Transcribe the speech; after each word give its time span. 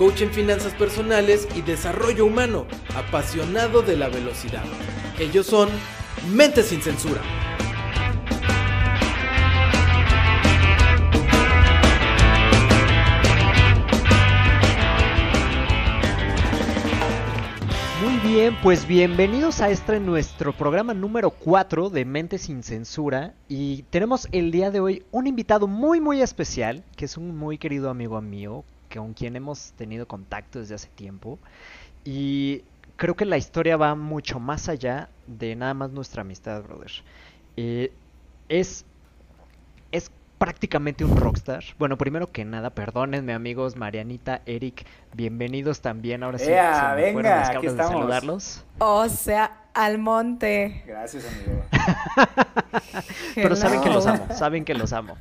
coach 0.00 0.22
en 0.22 0.30
finanzas 0.30 0.72
personales 0.72 1.46
y 1.54 1.60
desarrollo 1.60 2.24
humano, 2.24 2.66
apasionado 2.96 3.82
de 3.82 3.98
la 3.98 4.08
velocidad. 4.08 4.64
Ellos 5.18 5.44
son 5.44 5.68
Mente 6.32 6.62
sin 6.62 6.80
Censura. 6.80 7.20
Muy 18.02 18.32
bien, 18.32 18.56
pues 18.62 18.86
bienvenidos 18.86 19.60
a 19.60 19.68
este 19.68 20.00
nuestro 20.00 20.54
programa 20.54 20.94
número 20.94 21.28
4 21.28 21.90
de 21.90 22.06
Mente 22.06 22.38
sin 22.38 22.62
Censura. 22.62 23.34
Y 23.50 23.82
tenemos 23.90 24.28
el 24.32 24.50
día 24.50 24.70
de 24.70 24.80
hoy 24.80 25.02
un 25.10 25.26
invitado 25.26 25.66
muy, 25.66 26.00
muy 26.00 26.22
especial, 26.22 26.84
que 26.96 27.04
es 27.04 27.18
un 27.18 27.36
muy 27.36 27.58
querido 27.58 27.90
amigo 27.90 28.18
mío, 28.22 28.64
con 28.94 29.14
quien 29.14 29.36
hemos 29.36 29.72
tenido 29.72 30.06
contacto 30.06 30.58
desde 30.58 30.74
hace 30.74 30.88
tiempo. 30.88 31.38
Y 32.04 32.62
creo 32.96 33.14
que 33.16 33.24
la 33.24 33.36
historia 33.36 33.76
va 33.76 33.94
mucho 33.94 34.40
más 34.40 34.68
allá 34.68 35.08
de 35.26 35.56
nada 35.56 35.74
más 35.74 35.90
nuestra 35.90 36.22
amistad, 36.22 36.62
brother. 36.62 36.90
Eh, 37.56 37.92
es, 38.48 38.84
es 39.92 40.10
prácticamente 40.38 41.04
un 41.04 41.16
rockstar. 41.16 41.62
Bueno, 41.78 41.96
primero 41.98 42.30
que 42.32 42.44
nada, 42.44 42.70
perdónenme 42.70 43.32
amigos, 43.32 43.76
Marianita, 43.76 44.40
Eric, 44.46 44.86
bienvenidos 45.14 45.80
también. 45.80 46.22
Ahora 46.22 46.38
sí, 46.38 46.50
Ea, 46.50 46.90
se 46.90 46.96
me 46.96 47.02
venga, 47.02 47.12
fueron 47.12 47.30
las 47.38 47.48
aquí 47.50 47.66
de 47.66 47.66
estamos. 47.72 47.92
saludarlos. 47.92 48.64
O 48.78 49.08
sea, 49.08 49.60
al 49.74 49.98
monte. 49.98 50.82
Gracias, 50.86 51.24
amigo. 51.26 51.62
Pero 53.34 53.56
saben 53.56 53.80
que 53.82 53.90
los 53.90 54.06
amo, 54.06 54.26
saben 54.34 54.64
que 54.64 54.74
los 54.74 54.92
amo. 54.92 55.16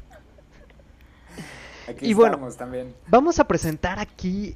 Aquí 1.89 2.07
Y 2.07 2.13
bueno, 2.13 2.33
estamos 2.35 2.57
también. 2.57 2.93
Vamos 3.07 3.39
a 3.39 3.45
presentar 3.47 3.99
aquí 3.99 4.55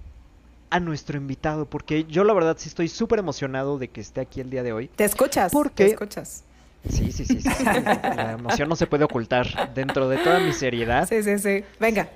a 0.69 0.79
nuestro 0.79 1.17
invitado, 1.17 1.65
porque 1.65 2.05
yo 2.05 2.23
la 2.23 2.33
verdad 2.33 2.55
sí 2.59 2.67
estoy 2.69 2.87
súper 2.87 3.19
emocionado 3.19 3.77
de 3.77 3.89
que 3.89 4.01
esté 4.01 4.21
aquí 4.21 4.41
el 4.41 4.49
día 4.49 4.63
de 4.63 4.73
hoy. 4.73 4.87
¿Te 4.87 5.03
escuchas? 5.05 5.51
¿Por 5.51 5.69
¿Te 5.69 5.85
qué? 5.85 5.91
escuchas? 5.91 6.43
Sí, 6.89 7.11
sí, 7.11 7.25
sí, 7.25 7.39
sí, 7.39 7.49
sí. 7.49 7.63
La 7.63 8.31
emoción 8.33 8.67
no 8.67 8.75
se 8.75 8.87
puede 8.87 9.03
ocultar. 9.05 9.73
Dentro 9.73 10.09
de 10.09 10.17
toda 10.17 10.39
mi 10.39 10.51
seriedad, 10.51 11.07
Sí, 11.07 11.23
sí, 11.23 11.37
sí. 11.39 11.63
Venga. 11.79 12.09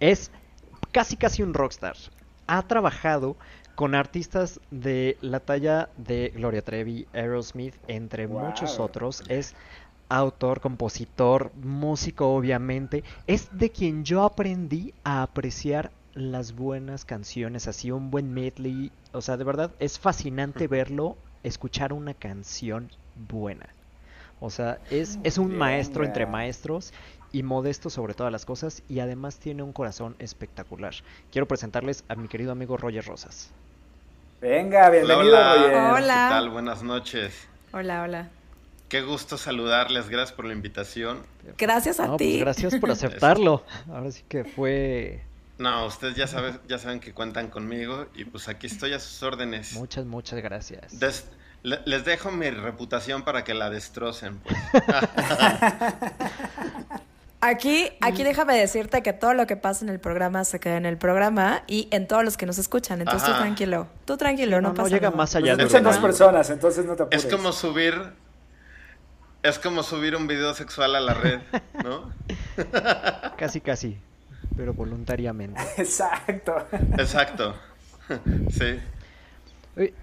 es 0.00 0.30
casi 0.90 1.16
casi 1.16 1.42
un 1.42 1.54
rockstar. 1.54 1.96
Ha 2.46 2.62
trabajado 2.62 3.36
con 3.74 3.94
artistas 3.94 4.60
de 4.70 5.16
la 5.20 5.40
talla 5.40 5.88
de 5.96 6.32
Gloria 6.34 6.62
Trevi, 6.62 7.06
Aerosmith, 7.12 7.74
entre 7.88 8.26
Wow. 8.26 8.40
muchos 8.46 8.78
otros. 8.80 9.22
Es 9.28 9.54
autor, 10.12 10.60
compositor, 10.60 11.52
músico, 11.62 12.34
obviamente. 12.34 13.02
Es 13.26 13.48
de 13.52 13.70
quien 13.70 14.04
yo 14.04 14.22
aprendí 14.22 14.92
a 15.04 15.22
apreciar 15.22 15.90
las 16.14 16.54
buenas 16.54 17.04
canciones, 17.04 17.66
así 17.66 17.90
un 17.90 18.10
buen 18.10 18.32
medley. 18.32 18.92
O 19.12 19.22
sea, 19.22 19.36
de 19.36 19.44
verdad 19.44 19.70
es 19.78 19.98
fascinante 19.98 20.68
verlo, 20.68 21.16
escuchar 21.42 21.92
una 21.92 22.14
canción 22.14 22.90
buena. 23.28 23.66
O 24.40 24.50
sea, 24.50 24.78
es, 24.90 25.18
es 25.22 25.38
un 25.38 25.56
maestro 25.56 26.04
entre 26.04 26.26
maestros 26.26 26.92
y 27.30 27.42
modesto 27.42 27.88
sobre 27.88 28.12
todas 28.12 28.32
las 28.32 28.44
cosas 28.44 28.82
y 28.88 29.00
además 29.00 29.38
tiene 29.38 29.62
un 29.62 29.72
corazón 29.72 30.16
espectacular. 30.18 30.94
Quiero 31.30 31.46
presentarles 31.46 32.04
a 32.08 32.16
mi 32.16 32.28
querido 32.28 32.52
amigo 32.52 32.76
Roger 32.76 33.04
Rosas. 33.04 33.50
Venga, 34.40 34.90
bienvenido, 34.90 35.20
hola, 35.20 35.54
Roger. 35.54 35.76
Hola. 35.76 36.26
¿Qué 36.28 36.34
tal? 36.34 36.50
Buenas 36.50 36.82
noches. 36.82 37.48
Hola, 37.72 38.02
hola. 38.02 38.41
Qué 38.92 39.00
gusto 39.00 39.38
saludarles, 39.38 40.10
gracias 40.10 40.36
por 40.36 40.44
la 40.44 40.52
invitación. 40.52 41.22
Gracias 41.56 41.98
a 41.98 42.08
No, 42.08 42.18
ti. 42.18 42.32
pues 42.32 42.40
gracias 42.40 42.74
por 42.74 42.90
aceptarlo. 42.90 43.64
Ahora 43.90 44.10
sí 44.10 44.22
que 44.28 44.44
fue 44.44 45.22
No, 45.56 45.86
ustedes 45.86 46.14
ya 46.14 46.26
saben, 46.26 46.60
ya 46.68 46.76
saben 46.78 47.00
que 47.00 47.14
cuentan 47.14 47.48
conmigo 47.48 48.04
y 48.14 48.26
pues 48.26 48.48
aquí 48.48 48.66
estoy 48.66 48.92
a 48.92 48.98
sus 48.98 49.22
órdenes. 49.22 49.72
muchas, 49.72 50.04
muchas 50.04 50.42
gracias. 50.42 51.00
Des- 51.00 51.24
le- 51.62 51.80
les 51.86 52.04
dejo 52.04 52.30
mi 52.32 52.50
reputación 52.50 53.22
para 53.22 53.44
que 53.44 53.54
la 53.54 53.70
destrocen, 53.70 54.36
pues. 54.40 54.58
Aquí, 57.44 57.88
aquí 58.00 58.22
déjame 58.22 58.56
decirte 58.56 59.02
que 59.02 59.12
todo 59.12 59.34
lo 59.34 59.48
que 59.48 59.56
pasa 59.56 59.84
en 59.84 59.88
el 59.88 59.98
programa 59.98 60.44
se 60.44 60.60
queda 60.60 60.76
en 60.76 60.86
el 60.86 60.96
programa 60.96 61.64
y 61.66 61.88
en 61.90 62.06
todos 62.06 62.22
los 62.24 62.36
que 62.36 62.46
nos 62.46 62.56
escuchan. 62.58 63.00
Entonces 63.00 63.28
tú 63.28 63.34
tranquilo. 63.36 63.88
Tú 64.04 64.16
tranquilo, 64.16 64.60
no, 64.60 64.68
no, 64.68 64.68
no 64.68 64.74
pasa 64.74 64.88
llega 64.90 65.08
nada. 65.08 65.16
más 65.16 65.34
allá 65.34 65.56
de 65.56 65.62
escuchan 65.64 65.82
dos 65.82 65.96
personas, 65.98 66.50
entonces 66.50 66.84
no 66.84 66.94
te 66.94 67.02
apures. 67.02 67.24
Es 67.24 67.32
como 67.34 67.50
subir. 67.52 67.94
Es 69.42 69.58
como 69.58 69.82
subir 69.82 70.14
un 70.14 70.26
video 70.28 70.54
sexual 70.54 70.94
a 70.94 71.00
la 71.00 71.14
red, 71.14 71.40
¿no? 71.82 72.12
Casi, 73.36 73.60
casi, 73.60 73.98
pero 74.56 74.72
voluntariamente. 74.72 75.60
Exacto. 75.78 76.66
Exacto. 76.98 77.54
Sí. 78.50 78.78
Oye, 79.76 79.94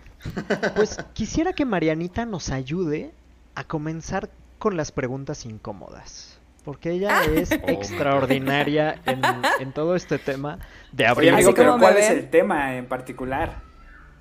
Pues 0.76 0.98
quisiera 1.14 1.54
que 1.54 1.66
Marianita 1.66 2.26
nos 2.26 2.50
ayude 2.50 3.12
a 3.56 3.66
comenzar 3.66 4.30
con 4.58 4.78
las 4.78 4.92
preguntas 4.92 5.46
incómodas. 5.46 6.40
Porque 6.64 6.92
ella 6.92 7.24
es 7.26 7.52
Oh, 7.52 7.68
my 7.68 7.74
extraordinaria 7.74 9.00
en, 9.06 9.22
en 9.60 9.74
todo 9.74 9.96
este 9.96 10.18
tema 10.18 10.60
de 10.92 11.04
Oye, 11.04 11.30
abrir. 11.30 11.34
amigo, 11.34 11.54
pero 11.54 11.72
como 11.74 11.78
me 11.78 11.84
¿cuál 11.84 11.98
es 11.98 12.10
el 12.10 12.30
tema 12.30 12.76
en 12.78 12.88
particular? 12.88 13.62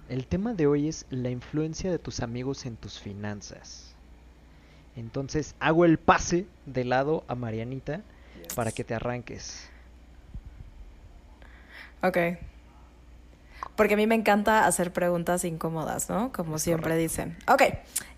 El 0.09 0.27
tema 0.27 0.55
de 0.55 0.67
hoy 0.67 0.89
es 0.89 1.07
la 1.11 1.31
influencia 1.31 1.91
de 1.91 1.99
tus 1.99 2.21
amigos 2.21 2.67
en 2.67 2.77
tus 2.77 2.99
finanzas. 3.01 3.88
Entonces 4.99 5.55
hago 5.61 5.85
el 5.85 5.99
pase 5.99 6.47
de 6.67 6.85
lado 6.85 7.25
a 7.29 7.35
Marianita 7.35 8.03
para 8.55 8.73
que 8.73 8.85
te 8.85 8.95
arranques. 8.95 9.69
Ok. 12.03 12.19
Porque 13.77 13.95
a 13.95 13.97
mí 13.97 14.07
me 14.07 14.15
encanta 14.15 14.67
hacer 14.67 14.93
preguntas 14.93 15.45
incómodas, 15.45 16.09
¿no? 16.09 16.33
Como 16.33 16.59
siempre 16.59 16.97
dicen. 16.97 17.37
Ok, 17.47 17.63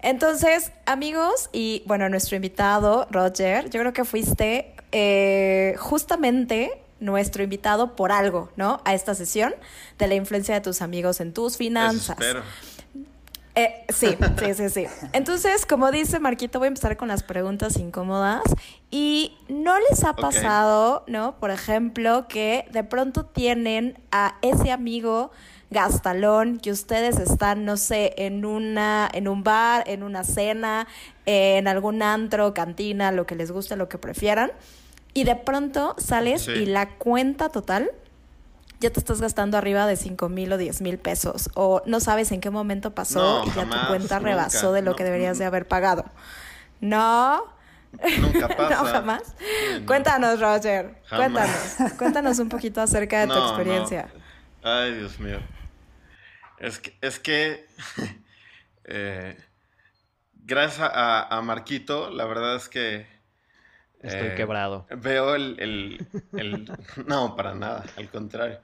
entonces, 0.01 0.73
amigos, 0.87 1.51
y 1.53 1.83
bueno, 1.87 2.09
nuestro 2.09 2.37
invitado, 2.37 3.07
Roger, 3.11 3.69
yo 3.71 3.81
creo 3.81 3.93
que 3.93 4.05
fuiste 4.05 4.75
eh, 4.93 5.75
justamente 5.79 6.71
nuestro 6.99 7.43
invitado 7.43 7.97
por 7.97 8.13
algo, 8.13 8.51
¿no? 8.57 8.81
A 8.85 8.95
esta 8.95 9.15
sesión 9.15 9.55
de 9.99 10.09
la 10.09 10.15
influencia 10.15 10.55
de 10.55 10.61
tus 10.61 10.83
amigos 10.83 11.21
en 11.21 11.33
tus 11.33 11.53
Eso 11.53 11.59
finanzas. 11.59 12.19
espero. 12.21 12.43
Eh, 13.57 13.85
sí, 13.89 14.17
sí, 14.39 14.55
sí, 14.55 14.69
sí. 14.71 14.87
Entonces, 15.13 15.67
como 15.67 15.91
dice 15.91 16.21
Marquito, 16.21 16.59
voy 16.61 16.67
a 16.67 16.69
empezar 16.69 16.97
con 16.97 17.09
las 17.09 17.23
preguntas 17.23 17.77
incómodas. 17.79 18.43
Y 18.91 19.37
no 19.49 19.75
les 19.91 20.05
ha 20.05 20.15
pasado, 20.15 21.05
¿no? 21.09 21.37
Por 21.39 21.51
ejemplo, 21.51 22.27
que 22.29 22.67
de 22.73 22.85
pronto 22.85 23.25
tienen 23.25 23.99
a 24.13 24.37
ese 24.43 24.71
amigo 24.71 25.31
gastalón 25.71 26.59
que 26.59 26.71
ustedes 26.73 27.19
están, 27.19 27.65
no 27.65 27.77
sé, 27.77 28.15
en 28.19 28.45
una, 28.45 29.09
en 29.13 29.29
un 29.29 29.43
bar, 29.45 29.85
en 29.87 30.03
una 30.03 30.25
cena, 30.25 30.87
en 31.27 31.69
algún 31.69 32.03
antro, 32.03 32.55
cantina, 32.55 33.13
lo 33.13 33.27
que 33.27 33.37
les 33.37 33.51
guste, 33.53 33.77
lo 33.77 33.89
que 33.89 33.99
prefieran. 33.99 34.51
Y 35.15 35.25
de 35.25 35.37
pronto 35.37 35.95
sales 35.99 36.43
Sí. 36.43 36.53
y 36.53 36.67
la 36.67 36.91
cuenta 36.99 37.49
total 37.49 37.91
ya 38.81 38.91
te 38.91 38.99
estás 38.99 39.21
gastando 39.21 39.57
arriba 39.59 39.87
de 39.87 39.97
5 39.97 40.29
mil 40.29 40.53
o 40.53 40.59
10 40.59 40.81
mil 40.81 40.99
pesos 40.99 41.51
o 41.55 41.83
no 41.87 42.01
sabes 42.01 42.33
en 42.33 42.41
qué 42.41 42.51
momento 42.51 42.95
pasó 42.95 43.45
No, 43.45 43.45
y 43.45 43.49
ya 43.49 43.53
jamás, 43.55 43.81
tu 43.83 43.87
cuenta 43.89 44.17
nunca, 44.19 44.29
rebasó 44.31 44.73
de 44.73 44.83
lo 44.83 44.93
no, 44.93 44.97
que 44.97 45.05
deberías 45.05 45.39
de 45.39 45.45
haber 45.45 45.69
pagado. 45.69 46.05
No. 46.81 47.45
Nunca 48.21 48.49
pasa. 48.57 48.83
no, 48.83 48.85
jamás. 48.87 49.23
Sí, 49.39 49.81
no. 49.81 49.87
Cuéntanos, 49.87 50.41
Roger. 50.41 50.95
Jamás. 51.07 51.77
Cuéntanos. 51.77 51.93
Cuéntanos 51.99 52.39
un 52.39 52.49
poquito 52.49 52.81
acerca 52.81 53.21
de 53.21 53.27
tu 53.27 53.39
experiencia. 53.49 54.09
no. 54.63 54.71
Ay, 54.71 54.95
Dios 54.95 55.19
mío. 55.21 55.41
Es 56.59 56.79
que, 56.79 56.97
es 57.01 57.19
que 57.19 57.67
eh, 58.85 59.37
gracias 60.35 60.81
a, 60.93 61.23
a 61.37 61.43
Marquito, 61.43 62.11
la 62.11 62.25
verdad 62.27 62.57
es 62.57 62.69
que 62.69 63.07
Estoy 64.03 64.29
eh, 64.29 64.35
quebrado. 64.35 64.87
Veo 64.91 65.35
el, 65.35 65.57
el- 65.59 66.07
el- 66.33 66.73
No, 67.07 67.37
para 67.37 67.55
nada, 67.55 67.85
al 67.97 68.11
contrario. 68.11 68.59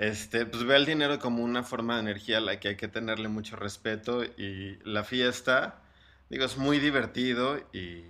Este, 0.00 0.46
pues 0.46 0.64
veo 0.64 0.78
el 0.78 0.86
dinero 0.86 1.18
como 1.18 1.44
una 1.44 1.62
forma 1.62 1.96
de 1.96 2.00
energía 2.00 2.38
a 2.38 2.40
la 2.40 2.58
que 2.58 2.68
hay 2.68 2.76
que 2.76 2.88
tenerle 2.88 3.28
mucho 3.28 3.56
respeto 3.56 4.24
y 4.24 4.78
la 4.82 5.04
fiesta, 5.04 5.82
digo, 6.30 6.46
es 6.46 6.56
muy 6.56 6.78
divertido 6.78 7.58
y 7.74 8.06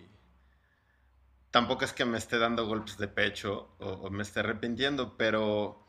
tampoco 1.50 1.84
es 1.84 1.92
que 1.92 2.04
me 2.04 2.16
esté 2.16 2.38
dando 2.38 2.64
golpes 2.68 2.96
de 2.96 3.08
pecho 3.08 3.74
o, 3.80 3.88
o 3.88 4.10
me 4.10 4.22
esté 4.22 4.38
arrepintiendo, 4.38 5.16
pero 5.16 5.84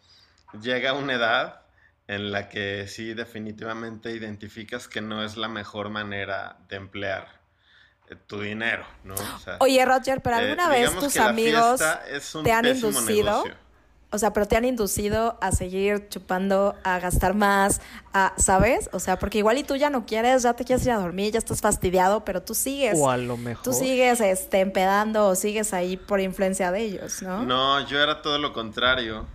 llega 0.60 0.94
una 0.94 1.14
edad 1.14 1.62
en 2.08 2.32
la 2.32 2.50
que 2.50 2.88
sí 2.88 3.14
definitivamente 3.14 4.10
identificas 4.10 4.88
que 4.88 5.02
no 5.02 5.24
es 5.24 5.38
la 5.38 5.50
mejor 5.50 5.92
manera 5.92 6.58
de 6.68 6.78
emplear 6.78 7.28
eh, 8.10 8.16
tu 8.16 8.42
dinero, 8.42 8.88
¿no? 9.04 9.14
Oye, 9.60 9.86
Roger, 9.86 10.22
pero 10.22 10.38
alguna 10.38 10.68
vez 10.68 10.98
tus 10.98 11.16
amigos 11.18 11.80
te 12.44 12.52
han 12.52 12.66
inducido 12.66 13.44
o 14.12 14.18
sea, 14.18 14.34
pero 14.34 14.46
te 14.46 14.58
han 14.58 14.66
inducido 14.66 15.38
a 15.40 15.52
seguir 15.54 16.10
chupando, 16.10 16.76
a 16.84 17.00
gastar 17.00 17.34
más, 17.34 17.82
a, 18.14 18.34
¿sabes? 18.38 18.90
O 18.92 19.00
sea, 19.00 19.18
porque 19.18 19.38
igual 19.38 19.58
y 19.58 19.64
tú 19.64 19.78
ya 19.78 19.90
no 19.90 20.06
quieres, 20.06 20.44
ya 20.44 20.54
te 20.54 20.66
quieres 20.66 20.86
ir 20.86 20.92
a 20.92 20.98
dormir, 20.98 21.32
ya 21.32 21.40
estás 21.40 21.62
fastidiado, 21.62 22.26
pero 22.26 22.42
tú 22.42 22.54
sigues. 22.54 22.98
O 23.00 23.10
a 23.10 23.16
lo 23.18 23.38
mejor. 23.38 23.64
Tú 23.64 23.72
sigues 23.72 24.20
este, 24.20 24.60
empedando 24.60 25.28
o 25.28 25.36
sigues 25.36 25.74
ahí 25.74 25.96
por 25.96 26.20
influencia 26.20 26.72
de 26.72 26.82
ellos, 26.82 27.22
¿no? 27.22 27.44
No, 27.44 27.88
yo 27.88 28.02
era 28.02 28.22
todo 28.22 28.38
lo 28.38 28.52
contrario. 28.52 29.26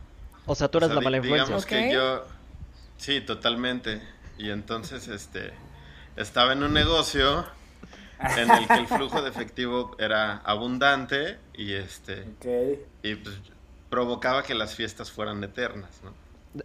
O 0.45 0.55
sea, 0.55 0.69
tú 0.69 0.79
eras 0.79 0.91
la 0.91 1.01
mala 1.01 1.17
influencia. 1.17 1.45
Digamos 1.45 1.67
que 1.67 1.93
yo. 1.93 2.25
Sí, 2.99 3.21
totalmente. 3.23 4.03
Y 4.39 4.51
entonces, 4.51 5.09
este. 5.09 5.53
Estaba 6.17 6.53
en 6.53 6.63
un 6.63 6.73
negocio 6.73 7.45
en 8.37 8.51
el 8.51 8.67
que 8.67 8.75
el 8.75 8.87
flujo 8.87 9.21
de 9.21 9.29
efectivo 9.29 9.97
era 9.99 10.39
abundante 10.45 11.39
y 11.55 11.75
este. 11.75 12.25
Okay. 12.39 12.85
Y 13.03 13.17
pues 13.17 13.37
provocaba 13.89 14.43
que 14.43 14.55
las 14.55 14.75
fiestas 14.75 15.11
fueran 15.11 15.43
eternas, 15.45 15.91
¿no? 16.03 16.13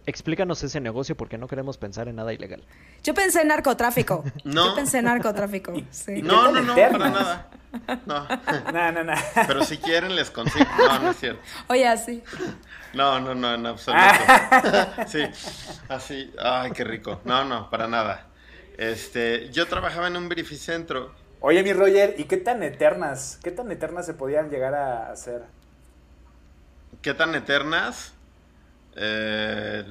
Explícanos 0.06 0.62
ese 0.62 0.80
negocio 0.80 1.16
porque 1.16 1.36
no 1.36 1.48
queremos 1.48 1.76
pensar 1.76 2.08
en 2.08 2.16
nada 2.16 2.32
ilegal. 2.32 2.62
Yo 3.02 3.14
pensé 3.14 3.42
en 3.42 3.48
narcotráfico. 3.48 4.24
No. 4.44 4.68
Yo 4.68 4.74
pensé 4.74 4.98
en 4.98 5.04
narcotráfico. 5.04 5.74
Sí. 5.90 6.22
No, 6.22 6.50
no, 6.50 6.60
no, 6.62 6.74
para 6.74 7.10
nada. 7.10 7.48
No. 8.06 8.26
no, 8.72 8.92
no, 8.92 9.04
no. 9.04 9.12
Pero 9.46 9.64
si 9.64 9.78
quieren 9.78 10.16
les 10.16 10.30
consigo. 10.30 10.64
No, 10.78 10.98
no 10.98 11.10
es 11.10 11.16
cierto. 11.18 11.40
Oye, 11.68 11.86
así. 11.86 12.22
No, 12.94 13.20
no, 13.20 13.34
no, 13.34 13.54
en 13.54 13.66
absoluto. 13.66 14.02
Sí, 15.06 15.22
así. 15.88 16.32
Ay, 16.42 16.72
qué 16.72 16.84
rico. 16.84 17.20
No, 17.24 17.44
no, 17.44 17.70
para 17.70 17.86
nada. 17.86 18.26
Este, 18.78 19.50
yo 19.50 19.66
trabajaba 19.68 20.08
en 20.08 20.16
un 20.16 20.28
verificentro. 20.28 21.14
Oye, 21.40 21.62
mi 21.62 21.72
Roger, 21.72 22.14
¿y 22.18 22.24
qué 22.24 22.36
tan 22.36 22.62
eternas, 22.62 23.38
qué 23.42 23.50
tan 23.50 23.70
eternas 23.70 24.06
se 24.06 24.14
podían 24.14 24.48
llegar 24.50 24.74
a 24.74 25.10
hacer? 25.10 25.42
¿Qué 27.02 27.14
tan 27.14 27.34
eternas? 27.34 28.14
Eh, 28.94 29.84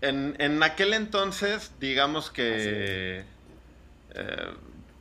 en, 0.00 0.62
aquel 0.62 0.94
entonces, 0.94 1.72
digamos 1.78 2.30
que, 2.30 3.24
eh, 4.14 4.54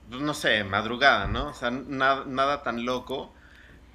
pues 0.10 0.22
no 0.22 0.34
sé, 0.34 0.66
madrugada, 0.66 1.28
¿no? 1.28 1.48
O 1.48 1.54
sea, 1.54 1.72
nada 1.72 2.63
tan 2.63 2.84
loco, 2.84 3.34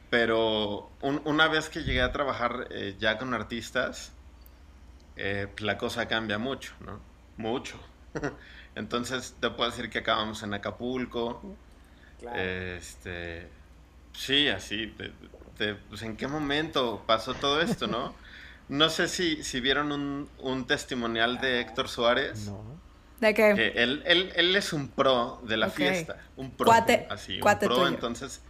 pero 0.08 0.90
una 1.02 1.48
vez 1.48 1.68
que 1.68 1.82
llegué 1.82 2.00
a 2.00 2.10
trabajar 2.10 2.68
eh, 2.70 2.96
ya 2.98 3.18
con 3.18 3.34
artistas, 3.34 4.12
pues 5.14 5.60
la 5.60 5.76
cosa 5.76 6.08
cambia 6.08 6.38
mucho, 6.38 6.72
¿no? 6.80 7.00
Mucho. 7.36 7.78
entonces, 8.74 9.36
te 9.40 9.50
puedo 9.50 9.70
decir 9.70 9.90
que 9.90 9.98
acabamos 9.98 10.42
en 10.42 10.54
Acapulco. 10.54 11.54
Este, 12.34 13.46
sí, 14.14 14.48
así, 14.48 14.86
este, 15.54 15.76
pues 15.88 16.02
en 16.02 16.16
qué 16.16 16.26
momento 16.26 17.04
pasó 17.06 17.34
todo 17.34 17.60
esto, 17.60 17.86
¿no? 17.86 18.14
No 18.66 18.88
sé 18.88 19.08
si, 19.08 19.44
si 19.44 19.60
vieron 19.60 19.92
un, 19.92 20.30
un 20.38 20.66
testimonial 20.66 21.38
de 21.38 21.60
Héctor 21.60 21.86
Suárez. 21.86 22.46
No. 22.46 22.80
¿De 23.20 23.34
qué? 23.34 23.50
él, 23.76 24.02
él, 24.06 24.32
él, 24.34 24.56
es 24.56 24.72
un 24.72 24.88
pro 24.88 25.42
de 25.46 25.58
la 25.58 25.68
fiesta. 25.68 26.16
Un 26.36 26.50
pro. 26.50 26.72
así, 26.72 27.42
un 27.42 27.58
pro, 27.58 27.86
entonces. 27.86 28.42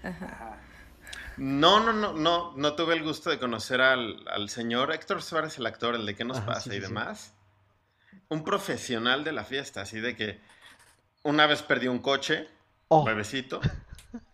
No, 1.36 1.80
no, 1.80 1.92
no, 1.92 2.12
no, 2.12 2.52
no 2.56 2.74
tuve 2.74 2.94
el 2.94 3.02
gusto 3.02 3.28
de 3.28 3.40
conocer 3.40 3.80
al, 3.80 4.22
al 4.28 4.48
señor 4.50 4.94
Héctor 4.94 5.20
Suárez, 5.20 5.58
el 5.58 5.66
actor, 5.66 5.96
el 5.96 6.06
de 6.06 6.14
qué 6.14 6.24
nos 6.24 6.38
pasa 6.38 6.72
y 6.72 6.78
demás. 6.78 7.34
Un 8.28 8.44
profesional 8.44 9.24
de 9.24 9.32
la 9.32 9.42
fiesta, 9.42 9.80
así 9.80 9.98
de 9.98 10.14
que 10.14 10.40
una 11.24 11.48
vez 11.48 11.62
perdió 11.62 11.90
un 11.90 11.98
coche, 11.98 12.46
oh. 12.86 13.02
nuevecito, 13.02 13.60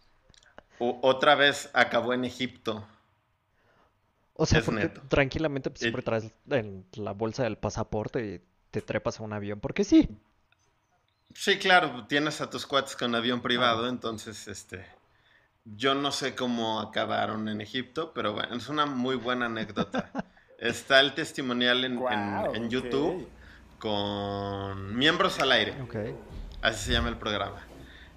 otra 0.80 1.34
vez 1.34 1.70
acabó 1.74 2.14
en 2.14 2.24
Egipto. 2.24 2.86
O 4.34 4.46
sea, 4.46 4.62
tranquilamente 5.08 5.68
pues, 5.68 5.80
siempre 5.80 6.02
traes 6.02 6.32
en 6.48 6.86
la 6.94 7.12
bolsa 7.12 7.42
del 7.44 7.58
pasaporte 7.58 8.24
y 8.24 8.40
te 8.70 8.80
trepas 8.80 9.20
a 9.20 9.22
un 9.22 9.34
avión, 9.34 9.60
porque 9.60 9.84
sí. 9.84 10.08
Sí, 11.34 11.58
claro, 11.58 12.06
tienes 12.06 12.40
a 12.40 12.48
tus 12.48 12.66
cuates 12.66 12.96
con 12.96 13.14
avión 13.14 13.42
privado, 13.42 13.88
entonces, 13.88 14.48
este, 14.48 14.84
yo 15.64 15.94
no 15.94 16.10
sé 16.10 16.34
cómo 16.34 16.80
acabaron 16.80 17.48
en 17.48 17.60
Egipto, 17.60 18.12
pero 18.14 18.32
bueno, 18.32 18.56
es 18.56 18.68
una 18.68 18.86
muy 18.86 19.16
buena 19.16 19.46
anécdota. 19.46 20.10
Está 20.58 21.00
el 21.00 21.14
testimonial 21.14 21.84
en, 21.84 22.68
YouTube 22.68 23.28
con 23.78 24.96
miembros 24.96 25.38
al 25.38 25.52
aire. 25.52 25.74
Así 26.60 26.86
se 26.86 26.92
llama 26.92 27.08
el 27.08 27.16
programa. 27.16 27.69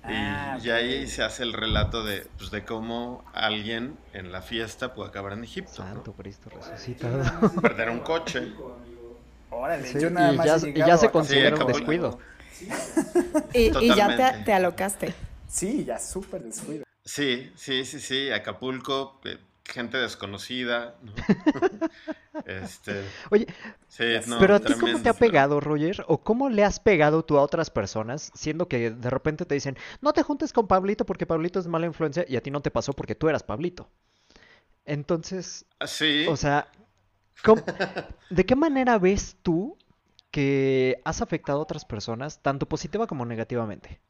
Ah, 0.05 0.57
y, 0.61 0.69
ahí 0.69 1.07
se 1.07 1.23
hace 1.23 1.43
el 1.43 1.53
relato 1.53 2.03
de, 2.03 2.27
pues, 2.37 2.51
de 2.51 2.65
cómo 2.65 3.23
alguien 3.33 3.97
en 4.11 4.33
la 4.33 4.41
fiesta 4.41 4.93
puede 4.93 5.09
acabar 5.09 5.31
en 5.33 5.45
Egipto. 5.45 5.73
Santo 5.73 6.11
Cristo 6.13 6.49
resucitado. 6.49 7.23
Perder 7.61 7.89
un 7.89 7.99
coche. 7.99 8.51
Órale, 9.49 9.93
yo 9.99 10.09
nada 10.09 10.33
más 10.33 10.63
y, 10.65 10.73
ya, 10.73 10.97
se 10.97 11.09
considera 11.09 11.55
un 11.55 11.67
descuido. 11.67 12.19
y, 13.53 13.71
ya 13.95 14.43
te, 14.43 14.51
alocaste. 14.51 15.13
Sí, 15.47 15.85
ya 15.85 15.99
súper 15.99 16.43
descuido. 16.43 16.83
Sí, 17.05 17.53
sí, 17.55 17.85
sí, 17.85 17.99
sí. 17.99 18.31
Acapulco, 18.31 19.21
eh, 19.23 19.37
gente 19.65 19.97
desconocida. 19.97 20.95
¿no? 21.01 21.13
este, 22.45 23.03
Oye, 23.31 23.47
pero 24.39 24.55
a 24.55 24.59
ti 24.59 24.73
cómo 24.73 25.01
te 25.01 25.09
ha 25.09 25.13
pegado, 25.13 25.59
Roger, 25.59 26.03
o 26.07 26.21
cómo 26.21 26.49
le 26.49 26.63
has 26.63 26.79
pegado 26.79 27.23
tú 27.23 27.37
a 27.37 27.41
otras 27.41 27.69
personas, 27.69 28.31
siendo 28.33 28.67
que 28.67 28.91
de 28.91 29.09
repente 29.09 29.45
te 29.45 29.55
dicen, 29.55 29.77
no 30.01 30.13
te 30.13 30.23
juntes 30.23 30.53
con 30.53 30.67
Pablito 30.67 31.05
porque 31.05 31.25
Pablito 31.25 31.59
es 31.59 31.67
mala 31.67 31.85
influencia 31.85 32.25
y 32.27 32.35
a 32.35 32.41
ti 32.41 32.51
no 32.51 32.61
te 32.61 32.71
pasó 32.71 32.93
porque 32.93 33.15
tú 33.15 33.29
eras 33.29 33.43
Pablito. 33.43 33.89
Entonces, 34.85 35.65
ah, 35.79 35.87
sí. 35.87 36.25
o 36.27 36.35
sea, 36.35 36.67
¿de 38.29 38.45
qué 38.45 38.55
manera 38.55 38.97
ves 38.97 39.37
tú 39.41 39.77
que 40.29 40.99
has 41.05 41.21
afectado 41.21 41.59
a 41.59 41.61
otras 41.61 41.85
personas, 41.85 42.41
tanto 42.41 42.67
positiva 42.67 43.07
como 43.07 43.25
negativamente? 43.25 44.01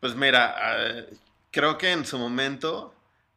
Pues 0.00 0.14
mira, 0.14 0.54
ah, 0.58 1.06
creo 1.50 1.78
que 1.78 1.92
en 1.92 2.04
su 2.04 2.18
momento 2.18 2.92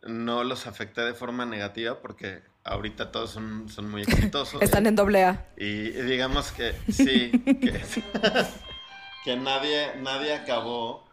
no 0.06 0.44
los 0.44 0.68
afecté 0.68 1.02
de 1.02 1.14
forma 1.14 1.46
negativa 1.46 2.00
porque 2.02 2.44
ahorita 2.64 3.12
todos 3.12 3.32
son, 3.32 3.70
son 3.70 3.90
muy 3.90 4.02
exitosos. 4.08 4.62
Están 4.62 4.86
en 4.88 4.96
doble 4.96 5.24
A. 5.24 5.48
Y, 5.58 5.90
digamos 5.90 6.52
que 6.52 6.74
sí, 6.92 7.32
que, 9.24 9.36
nadie, 9.38 9.96
nadie 10.02 10.34
acabó 10.34 11.08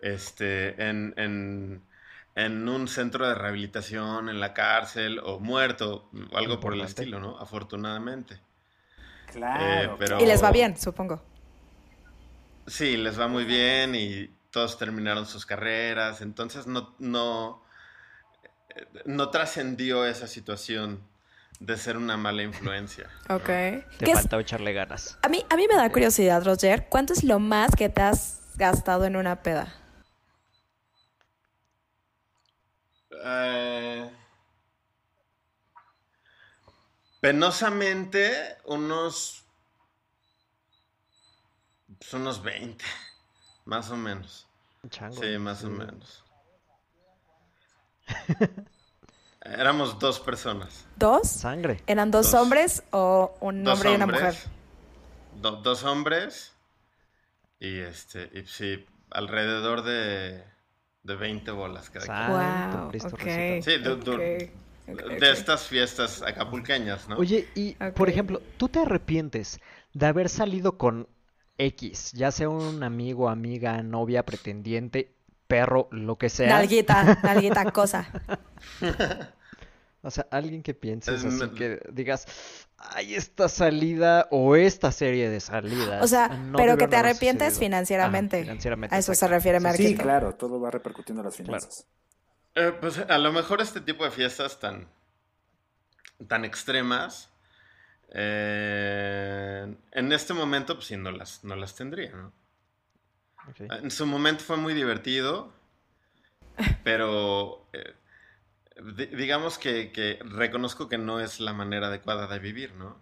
este, 0.00 0.82
en, 0.82 1.14
en, 1.16 1.82
en, 2.34 2.68
un 2.68 2.88
centro 2.88 3.28
de 3.28 3.34
rehabilitación, 3.34 4.28
en 4.28 4.40
la 4.40 4.54
cárcel 4.54 5.20
o 5.24 5.38
muerto, 5.38 6.10
o 6.32 6.36
algo 6.36 6.60
por 6.60 6.74
el 6.74 6.82
estilo, 6.82 7.20
¿no? 7.20 7.38
Afortunadamente. 7.38 8.40
Claro. 9.32 9.98
Eh, 10.00 10.18
y 10.20 10.26
les 10.26 10.42
va 10.42 10.50
bien, 10.50 10.76
supongo. 10.76 11.22
Sí, 12.66 12.96
les 12.96 13.18
va 13.18 13.28
muy 13.28 13.44
bien 13.44 13.94
y 13.94 14.28
todos 14.50 14.78
terminaron 14.78 15.26
sus 15.26 15.46
carreras, 15.46 16.20
entonces 16.20 16.66
no, 16.66 16.94
no, 16.98 17.62
no 19.04 19.30
trascendió 19.30 20.04
esa 20.04 20.26
situación 20.26 21.02
de 21.60 21.76
ser 21.76 21.96
una 21.96 22.16
mala 22.16 22.42
influencia. 22.42 23.10
Ok. 23.28 23.46
Te 23.98 24.14
faltaba 24.14 24.42
echarle 24.42 24.72
ganas. 24.72 25.18
A 25.22 25.28
mí, 25.28 25.44
a 25.50 25.56
mí 25.56 25.66
me 25.68 25.76
da 25.76 25.90
curiosidad, 25.90 26.44
Roger. 26.44 26.86
¿Cuánto 26.88 27.12
es 27.12 27.24
lo 27.24 27.38
más 27.38 27.74
que 27.76 27.88
te 27.88 28.00
has 28.00 28.40
gastado 28.56 29.04
en 29.04 29.16
una 29.16 29.42
peda? 29.42 29.74
Eh, 33.24 34.10
penosamente, 37.20 38.56
unos. 38.64 39.44
Pues 41.98 42.12
unos 42.14 42.42
20. 42.42 42.84
Más 43.64 43.90
o 43.90 43.96
menos. 43.96 44.46
sí, 45.20 45.36
más 45.38 45.62
o 45.64 45.68
menos. 45.68 46.24
Éramos 49.42 49.98
dos 49.98 50.20
personas. 50.20 50.86
¿Dos? 50.96 51.28
Sangre. 51.28 51.80
¿Eran 51.86 52.10
dos, 52.10 52.34
hombres 52.34 52.82
o 52.90 53.34
un 53.40 53.66
hombre 53.66 53.92
y 53.92 53.94
una 53.94 54.06
mujer? 54.06 54.34
dos 55.40 55.84
hombres. 55.84 56.52
Y 57.60 57.78
este, 57.78 58.30
y 58.34 58.46
sí, 58.46 58.86
alrededor 59.10 59.82
de, 59.82 60.44
de 61.02 61.16
20 61.16 61.50
bolas 61.52 61.90
cada 61.90 62.78
wow, 62.78 62.88
okay, 63.12 63.62
Sí, 63.62 63.78
de, 63.78 64.52
de 64.86 65.30
estas 65.32 65.66
fiestas 65.66 66.22
acapulqueñas, 66.22 67.08
¿no? 67.08 67.16
Oye, 67.16 67.48
y 67.54 67.74
por 67.96 68.08
ejemplo, 68.08 68.40
¿tú 68.58 68.68
te 68.68 68.80
arrepientes 68.80 69.60
de 69.92 70.06
haber 70.06 70.28
salido 70.28 70.78
con 70.78 71.08
X, 71.58 72.12
ya 72.12 72.30
sea 72.30 72.48
un 72.48 72.82
amigo, 72.84 73.28
amiga, 73.28 73.82
novia, 73.82 74.24
pretendiente, 74.24 75.12
perro, 75.48 75.88
lo 75.90 76.16
que 76.16 76.28
sea. 76.28 76.50
Nalguita, 76.50 77.18
nalguita 77.24 77.72
cosa. 77.72 78.08
O 80.02 80.10
sea, 80.10 80.28
alguien 80.30 80.62
que 80.62 80.74
pienses 80.74 81.24
así, 81.24 81.50
que 81.50 81.80
digas, 81.90 82.26
ay, 82.76 83.16
esta 83.16 83.48
salida 83.48 84.28
o 84.30 84.54
esta 84.54 84.92
serie 84.92 85.28
de 85.28 85.40
salidas. 85.40 86.04
O 86.04 86.06
sea, 86.06 86.30
pero 86.56 86.76
que 86.76 86.86
te 86.86 86.96
arrepientes 86.96 87.58
financieramente. 87.58 88.42
financieramente. 88.42 88.94
A 88.94 88.98
eso 88.98 89.12
se 89.12 89.26
refiere 89.26 89.58
Marquito. 89.58 89.88
Sí, 89.88 89.96
claro, 89.96 90.34
todo 90.36 90.60
va 90.60 90.70
repercutiendo 90.70 91.22
en 91.22 91.26
las 91.26 91.36
finanzas. 91.36 91.86
Eh, 92.54 92.72
pues 92.80 92.98
a 92.98 93.18
lo 93.18 93.32
mejor 93.32 93.60
este 93.60 93.80
tipo 93.80 94.04
de 94.04 94.10
fiestas 94.10 94.60
tan, 94.60 94.88
tan 96.28 96.44
extremas, 96.44 97.30
eh, 98.14 99.74
en 99.92 100.12
este 100.12 100.32
momento, 100.32 100.74
pues 100.74 100.86
sí, 100.86 100.96
no 100.96 101.10
las, 101.10 101.44
no 101.44 101.56
las 101.56 101.74
tendría, 101.74 102.12
¿no? 102.12 102.32
En 103.58 103.90
su 103.90 104.06
momento 104.06 104.44
fue 104.44 104.56
muy 104.56 104.74
divertido, 104.74 105.52
pero 106.84 107.66
eh, 107.72 107.94
digamos 109.16 109.58
que, 109.58 110.18
reconozco 110.24 110.88
que 110.88 110.98
no 110.98 111.20
es 111.20 111.40
la 111.40 111.52
manera 111.52 111.88
adecuada 111.88 112.26
de 112.26 112.38
vivir, 112.38 112.74
¿no? 112.74 113.00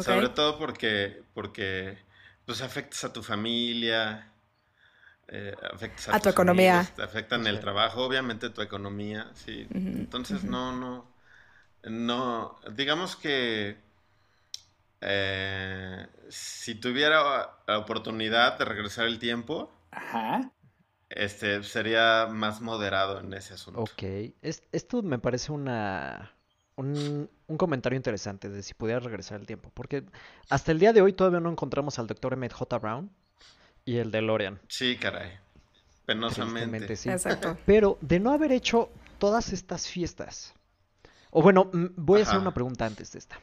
Sobre 0.00 0.28
todo 0.28 0.58
porque, 0.58 1.22
porque 1.34 1.98
pues 2.46 2.62
afectas 2.62 3.04
a 3.04 3.12
tu 3.12 3.22
familia, 3.22 4.32
eh, 5.28 5.54
afectas 5.72 6.08
a, 6.08 6.20
tu 6.20 6.28
economía. 6.28 6.88
te 6.94 7.02
afectan 7.02 7.46
el 7.46 7.60
trabajo, 7.60 8.04
obviamente 8.04 8.50
tu 8.50 8.62
economía, 8.62 9.30
sí. 9.34 9.66
Entonces 9.72 10.44
no, 10.44 10.72
no, 10.72 11.12
no, 11.82 12.60
digamos 12.72 13.16
que 13.16 13.78
eh, 15.00 16.06
si 16.28 16.74
tuviera 16.74 17.50
la 17.66 17.78
oportunidad 17.78 18.58
de 18.58 18.64
regresar 18.64 19.06
el 19.06 19.18
tiempo, 19.18 19.72
Ajá 19.90 20.52
este, 21.10 21.62
sería 21.64 22.28
más 22.30 22.60
moderado 22.60 23.18
en 23.20 23.34
ese 23.34 23.54
asunto. 23.54 23.80
Ok, 23.80 24.02
esto 24.72 25.02
me 25.02 25.18
parece 25.18 25.50
una, 25.50 26.32
un, 26.76 27.28
comentario 27.56 27.96
interesante 27.96 28.48
de 28.48 28.62
si 28.62 28.74
pudiera 28.74 29.00
regresar 29.00 29.40
el 29.40 29.46
tiempo, 29.46 29.70
porque 29.74 30.04
hasta 30.48 30.70
el 30.70 30.78
día 30.78 30.92
de 30.92 31.02
hoy 31.02 31.12
todavía 31.12 31.40
no 31.40 31.50
encontramos 31.50 31.98
al 31.98 32.06
doctor 32.06 32.32
Emmett 32.32 32.52
J. 32.52 32.78
Brown 32.78 33.10
y 33.84 33.96
el 33.96 34.12
de 34.12 34.22
Lorian. 34.22 34.60
Sí, 34.68 34.96
caray, 34.96 35.32
penosamente. 36.06 36.94
Sí. 36.94 37.10
Exacto. 37.10 37.58
Pero 37.66 37.98
de 38.00 38.20
no 38.20 38.32
haber 38.32 38.52
hecho 38.52 38.90
todas 39.18 39.52
estas 39.52 39.88
fiestas, 39.88 40.54
o 41.32 41.42
bueno, 41.42 41.70
voy 41.72 42.20
a 42.20 42.22
hacer 42.22 42.38
una 42.38 42.54
pregunta 42.54 42.86
antes 42.86 43.12
de 43.12 43.18
esta. 43.18 43.40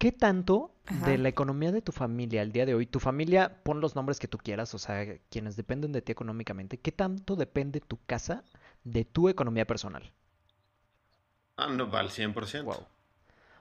¿Qué 0.00 0.12
tanto 0.12 0.72
de 1.04 1.18
la 1.18 1.28
economía 1.28 1.72
de 1.72 1.82
tu 1.82 1.92
familia 1.92 2.40
al 2.40 2.52
día 2.52 2.64
de 2.64 2.74
hoy, 2.74 2.86
tu 2.86 3.00
familia, 3.00 3.62
pon 3.62 3.82
los 3.82 3.94
nombres 3.94 4.18
que 4.18 4.28
tú 4.28 4.38
quieras, 4.38 4.72
o 4.72 4.78
sea, 4.78 5.04
quienes 5.28 5.56
dependen 5.56 5.92
de 5.92 6.00
ti 6.00 6.10
económicamente, 6.10 6.78
¿qué 6.78 6.90
tanto 6.90 7.36
depende 7.36 7.80
tu 7.80 7.98
casa 8.06 8.42
de 8.82 9.04
tu 9.04 9.28
economía 9.28 9.66
personal? 9.66 10.10
Ah, 11.58 11.66
no, 11.68 11.90
va 11.90 12.00
al 12.00 12.08
100%. 12.08 12.64
Wow. 12.64 12.86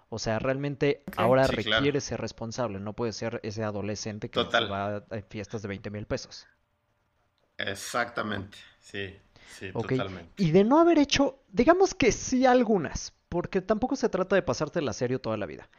O 0.07 0.17
sea, 0.17 0.39
realmente 0.39 1.03
ahora 1.17 1.45
requiere 1.45 1.99
ser 1.99 2.21
responsable, 2.21 2.79
no 2.79 2.93
puede 2.93 3.11
ser 3.11 3.41
ese 3.43 3.65
adolescente 3.65 4.29
que 4.29 4.41
va 4.41 4.95
a 4.95 5.21
fiestas 5.27 5.61
de 5.61 5.67
20 5.67 5.89
mil 5.89 6.05
pesos. 6.05 6.47
Exactamente, 7.57 8.57
sí, 8.79 9.13
sí, 9.57 9.73
totalmente. 9.73 10.41
Y 10.41 10.51
de 10.51 10.63
no 10.63 10.79
haber 10.79 10.99
hecho, 10.99 11.43
digamos 11.49 11.93
que 11.93 12.13
sí 12.13 12.45
algunas, 12.45 13.13
porque 13.27 13.59
tampoco 13.59 13.97
se 13.97 14.07
trata 14.07 14.37
de 14.37 14.41
pasarte 14.41 14.81
la 14.81 14.93
serio 14.93 15.19
toda 15.19 15.35
la 15.35 15.45
vida. 15.45 15.69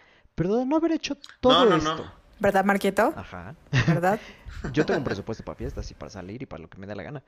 Pero 0.40 0.56
de 0.56 0.64
no 0.64 0.76
haber 0.76 0.92
hecho 0.92 1.18
todo 1.38 1.76
esto. 1.76 2.10
¿Verdad, 2.38 2.64
Marquito? 2.64 3.12
Ajá. 3.14 3.54
¿Verdad? 3.86 4.18
Yo 4.72 4.86
tengo 4.86 4.96
un 4.96 5.04
presupuesto 5.04 5.44
para 5.44 5.54
fiestas 5.54 5.90
y 5.90 5.92
para 5.92 6.08
salir 6.08 6.40
y 6.40 6.46
para 6.46 6.62
lo 6.62 6.70
que 6.70 6.78
me 6.78 6.86
dé 6.86 6.94
la 6.94 7.02
gana. 7.02 7.22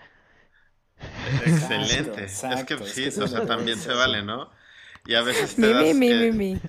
Excelente. 1.45 2.25
es 2.25 2.65
que 2.65 2.79
sí, 2.87 3.09
o 3.21 3.29
sea, 3.29 3.45
también 3.45 3.79
se 3.79 3.93
vale, 3.93 4.23
¿no? 4.23 4.51
Y 5.05 5.15
a 5.15 5.21
veces 5.21 5.57
te 5.57 5.75
das 5.75 5.95
mi, 5.95 6.15
mi, 6.15 6.33
mi, 6.33 6.61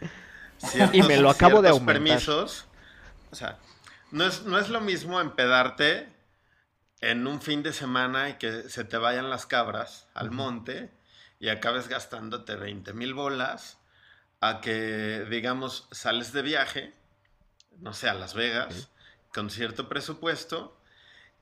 y 0.91 1.01
me 1.03 1.15
lo 1.15 1.29
acabo 1.29 1.61
de 1.61 1.69
aumentar. 1.69 2.03
permisos. 2.03 2.65
O 3.31 3.35
sea, 3.35 3.57
no 4.11 4.25
es, 4.25 4.43
no 4.43 4.59
es 4.59 4.67
lo 4.67 4.81
mismo 4.81 5.21
empedarte 5.21 6.09
en 6.99 7.25
un 7.25 7.39
fin 7.39 7.63
de 7.63 7.71
semana 7.71 8.31
y 8.31 8.33
que 8.33 8.63
se 8.63 8.83
te 8.83 8.97
vayan 8.97 9.29
las 9.29 9.45
cabras 9.45 10.09
al 10.13 10.31
monte 10.31 10.91
y 11.39 11.47
acabes 11.47 11.87
gastándote 11.87 12.57
20 12.57 12.91
mil 12.91 13.13
bolas 13.13 13.77
a 14.43 14.59
que, 14.59 15.25
digamos, 15.29 15.87
sales 15.91 16.33
de 16.33 16.41
viaje, 16.41 16.93
no 17.79 17.93
sé, 17.93 18.09
a 18.09 18.13
Las 18.13 18.33
Vegas, 18.33 18.89
con 19.33 19.49
cierto 19.49 19.87
presupuesto, 19.87 20.77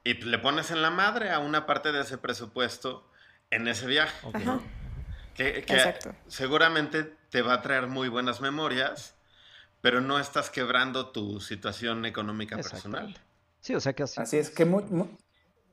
y 0.03 0.13
le 0.13 0.37
pones 0.37 0.69
en 0.69 0.83
la 0.83 0.91
madre 0.91 1.31
a 1.31 1.39
una 1.39 1.65
parte 1.65 1.91
de 1.91 2.01
ese 2.01 2.19
presupuesto 2.19 3.09
en 3.49 3.67
ese 3.67 3.87
viaje. 3.87 4.15
Que, 5.33 5.65
seguramente 6.27 7.15
te 7.31 7.41
va 7.41 7.55
a 7.55 7.61
traer 7.63 7.87
muy 7.87 8.07
buenas 8.07 8.39
memorias, 8.39 9.15
pero 9.81 10.01
no 10.01 10.19
estás 10.19 10.51
quebrando 10.51 11.09
tu 11.09 11.41
situación 11.41 12.05
económica 12.05 12.57
personal. 12.57 13.17
Sí, 13.61 13.73
o 13.73 13.79
sea 13.79 13.93
que 13.93 14.03
así. 14.03 14.21
Así 14.21 14.37
es 14.37 14.51
que 14.51 14.65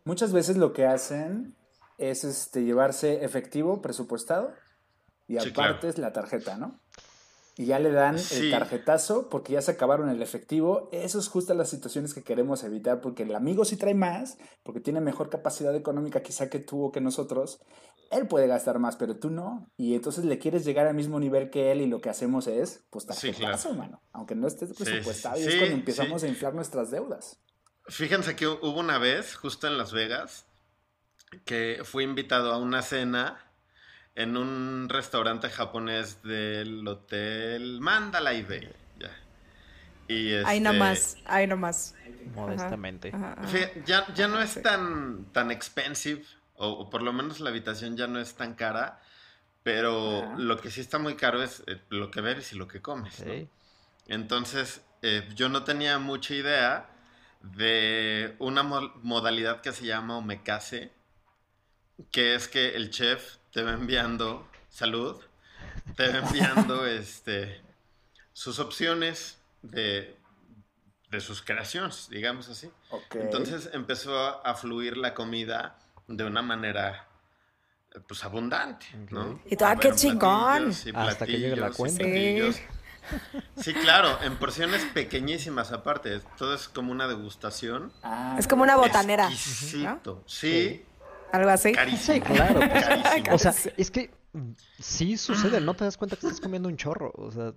muchas 0.04 0.32
veces 0.32 0.56
lo 0.56 0.72
que 0.72 0.86
hacen 0.86 1.54
es 1.98 2.24
este, 2.24 2.64
llevarse 2.64 3.22
efectivo 3.22 3.82
presupuestado 3.82 4.54
y 5.26 5.36
aparte 5.36 5.88
es 5.88 5.98
la 5.98 6.14
tarjeta, 6.14 6.56
¿no? 6.56 6.80
Y 7.58 7.66
ya 7.66 7.80
le 7.80 7.90
dan 7.90 8.16
el 8.16 8.50
tarjetazo 8.52 9.28
porque 9.28 9.54
ya 9.54 9.60
se 9.60 9.72
acabaron 9.72 10.08
el 10.08 10.22
efectivo. 10.22 10.88
Eso 10.92 11.18
es 11.18 11.26
justo 11.26 11.52
las 11.54 11.68
situaciones 11.68 12.14
que 12.14 12.22
queremos 12.22 12.62
evitar 12.62 13.00
porque 13.00 13.24
el 13.24 13.34
amigo 13.34 13.64
sí 13.64 13.76
trae 13.76 13.96
más, 13.96 14.38
porque 14.62 14.78
tiene 14.78 15.00
mejor 15.00 15.28
capacidad 15.28 15.74
económica 15.74 16.22
quizá 16.22 16.48
que 16.48 16.60
tú 16.60 16.84
o 16.84 16.92
que 16.92 17.00
nosotros. 17.00 17.60
Él 18.12 18.28
puede 18.28 18.46
gastar 18.46 18.78
más, 18.78 18.94
pero 18.94 19.16
tú 19.16 19.30
no. 19.30 19.68
Y 19.76 19.96
entonces 19.96 20.24
le 20.24 20.38
quieres 20.38 20.64
llegar 20.64 20.86
al 20.86 20.94
mismo 20.94 21.18
nivel 21.18 21.50
que 21.50 21.72
él 21.72 21.80
y 21.80 21.88
lo 21.88 22.00
que 22.00 22.10
hacemos 22.10 22.46
es, 22.46 22.84
pues 22.90 23.06
tarjetazo, 23.06 23.74
mano. 23.74 24.02
Aunque 24.12 24.36
no 24.36 24.46
estés 24.46 24.72
presupuestado 24.74 25.40
y 25.40 25.42
es 25.42 25.56
cuando 25.56 25.74
empezamos 25.74 26.22
a 26.22 26.28
inflar 26.28 26.54
nuestras 26.54 26.92
deudas. 26.92 27.40
Fíjense 27.88 28.36
que 28.36 28.46
hubo 28.46 28.78
una 28.78 28.98
vez, 28.98 29.34
justo 29.34 29.66
en 29.66 29.78
Las 29.78 29.92
Vegas, 29.92 30.46
que 31.44 31.80
fui 31.82 32.04
invitado 32.04 32.52
a 32.52 32.58
una 32.58 32.82
cena 32.82 33.47
en 34.18 34.36
un 34.36 34.88
restaurante 34.88 35.48
japonés 35.48 36.20
del 36.24 36.86
hotel 36.88 37.80
Mandalay 37.80 38.42
Bay. 38.42 38.68
Ya. 38.98 39.16
Y 40.08 40.32
este, 40.32 40.50
ahí 40.50 40.60
nomás, 40.60 41.16
ahí 41.24 41.46
nomás. 41.46 41.94
Modestamente. 42.34 43.12
ya, 43.86 44.12
ya 44.12 44.26
no 44.26 44.42
es 44.42 44.60
tan, 44.60 45.26
tan 45.26 45.52
expensive, 45.52 46.24
o, 46.56 46.90
por 46.90 47.02
lo 47.02 47.12
menos 47.12 47.38
la 47.38 47.50
habitación 47.50 47.96
ya 47.96 48.08
no 48.08 48.18
es 48.18 48.34
tan 48.34 48.54
cara, 48.54 49.00
pero 49.62 50.36
lo 50.36 50.60
que 50.60 50.72
sí 50.72 50.80
está 50.80 50.98
muy 50.98 51.14
caro 51.14 51.40
es 51.40 51.62
eh, 51.68 51.80
lo 51.90 52.10
que 52.10 52.20
bebes 52.20 52.52
y 52.52 52.56
lo 52.56 52.66
que 52.66 52.82
comes. 52.82 53.24
Entonces, 54.08 54.82
eh, 55.02 55.28
yo 55.36 55.48
no 55.48 55.62
tenía 55.62 56.00
mucha 56.00 56.34
idea 56.34 56.90
de 57.42 58.34
una 58.40 58.64
modalidad 58.64 59.60
que 59.60 59.70
se 59.70 59.86
llama 59.86 60.16
omekase, 60.16 60.97
que 62.10 62.34
es 62.34 62.48
que 62.48 62.76
el 62.76 62.90
chef 62.90 63.36
te 63.52 63.62
va 63.62 63.72
enviando 63.72 64.48
salud, 64.68 65.20
te 65.96 66.08
va 66.08 66.18
enviando 66.18 66.86
este, 66.86 67.60
sus 68.32 68.58
opciones 68.58 69.38
de, 69.62 70.16
de 71.10 71.20
sus 71.20 71.42
creaciones, 71.42 72.08
digamos 72.10 72.48
así. 72.48 72.70
Entonces 73.10 73.70
empezó 73.72 74.44
a, 74.44 74.54
fluir 74.54 74.96
la 74.96 75.14
comida 75.14 75.78
de 76.06 76.24
una 76.24 76.42
manera 76.42 77.06
pues 78.06 78.22
abundante, 78.24 78.86
¿no? 79.10 79.40
Y 79.46 79.56
todo, 79.56 79.70
qué 79.80 79.92
chingón. 79.92 80.72
Hasta 80.94 81.26
que 81.26 81.38
llegue 81.38 81.56
la 81.56 81.70
cuenta. 81.70 82.04
Sí. 83.56 83.72
claro, 83.72 84.18
en 84.22 84.36
porciones 84.36 84.84
pequeñísimas 84.92 85.72
aparte. 85.72 86.20
Todo 86.36 86.54
es 86.54 86.68
como 86.68 86.92
una 86.92 87.08
degustación. 87.08 87.90
Ah, 88.02 88.36
es 88.38 88.46
como 88.46 88.62
una 88.62 88.76
botanera. 88.76 89.28
Exquisito. 89.30 90.22
Sí, 90.26 90.84
algo 91.32 91.50
así. 91.50 91.74
Sí, 91.98 92.20
claro. 92.20 92.60
O 93.32 93.38
sea, 93.38 93.54
es 93.76 93.90
que 93.90 94.10
sí 94.78 95.16
sucede, 95.16 95.60
no 95.60 95.74
te 95.74 95.84
das 95.84 95.96
cuenta 95.96 96.16
que 96.16 96.26
estás 96.26 96.40
comiendo 96.40 96.68
un 96.68 96.76
chorro. 96.76 97.12
O 97.16 97.30
sea, 97.30 97.52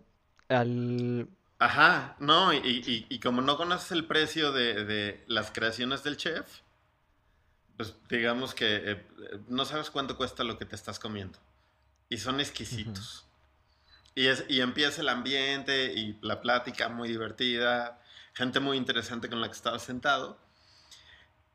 al. 0.49 1.27
Ajá, 1.59 2.15
no, 2.19 2.51
y, 2.53 3.19
como 3.19 3.41
no 3.41 3.55
conoces 3.55 3.91
el 3.91 4.05
precio 4.05 4.51
de, 4.51 5.23
las 5.27 5.51
creaciones 5.51 6.03
del 6.03 6.17
chef, 6.17 6.61
pues 7.77 7.93
digamos 8.09 8.55
que 8.55 8.81
eh, 8.83 9.05
no 9.47 9.65
sabes 9.65 9.91
cuánto 9.91 10.17
cuesta 10.17 10.43
lo 10.43 10.57
que 10.57 10.65
te 10.65 10.75
estás 10.75 10.97
comiendo. 10.97 11.37
Y 12.09 12.17
son 12.17 12.39
exquisitos. 12.39 13.27
y, 14.15 14.27
es, 14.27 14.43
y 14.49 14.61
empieza 14.61 15.01
el 15.01 15.09
ambiente 15.09 15.93
y 15.93 16.17
la 16.21 16.41
plática 16.41 16.89
muy 16.89 17.07
divertida, 17.07 18.01
gente 18.33 18.59
muy 18.59 18.77
interesante 18.77 19.29
con 19.29 19.39
la 19.39 19.47
que 19.47 19.55
estaba 19.55 19.77
sentado. 19.77 20.39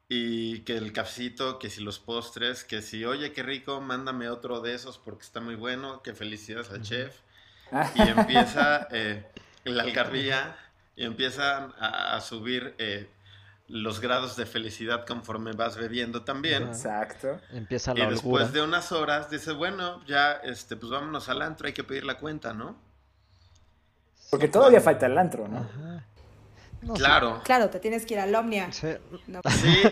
Y 0.08 0.60
que 0.60 0.76
el 0.76 0.92
cafecito, 0.92 1.58
que 1.58 1.68
si 1.68 1.82
los 1.82 1.98
postres, 1.98 2.62
que 2.62 2.80
si, 2.80 3.04
oye, 3.04 3.32
qué 3.32 3.42
rico, 3.42 3.80
mándame 3.80 4.28
otro 4.28 4.60
de 4.60 4.74
esos 4.74 4.98
porque 4.98 5.24
está 5.24 5.40
muy 5.40 5.56
bueno, 5.56 6.02
que 6.02 6.14
felicidades 6.14 6.70
al 6.70 6.82
chef. 6.82 7.16
Y 7.96 8.02
empieza 8.02 8.86
eh, 8.92 9.26
la 9.64 9.82
algarvía 9.82 10.56
y 10.94 11.04
empiezan 11.04 11.74
a, 11.78 12.20
subir 12.20 12.74
eh, 12.78 13.10
los 13.68 14.00
grados 14.00 14.36
de 14.36 14.46
felicidad 14.46 15.04
conforme 15.04 15.52
vas 15.52 15.76
bebiendo 15.76 16.22
también. 16.22 16.68
Exacto. 16.68 17.40
Empieza 17.50 17.92
la 17.92 18.04
Y 18.04 18.10
después 18.10 18.52
de 18.52 18.62
unas 18.62 18.92
horas 18.92 19.28
dices, 19.28 19.54
bueno, 19.54 20.04
ya, 20.06 20.32
este, 20.32 20.76
pues 20.76 20.90
vámonos 20.90 21.28
al 21.28 21.42
antro, 21.42 21.66
hay 21.66 21.72
que 21.72 21.84
pedir 21.84 22.04
la 22.04 22.18
cuenta, 22.18 22.54
¿no? 22.54 22.76
Porque 24.30 24.48
todavía 24.48 24.80
falta 24.80 25.06
el 25.06 25.18
antro, 25.18 25.48
¿no? 25.48 25.58
Ajá. 25.58 26.04
Claro. 26.94 27.42
Claro, 27.44 27.70
te 27.70 27.80
tienes 27.80 28.06
que 28.06 28.14
ir 28.14 28.20
al 28.20 28.34
Omnia. 28.34 28.70
Sí. 28.72 28.88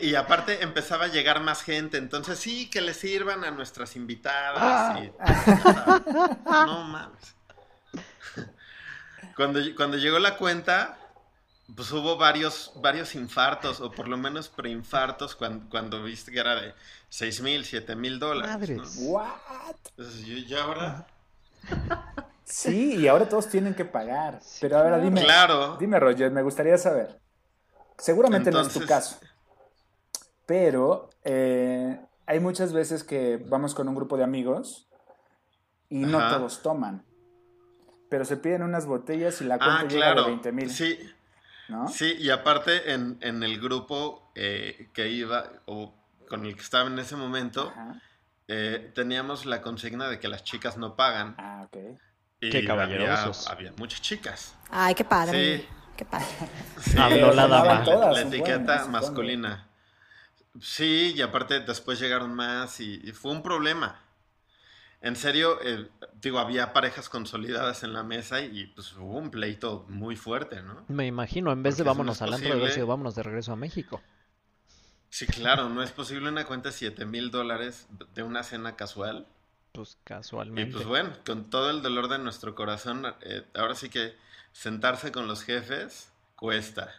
y 0.03 0.15
aparte 0.15 0.63
empezaba 0.63 1.07
a 1.07 1.09
llegar 1.09 1.41
más 1.41 1.63
gente, 1.63 1.99
entonces 1.99 2.39
sí, 2.39 2.69
que 2.71 2.81
le 2.81 2.95
sirvan 2.95 3.45
a 3.45 3.51
nuestras 3.51 3.97
invitadas. 3.97 5.13
Ah. 5.21 6.01
no 6.67 6.85
mames. 6.85 7.35
Cuando, 9.37 9.61
cuando 9.77 9.97
llegó 9.97 10.21
la 10.21 10.37
cuenta, 10.37 10.97
pues 11.75 11.91
hubo 11.91 12.17
varios, 12.17 12.73
varios 12.77 13.15
infartos, 13.15 13.81
o 13.81 13.91
por 13.91 14.07
lo 14.07 14.17
menos 14.17 14.49
preinfartos, 14.49 15.35
cuando, 15.35 15.69
cuando 15.69 16.03
viste 16.05 16.31
que 16.31 16.39
era 16.39 16.55
de 16.55 16.75
6 17.09 17.41
mil, 17.41 17.65
7 17.65 17.97
mil 17.97 18.19
dólares. 18.19 18.97
¿What? 18.99 19.75
Entonces, 19.97 20.25
yo 20.25 20.37
ya 20.39 20.63
ahora... 20.63 21.07
Sí, 22.45 22.97
y 22.97 23.09
ahora 23.09 23.29
todos 23.29 23.49
tienen 23.49 23.75
que 23.75 23.85
pagar. 23.85 24.41
Pero 24.61 24.79
ahora 24.79 24.99
dime, 24.99 25.23
claro. 25.23 25.77
dime, 25.79 25.99
Roger, 25.99 26.31
me 26.31 26.43
gustaría 26.43 26.77
saber. 26.79 27.19
Seguramente 27.99 28.51
no 28.51 28.61
es 28.61 28.73
tu 28.73 28.85
caso. 28.87 29.19
Pero 30.47 31.11
eh, 31.25 31.99
hay 32.27 32.41
muchas 32.41 32.73
veces 32.73 33.03
que 33.03 33.39
vamos 33.49 33.75
con 33.75 33.89
un 33.89 33.95
grupo 33.95 34.17
de 34.17 34.25
amigos 34.25 34.89
y 35.89 36.01
no 36.01 36.19
todos 36.29 36.63
toman. 36.63 37.05
Pero 38.11 38.25
se 38.25 38.37
piden 38.37 38.63
unas 38.63 38.87
botellas 38.87 39.41
y 39.41 39.45
la 39.45 39.59
cuenta 39.59 39.81
ah, 39.81 39.89
llega 39.89 40.15
de 40.15 40.23
20 40.23 40.53
mil. 40.53 40.71
Sí, 40.71 40.99
Sí, 41.91 42.17
y 42.19 42.31
aparte 42.31 42.93
en, 42.93 43.19
el 43.23 43.61
grupo 43.61 44.31
eh, 44.35 44.91
que 44.93 45.09
iba, 45.09 45.51
o 45.67 45.95
con 46.29 46.45
el 46.45 46.55
que 46.55 46.61
estaba 46.61 46.89
en 46.89 46.99
ese 46.99 47.17
momento, 47.17 47.73
eh, 48.49 48.93
teníamos 48.95 49.47
la 49.47 49.63
consigna 49.63 50.09
de 50.09 50.19
que 50.19 50.29
las 50.29 50.45
chicas 50.45 50.77
no 50.77 50.95
pagan. 50.95 51.35
Ah, 51.39 51.67
ok. 51.67 51.99
Y 52.41 52.51
qué 52.51 52.65
caballerosos. 52.65 53.49
Había, 53.49 53.73
muchas 53.77 54.03
chicas. 54.03 54.55
Ay, 54.71 54.95
qué 54.95 55.05
padre. 55.05 55.59
Sí. 55.59 55.69
Qué 55.97 56.05
padre. 56.05 56.27
Habló 56.99 57.33
la 57.33 57.47
dama. 57.47 57.85
la 58.13 58.21
etiqueta 58.21 58.87
masculina. 58.87 59.69
Sí, 60.61 61.15
y 61.17 61.23
aparte 61.23 61.61
después 61.61 61.99
llegaron 61.99 62.35
más 62.35 62.81
y 62.81 63.13
fue 63.13 63.33
un 63.33 63.43
problema 63.43 64.05
en 65.05 65.17
serio, 65.17 65.59
eh, 65.63 65.87
digo, 66.23 66.39
había 66.39 66.73
parejas 66.73 67.11
consolidadas 67.11 67.83
en 67.83 67.93
la 67.93 68.03
mesa 68.03 68.41
y 68.41 68.69
pues 68.69 68.95
hubo 68.95 69.19
un 69.19 69.31
pleito 69.31 69.85
muy 69.91 70.17
fuerte, 70.17 70.63
¿no? 70.63 70.83
Me 70.89 71.07
imagino, 71.07 71.53
en 71.53 71.63
vez 71.63 71.77
de 71.77 71.83
vámonos 71.83 72.23
al 72.23 72.33
antro, 72.33 72.59
de 72.59 72.73
sido 72.73 72.87
vámonos 72.87 73.15
de 73.15 73.23
regreso 73.23 73.53
a 73.53 73.57
México. 73.57 74.01
Sí, 75.11 75.27
claro, 75.27 75.69
no 75.69 75.83
es 75.83 75.91
posible 75.91 76.31
una 76.31 76.47
cuenta 76.47 76.71
de 76.71 76.75
7 76.77 77.05
mil 77.05 77.31
dólares 77.31 77.87
de 78.15 78.23
una 78.23 78.43
cena 78.45 78.77
casual. 78.77 79.27
Pues 79.75 79.99
casualmente. 80.05 80.71
Y 80.71 80.73
pues 80.73 80.87
bueno, 80.87 81.11
con 81.27 81.51
todo 81.51 81.69
el 81.71 81.83
dolor 81.83 82.09
de 82.09 82.19
nuestro 82.21 82.55
corazón, 82.55 83.13
eh, 83.23 83.43
ahora 83.55 83.75
sí 83.75 83.89
que 83.89 84.15
sentarse 84.53 85.11
con 85.11 85.27
los 85.27 85.43
jefes 85.43 86.13
cuesta. 86.37 86.95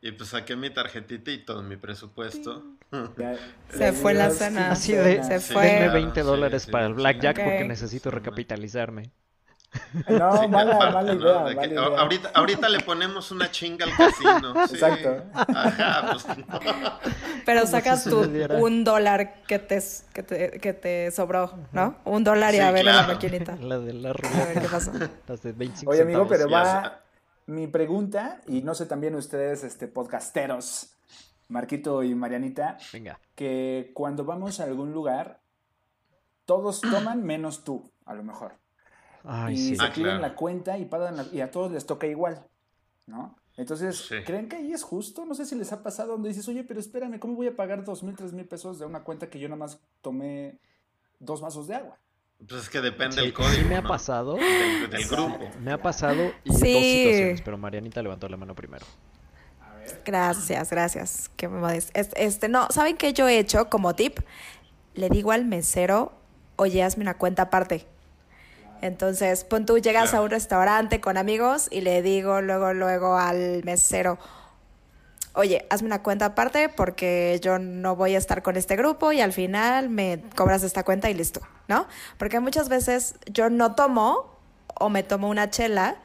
Y 0.00 0.12
pues 0.12 0.30
saqué 0.30 0.54
mi 0.54 0.70
tarjetita 0.70 1.32
y 1.32 1.38
todo 1.38 1.64
mi 1.64 1.76
presupuesto. 1.76 2.64
se 3.70 3.92
fue 3.92 4.14
la 4.14 4.30
cena. 4.30 4.70
Así 4.70 4.92
de, 4.92 5.24
se 5.24 5.40
fue. 5.40 5.64
Denme 5.64 5.88
20 5.88 6.22
dólares 6.22 6.66
para 6.66 6.86
el 6.86 6.94
blackjack 6.94 7.42
porque 7.42 7.64
necesito 7.64 8.12
recapitalizarme. 8.12 9.10
No, 10.08 10.48
mala, 10.48 10.90
mala, 10.90 11.14
idea, 11.14 11.82
Ahorita, 11.98 12.30
ahorita 12.34 12.68
le 12.68 12.80
ponemos 12.80 13.30
una 13.30 13.50
chinga 13.50 13.86
al 13.86 13.96
casino. 13.96 14.64
Exacto. 14.64 15.24
Ajá, 15.34 16.12
pues, 16.12 16.26
Pero 17.44 17.66
sacas 17.66 18.04
tu 18.04 18.20
un 18.20 18.84
dólar 18.84 19.42
que 19.42 19.58
te, 19.58 19.82
que 20.12 20.22
te, 20.22 20.50
que 20.60 20.72
te 20.72 21.10
sobró, 21.10 21.58
¿no? 21.72 21.96
Un 22.04 22.24
dólar 22.24 22.54
y 22.54 22.58
a 22.58 22.70
ver 22.70 22.84
la 22.84 23.06
maquinita. 23.06 23.56
La 23.56 23.78
de 23.78 23.92
la 23.94 24.12
ruleta. 24.12 24.42
A 24.42 24.46
ver 24.46 24.62
qué 24.62 24.68
pasa. 24.68 24.92
Las 25.26 25.42
de 25.42 25.52
25 25.52 25.90
Oye, 25.90 26.02
amigo, 26.02 26.26
pero 26.28 26.48
va, 26.50 27.00
mi 27.46 27.66
pregunta, 27.66 28.40
y 28.46 28.62
no 28.62 28.74
sé 28.74 28.86
también 28.86 29.14
ustedes, 29.14 29.64
este, 29.64 29.88
podcasteros, 29.88 30.94
Marquito 31.48 32.02
y 32.02 32.14
Marianita, 32.14 32.78
Venga. 32.92 33.18
que 33.34 33.90
cuando 33.94 34.24
vamos 34.24 34.60
a 34.60 34.64
algún 34.64 34.92
lugar, 34.92 35.40
todos 36.44 36.80
toman 36.80 37.24
menos 37.24 37.64
tú, 37.64 37.90
a 38.04 38.14
lo 38.14 38.22
mejor. 38.22 38.61
Ay, 39.24 39.54
y 39.54 39.58
sí. 39.58 39.76
se 39.76 39.84
ah, 39.84 40.18
la 40.18 40.34
cuenta 40.34 40.78
y, 40.78 40.84
pagan 40.84 41.26
y 41.32 41.40
a 41.40 41.50
todos 41.50 41.70
les 41.72 41.86
toca 41.86 42.06
igual, 42.06 42.44
¿no? 43.06 43.36
Entonces, 43.56 44.08
¿creen 44.24 44.48
que 44.48 44.56
ahí 44.56 44.72
es 44.72 44.82
justo? 44.82 45.26
No 45.26 45.34
sé 45.34 45.44
si 45.44 45.54
les 45.54 45.72
ha 45.72 45.82
pasado 45.82 46.12
donde 46.12 46.30
dices, 46.30 46.48
oye, 46.48 46.64
pero 46.64 46.80
espérame, 46.80 47.18
¿cómo 47.18 47.34
voy 47.34 47.48
a 47.48 47.56
pagar 47.56 47.84
dos 47.84 48.02
mil, 48.02 48.16
tres 48.16 48.32
mil 48.32 48.46
pesos 48.46 48.78
de 48.78 48.86
una 48.86 49.04
cuenta 49.04 49.28
que 49.28 49.38
yo 49.38 49.48
nada 49.48 49.58
más 49.58 49.78
tomé 50.00 50.58
dos 51.18 51.40
vasos 51.40 51.66
de 51.66 51.74
agua? 51.74 51.98
Pues 52.48 52.62
es 52.62 52.70
que 52.70 52.80
depende 52.80 53.20
del 53.20 53.32
código. 53.32 53.52
Sí 53.52 53.64
me 53.64 53.76
ha 53.76 53.82
pasado. 53.82 54.34
Del, 54.34 55.06
grupo. 55.08 55.50
Me 55.60 55.72
ha 55.72 55.80
pasado 55.80 56.32
y 56.44 56.50
dos 56.50 56.58
situaciones, 56.58 57.42
pero 57.42 57.58
Marianita 57.58 58.02
levantó 58.02 58.28
la 58.28 58.36
mano 58.36 58.54
primero. 58.54 58.84
Gracias, 60.04 60.70
gracias. 60.70 61.30
Que 61.36 61.48
me 61.48 61.76
este, 61.76 62.48
no, 62.48 62.68
¿saben 62.70 62.96
qué 62.96 63.12
yo 63.12 63.28
he 63.28 63.38
hecho 63.38 63.68
como 63.68 63.94
tip? 63.94 64.18
Le 64.94 65.08
digo 65.08 65.30
al 65.32 65.44
mesero, 65.44 66.12
oye, 66.56 66.82
hazme 66.82 67.02
una 67.02 67.18
cuenta 67.18 67.42
aparte. 67.42 67.86
Entonces, 68.82 69.44
pon 69.44 69.64
tú 69.64 69.78
llegas 69.78 70.12
a 70.12 70.20
un 70.20 70.28
restaurante 70.28 71.00
con 71.00 71.16
amigos 71.16 71.68
y 71.70 71.82
le 71.82 72.02
digo 72.02 72.40
luego, 72.42 72.74
luego 72.74 73.16
al 73.16 73.62
mesero, 73.62 74.18
oye, 75.34 75.64
hazme 75.70 75.86
una 75.86 76.02
cuenta 76.02 76.26
aparte 76.26 76.68
porque 76.68 77.38
yo 77.40 77.60
no 77.60 77.94
voy 77.94 78.16
a 78.16 78.18
estar 78.18 78.42
con 78.42 78.56
este 78.56 78.74
grupo 78.74 79.12
y 79.12 79.20
al 79.20 79.32
final 79.32 79.88
me 79.88 80.20
cobras 80.34 80.64
esta 80.64 80.82
cuenta 80.82 81.08
y 81.10 81.14
listo, 81.14 81.40
¿no? 81.68 81.86
Porque 82.18 82.40
muchas 82.40 82.68
veces 82.68 83.14
yo 83.30 83.50
no 83.50 83.76
tomo 83.76 84.36
o 84.74 84.88
me 84.88 85.04
tomo 85.04 85.28
una 85.28 85.48
chela, 85.48 85.96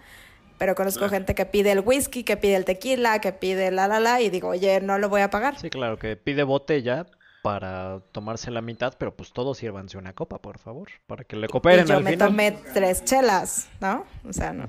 pero 0.59 0.75
conozco 0.75 1.09
gente 1.09 1.33
que 1.33 1.47
pide 1.47 1.71
el 1.71 1.79
whisky, 1.79 2.23
que 2.23 2.37
pide 2.37 2.57
el 2.57 2.65
tequila, 2.65 3.19
que 3.21 3.31
pide 3.31 3.71
la 3.71 3.87
la 3.87 3.99
la 3.99 4.21
y 4.21 4.29
digo, 4.29 4.49
oye, 4.49 4.81
no 4.81 4.99
lo 4.99 5.09
voy 5.09 5.21
a 5.21 5.31
pagar. 5.31 5.57
Sí, 5.57 5.71
claro, 5.71 5.97
que 5.97 6.15
pide 6.15 6.43
botella 6.43 7.07
para 7.47 8.01
tomarse 8.11 8.51
la 8.51 8.61
mitad, 8.61 8.95
pero 8.97 9.15
pues 9.15 9.31
todos 9.31 9.57
sírvanse 9.57 9.97
una 9.97 10.11
copa, 10.11 10.37
por 10.37 10.59
favor, 10.59 10.89
para 11.05 11.23
que 11.23 11.37
le 11.37 11.47
cooperen 11.47 11.85
y 11.85 11.89
yo 11.89 12.01
me 12.01 12.17
tomé 12.17 12.51
tres 12.73 13.05
chelas, 13.05 13.69
¿no? 13.79 14.03
O 14.27 14.33
sea, 14.33 14.51
no. 14.51 14.65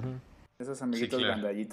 Esos 0.61 0.81
amiguitos 0.81 1.21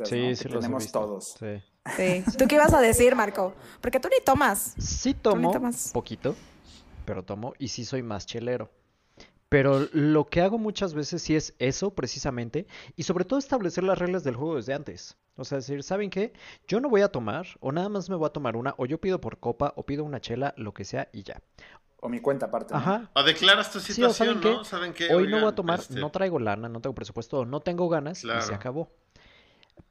sí, 0.10 0.36
sí, 0.36 0.44
que 0.46 0.50
tenemos 0.50 0.92
todos. 0.92 1.36
Sí. 1.40 1.62
Sí. 1.96 2.24
¿Tú 2.40 2.48
qué 2.48 2.56
ibas 2.56 2.74
a 2.74 2.82
decir, 2.82 3.16
Marco? 3.16 3.54
Porque 3.82 4.00
tú 4.00 4.10
ni 4.10 4.20
tomas. 4.26 4.74
Sí 4.80 5.14
tomo, 5.14 5.54
poquito, 5.94 6.36
pero 7.06 7.22
tomo 7.22 7.54
y 7.60 7.68
sí 7.68 7.86
soy 7.86 8.02
más 8.02 8.26
chelero. 8.26 8.72
Pero 9.50 9.88
lo 9.94 10.26
que 10.26 10.42
hago 10.42 10.58
muchas 10.58 10.94
veces 10.94 11.22
sí 11.22 11.36
es 11.36 11.54
eso 11.60 11.92
precisamente 11.92 12.68
y 12.96 13.04
sobre 13.04 13.26
todo 13.26 13.38
establecer 13.38 13.84
las 13.84 14.00
reglas 14.00 14.24
del 14.24 14.36
juego 14.36 14.56
desde 14.56 14.74
antes. 14.74 15.18
O 15.38 15.44
sea, 15.46 15.58
decir, 15.58 15.84
¿saben 15.84 16.10
qué? 16.10 16.34
Yo 16.68 16.80
no 16.80 16.90
voy 16.90 17.02
a 17.02 17.10
tomar 17.10 17.46
o 17.60 17.72
nada 17.72 17.90
más 17.90 18.10
me 18.10 18.16
voy 18.16 18.26
a 18.26 18.32
tomar 18.32 18.56
una 18.56 18.74
o 18.78 18.86
yo 18.86 19.00
pido 19.00 19.22
por 19.22 19.38
copa 19.38 19.74
o 19.76 19.84
pido 19.84 20.04
una 20.04 20.20
chela, 20.20 20.54
lo 20.58 20.74
que 20.74 20.86
sea 20.86 21.10
y 21.12 21.24
ya. 21.24 21.42
O 22.00 22.10
mi 22.10 22.22
cuenta 22.22 22.48
aparte. 22.48 22.74
Ajá. 22.74 23.10
O 23.14 23.24
declaras 23.24 23.72
tu 23.72 23.80
situación, 23.80 24.42
¿no? 24.42 24.64
¿Saben 24.64 24.94
qué? 24.94 25.14
Hoy 25.14 25.28
no 25.28 25.40
voy 25.40 25.50
a 25.50 25.56
tomar, 25.56 25.80
este 25.80 26.00
no 26.00 26.12
traigo 26.12 26.40
lana, 26.40 26.70
no 26.70 26.80
tengo 26.80 26.96
presupuesto, 26.96 27.46
no 27.46 27.60
tengo 27.62 27.90
ganas 27.90 28.24
y 28.24 28.42
se 28.42 28.54
acabó. 28.54 28.92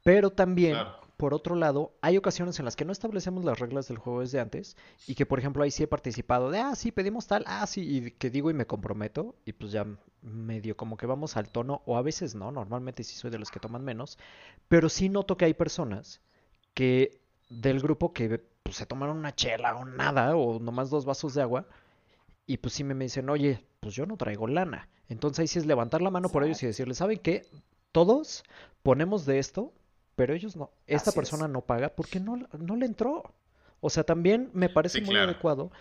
Pero 0.03 0.31
también 0.31 0.77
por 1.17 1.33
otro 1.33 1.55
lado, 1.55 1.95
hay 2.01 2.17
ocasiones 2.17 2.59
en 2.59 2.65
las 2.65 2.75
que 2.75 2.85
no 2.85 2.91
establecemos 2.91 3.45
las 3.45 3.59
reglas 3.59 3.87
del 3.87 3.97
juego 3.97 4.21
desde 4.21 4.39
antes 4.39 4.75
y 5.07 5.15
que, 5.15 5.25
por 5.25 5.39
ejemplo, 5.39 5.63
ahí 5.63 5.71
sí 5.71 5.83
he 5.83 5.87
participado 5.87 6.51
de, 6.51 6.59
ah, 6.59 6.75
sí, 6.75 6.91
pedimos 6.91 7.27
tal, 7.27 7.43
ah, 7.47 7.65
sí, 7.67 7.81
y 7.81 8.11
que 8.11 8.29
digo 8.29 8.49
y 8.49 8.53
me 8.53 8.67
comprometo 8.67 9.35
y 9.45 9.53
pues 9.53 9.71
ya 9.71 9.85
medio 10.21 10.75
como 10.75 10.97
que 10.97 11.05
vamos 11.05 11.37
al 11.37 11.49
tono, 11.49 11.81
o 11.85 11.97
a 11.97 12.01
veces 12.01 12.35
no, 12.35 12.51
normalmente 12.51 13.03
sí 13.03 13.15
soy 13.15 13.31
de 13.31 13.39
los 13.39 13.51
que 13.51 13.59
toman 13.59 13.83
menos, 13.83 14.17
pero 14.67 14.89
sí 14.89 15.09
noto 15.09 15.37
que 15.37 15.45
hay 15.45 15.53
personas 15.53 16.21
que 16.73 17.21
del 17.49 17.79
grupo 17.79 18.11
que 18.11 18.43
pues, 18.63 18.75
se 18.77 18.85
tomaron 18.85 19.17
una 19.17 19.35
chela 19.35 19.75
o 19.75 19.85
nada, 19.85 20.35
o 20.35 20.59
nomás 20.59 20.89
dos 20.89 21.05
vasos 21.05 21.33
de 21.33 21.41
agua, 21.41 21.67
y 22.47 22.57
pues 22.57 22.73
sí 22.73 22.83
me 22.83 22.95
dicen, 22.95 23.29
oye, 23.29 23.65
pues 23.79 23.95
yo 23.95 24.05
no 24.05 24.17
traigo 24.17 24.47
lana. 24.47 24.89
Entonces 25.07 25.39
ahí 25.39 25.47
sí 25.47 25.59
es 25.59 25.65
levantar 25.65 26.01
la 26.01 26.09
mano 26.09 26.29
por 26.29 26.43
ellos 26.43 26.61
y 26.63 26.67
decirles, 26.67 26.97
¿saben 26.97 27.19
qué? 27.19 27.45
Todos 27.91 28.43
ponemos 28.83 29.25
de 29.25 29.39
esto 29.39 29.73
pero 30.15 30.33
ellos 30.33 30.55
no. 30.55 30.71
Esta 30.87 31.11
persona 31.11 31.47
no 31.47 31.61
paga 31.61 31.89
porque 31.89 32.19
no, 32.19 32.37
no 32.57 32.75
le 32.75 32.85
entró. 32.85 33.33
O 33.81 33.89
sea, 33.89 34.03
también 34.03 34.49
me 34.53 34.69
parece 34.69 35.01
muy 35.01 35.17
adecuado 35.17 35.71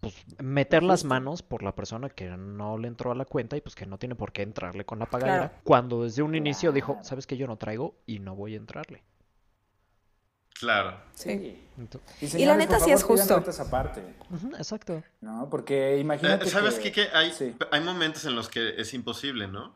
pues 0.00 0.16
meter 0.42 0.82
las 0.82 1.04
manos 1.04 1.42
por 1.42 1.62
la 1.62 1.76
persona 1.76 2.08
que 2.08 2.28
no 2.28 2.76
le 2.76 2.88
entró 2.88 3.12
a 3.12 3.14
la 3.14 3.24
cuenta 3.24 3.56
y 3.56 3.60
pues 3.60 3.76
que 3.76 3.86
no 3.86 3.98
tiene 3.98 4.16
por 4.16 4.32
qué 4.32 4.42
entrarle 4.42 4.84
con 4.84 4.98
la 4.98 5.06
pagadera 5.06 5.60
cuando 5.62 6.02
desde 6.02 6.22
un 6.22 6.34
inicio 6.34 6.72
dijo, 6.72 6.98
sabes 7.02 7.24
que 7.24 7.36
yo 7.36 7.46
no 7.46 7.56
traigo 7.56 7.94
y 8.04 8.18
no 8.18 8.34
voy 8.34 8.54
a 8.54 8.56
entrarle. 8.56 9.04
Claro. 10.58 10.96
Sí. 11.14 11.68
y, 12.20 12.44
la 12.44 12.56
neta 12.56 12.80
sí 12.80 12.90
es 12.90 13.02
justo. 13.02 13.44
Aparte. 13.58 14.02
exacto. 14.58 15.02
No, 15.20 15.48
porque 15.50 15.98
imagínate. 15.98 16.46
Eh, 16.46 16.50
¿Sabes 16.50 16.78
qué? 16.78 16.92
Que 16.92 17.08
hay, 17.12 17.32
hay 17.70 17.80
momentos 17.80 18.24
en 18.24 18.34
los 18.36 18.48
que 18.48 18.80
es 18.80 18.94
imposible, 18.94 19.48
¿no? 19.48 19.74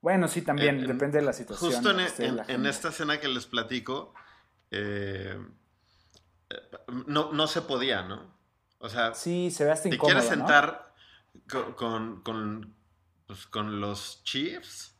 Bueno, 0.00 0.28
sí, 0.28 0.42
también, 0.42 0.86
depende 0.86 1.18
de 1.18 1.24
la 1.24 1.32
situación. 1.32 1.72
Justo 1.72 1.90
en, 1.90 2.66
e, 2.66 2.68
esta 2.68 2.88
escena 2.88 3.20
que 3.20 3.28
les 3.28 3.46
platico, 3.46 4.14
eh, 4.70 5.38
no, 7.06 7.32
no 7.32 7.46
se 7.46 7.62
podía, 7.62 8.02
¿no? 8.02 8.34
O 8.78 8.88
sea, 8.88 9.14
sí, 9.14 9.50
se 9.50 9.64
ve 9.64 9.72
hasta 9.72 9.90
¿te 9.90 9.98
quieres 9.98 10.24
sentar 10.24 10.94
con, 11.76 12.22
con, 12.22 12.74
pues, 13.26 13.46
con 13.46 13.80
los 13.80 14.22
Chiefs? 14.24 14.96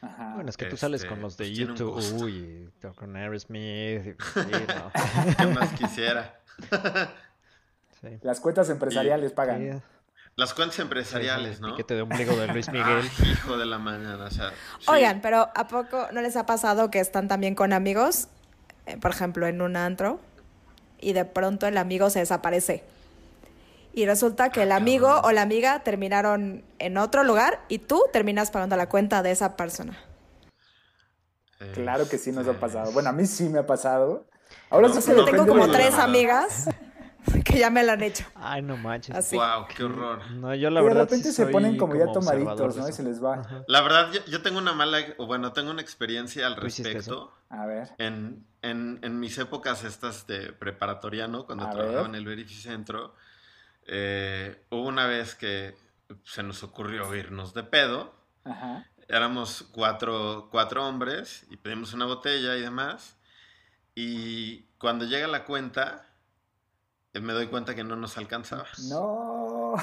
Ajá. 0.00 0.34
Bueno, 0.34 0.50
es 0.50 0.56
que 0.56 0.66
tú 0.66 0.76
sales 0.76 1.04
con 1.04 1.20
los 1.20 1.36
de 1.36 1.44
pues, 1.44 1.56
YouTube, 1.56 2.20
uy, 2.20 2.70
con 2.96 3.16
Aerosmith. 3.16 4.16
¿Qué 5.38 5.46
más 5.46 5.72
quisiera? 5.74 6.40
Las 8.22 8.40
cuentas 8.40 8.70
empresariales 8.70 9.32
pagan. 9.32 9.82
Las 10.40 10.54
cuentas 10.54 10.78
empresariales, 10.78 11.60
¿no? 11.60 11.76
Que 11.76 11.84
te 11.84 11.92
de 11.92 12.00
ombligo 12.00 12.34
de 12.34 12.46
Luis 12.46 12.66
Miguel. 12.72 13.04
hijo 13.30 13.58
de 13.58 13.66
la 13.66 13.78
mañana, 13.78 14.24
o 14.24 14.30
sea. 14.30 14.50
Oigan, 14.86 15.20
pero 15.20 15.50
¿a 15.54 15.68
poco 15.68 16.08
no 16.12 16.22
les 16.22 16.34
ha 16.34 16.46
pasado 16.46 16.90
que 16.90 16.98
están 16.98 17.28
también 17.28 17.54
con 17.54 17.74
amigos? 17.74 18.28
Eh, 18.86 18.96
por 18.96 19.10
ejemplo, 19.10 19.46
en 19.46 19.60
un 19.60 19.76
antro, 19.76 20.18
y 20.98 21.12
de 21.12 21.26
pronto 21.26 21.66
el 21.66 21.76
amigo 21.76 22.08
se 22.08 22.20
desaparece. 22.20 22.82
Y 23.92 24.06
resulta 24.06 24.48
que 24.48 24.62
el 24.62 24.72
ah, 24.72 24.76
amigo 24.76 25.20
o 25.24 25.30
la 25.32 25.42
amiga 25.42 25.80
terminaron 25.80 26.64
en 26.78 26.96
otro 26.96 27.22
lugar 27.22 27.60
y 27.68 27.76
tú 27.76 28.02
terminas 28.10 28.50
pagando 28.50 28.78
la 28.78 28.88
cuenta 28.88 29.22
de 29.22 29.32
esa 29.32 29.58
persona. 29.58 29.98
Claro 31.74 32.08
que 32.08 32.16
sí 32.16 32.32
nos 32.32 32.48
ha 32.48 32.54
pasado. 32.54 32.92
Bueno, 32.92 33.10
a 33.10 33.12
mí 33.12 33.26
sí 33.26 33.46
me 33.50 33.58
ha 33.58 33.66
pasado. 33.66 34.26
Ahora 34.70 34.88
sí 34.88 35.06
Yo 35.06 35.22
tengo 35.26 35.46
como 35.46 35.70
tres 35.70 35.98
amigas 35.98 36.66
que 37.44 37.58
ya 37.58 37.70
me 37.70 37.84
lo 37.84 37.92
han 37.92 38.02
hecho. 38.02 38.24
Ay, 38.34 38.62
no 38.62 38.76
manches. 38.76 39.14
Así. 39.14 39.36
Wow, 39.36 39.66
qué 39.74 39.84
horror. 39.84 40.30
No, 40.32 40.54
yo 40.54 40.70
la 40.70 40.82
y 40.82 40.84
de 40.84 40.94
repente 40.94 41.32
se 41.32 41.46
ponen 41.46 41.76
como, 41.76 41.94
ya 41.96 42.10
tomaditos, 42.12 42.76
¿no? 42.76 42.88
Y 42.88 42.92
se 42.92 43.02
les 43.02 43.22
va. 43.22 43.42
La 43.66 43.82
verdad, 43.82 44.10
yo, 44.26 44.42
tengo 44.42 44.58
una 44.58 44.72
mala, 44.72 44.98
bueno, 45.18 45.52
tengo 45.52 45.70
una 45.70 45.82
experiencia 45.82 46.46
al 46.46 46.56
respecto. 46.56 47.32
A 47.48 47.66
ver. 47.66 47.90
En, 47.98 48.46
en, 48.62 48.98
en, 49.02 49.18
mis 49.18 49.36
épocas 49.38 49.84
estas 49.84 50.26
de 50.26 50.52
preparatoriano, 50.52 51.46
cuando 51.46 51.68
trabajaba 51.68 52.06
en 52.06 52.14
el 52.14 52.24
Verificentro, 52.24 53.14
eh, 53.86 54.64
hubo 54.70 54.86
una 54.86 55.06
vez 55.06 55.34
que 55.34 55.74
se 56.24 56.42
nos 56.42 56.62
ocurrió 56.62 57.14
irnos 57.14 57.54
de 57.54 57.64
pedo. 57.64 58.14
Ajá. 58.44 58.86
Éramos 59.08 59.68
cuatro, 59.72 60.48
cuatro 60.52 60.86
hombres 60.86 61.44
y 61.50 61.56
pedimos 61.56 61.92
una 61.92 62.06
botella 62.06 62.56
y 62.56 62.60
demás. 62.60 63.16
Y 63.94 64.62
cuando 64.78 65.04
llega 65.04 65.26
la 65.26 65.44
cuenta, 65.44 66.09
me 67.14 67.32
doy 67.32 67.48
cuenta 67.48 67.74
que 67.74 67.82
no 67.82 67.96
nos 67.96 68.16
alcanzaba. 68.18 68.66
No. 68.88 69.74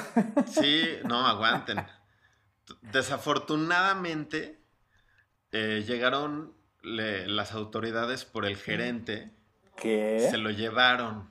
Sí, 0.46 0.98
no, 1.04 1.26
aguanten. 1.26 1.84
Desafortunadamente, 2.92 4.58
eh, 5.52 5.84
llegaron 5.86 6.54
las 6.82 7.52
autoridades 7.52 8.24
por 8.24 8.46
el 8.46 8.56
gerente. 8.56 9.32
¿Qué? 9.76 10.26
Se 10.30 10.38
lo 10.38 10.50
llevaron. 10.50 11.28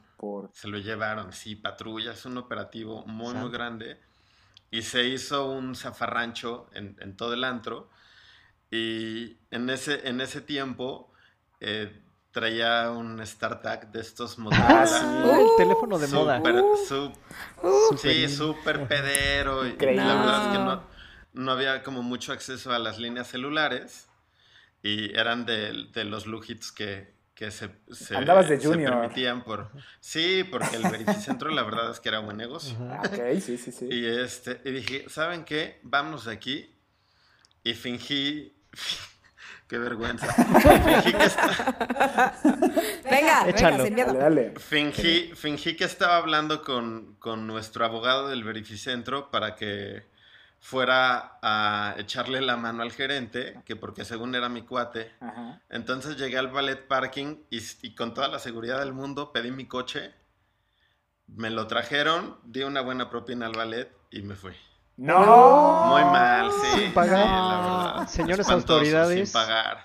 Se 0.51 0.67
lo 0.67 0.79
llevaron, 0.79 1.31
sí, 1.31 1.55
patrulla, 1.55 2.13
es 2.13 2.25
un 2.25 2.37
operativo 2.37 3.05
muy, 3.05 3.35
muy 3.35 3.51
grande. 3.51 3.99
Y 4.71 4.81
se 4.81 5.05
hizo 5.05 5.49
un 5.49 5.75
zafarrancho 5.75 6.69
en, 6.73 7.15
todo 7.15 7.33
el 7.33 7.43
antro. 7.43 7.89
Y 8.71 9.37
en 9.51 9.69
ese, 9.69 10.07
en 10.07 10.19
ese 10.19 10.41
tiempo 10.41 11.11
eh, 11.59 12.01
traía 12.37 12.91
un 12.91 13.25
StarTAC 13.25 13.87
de 13.91 13.99
estos 13.99 14.37
modelos. 14.37 14.63
Ah, 14.63 15.39
el 15.39 15.47
teléfono 15.57 15.97
de 15.97 16.07
moda. 16.09 16.39
sí, 17.97 18.29
súper 18.29 18.87
pedero. 18.87 19.65
Y 19.65 19.71
la 19.71 20.13
verdad 20.13 20.45
es 20.45 20.51
que 20.51 20.63
no, 20.63 20.83
no, 21.33 21.51
había 21.51 21.81
como 21.81 22.03
mucho 22.03 22.33
acceso 22.33 22.71
a 22.71 22.77
las 22.77 22.99
líneas 22.99 23.27
celulares. 23.27 24.07
Y 24.83 25.17
eran 25.17 25.47
de, 25.47 25.87
de 25.91 26.03
los 26.03 26.27
lujitos 26.27 26.71
que, 26.71 27.11
que 27.33 27.49
se, 27.49 27.71
se, 27.91 28.15
Andabas 28.15 28.49
de 28.49 28.59
junior. 28.59 28.99
permitían 28.99 29.43
por... 29.43 29.71
Sí, 29.99 30.43
porque 30.43 30.75
el 30.75 30.83
Verificentro 30.83 31.49
la 31.49 31.63
verdad 31.63 31.89
es 31.89 31.99
que 31.99 32.09
era 32.09 32.19
buen 32.19 32.37
negocio. 32.37 32.77
Ok, 33.03 33.39
sí, 33.41 33.57
sí, 33.57 33.71
sí. 33.71 33.87
Y, 33.89 34.05
este, 34.05 34.61
y 34.63 34.71
dije, 34.71 35.05
¿saben 35.09 35.43
qué? 35.43 35.79
Vámonos 35.81 36.25
de 36.25 36.33
aquí. 36.33 36.71
Y 37.63 37.73
fingí... 37.73 38.53
Qué 39.67 39.77
vergüenza. 39.77 40.27
fingí 40.33 41.13
que 41.13 41.25
estaba... 41.25 42.33
Venga, 43.03 43.49
Échalo. 43.49 43.83
venga, 43.83 44.05
Dale, 44.05 44.19
dale. 44.19 44.53
Fingí, 44.59 45.33
fingí 45.35 45.75
que 45.75 45.83
estaba 45.83 46.17
hablando 46.17 46.61
con, 46.61 47.15
con 47.15 47.45
nuestro 47.47 47.83
abogado 47.83 48.29
del 48.29 48.43
Verificentro 48.43 49.29
para 49.29 49.55
que 49.55 50.05
fuera 50.59 51.37
a 51.41 51.95
echarle 51.97 52.41
la 52.41 52.57
mano 52.57 52.83
al 52.83 52.91
gerente, 52.91 53.61
que 53.65 53.75
porque 53.75 54.05
según 54.05 54.35
era 54.35 54.49
mi 54.49 54.63
cuate. 54.63 55.11
Entonces 55.69 56.17
llegué 56.17 56.37
al 56.37 56.49
ballet 56.49 56.87
parking 56.87 57.37
y, 57.49 57.95
con 57.95 58.13
toda 58.13 58.27
la 58.27 58.39
seguridad 58.39 58.79
del 58.79 58.93
mundo 58.93 59.31
pedí 59.31 59.51
mi 59.51 59.65
coche, 59.65 60.13
me 61.27 61.49
lo 61.49 61.67
trajeron, 61.67 62.37
di 62.43 62.63
una 62.63 62.81
buena 62.81 63.09
propina 63.09 63.45
al 63.45 63.53
ballet 63.53 63.91
y 64.11 64.21
me 64.21 64.35
fui. 64.35 64.53
No. 64.97 65.85
Muy 65.91 66.03
mal, 66.05 66.51
sí. 66.51 66.81
Sin 66.81 66.93
pagar. 66.93 68.09
Señores 68.09 68.49
autoridades, 68.49 69.31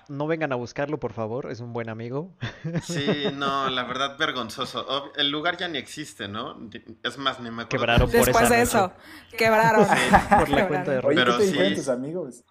no 0.09 0.25
vengan 0.25 0.51
a 0.51 0.55
buscarlo, 0.55 0.99
por 0.99 1.13
favor. 1.13 1.51
Es 1.51 1.59
un 1.59 1.71
buen 1.71 1.89
amigo. 1.89 2.35
Sí, 2.83 3.25
no, 3.33 3.69
la 3.69 3.83
verdad, 3.83 4.17
vergonzoso. 4.17 5.13
El 5.15 5.29
lugar 5.29 5.57
ya 5.57 5.67
ni 5.67 5.77
existe, 5.77 6.27
¿no? 6.27 6.57
Es 7.03 7.17
más, 7.19 7.39
ni 7.39 7.51
me 7.51 7.63
acuerdo. 7.63 7.69
Quebraron 7.69 8.11
por 8.11 8.25
Después 8.25 8.49
de 8.49 8.61
eso. 8.61 8.91
Quebraron. 9.37 9.87
por 10.39 10.49
la 10.49 10.67
cuenta 10.67 10.91
de 10.91 10.97
Oye, 10.99 11.15
Pero 11.15 11.37
¿qué 11.37 11.51
te 11.51 11.69
sí, 11.69 11.75
tus 11.75 11.89
amigos? 11.89 12.43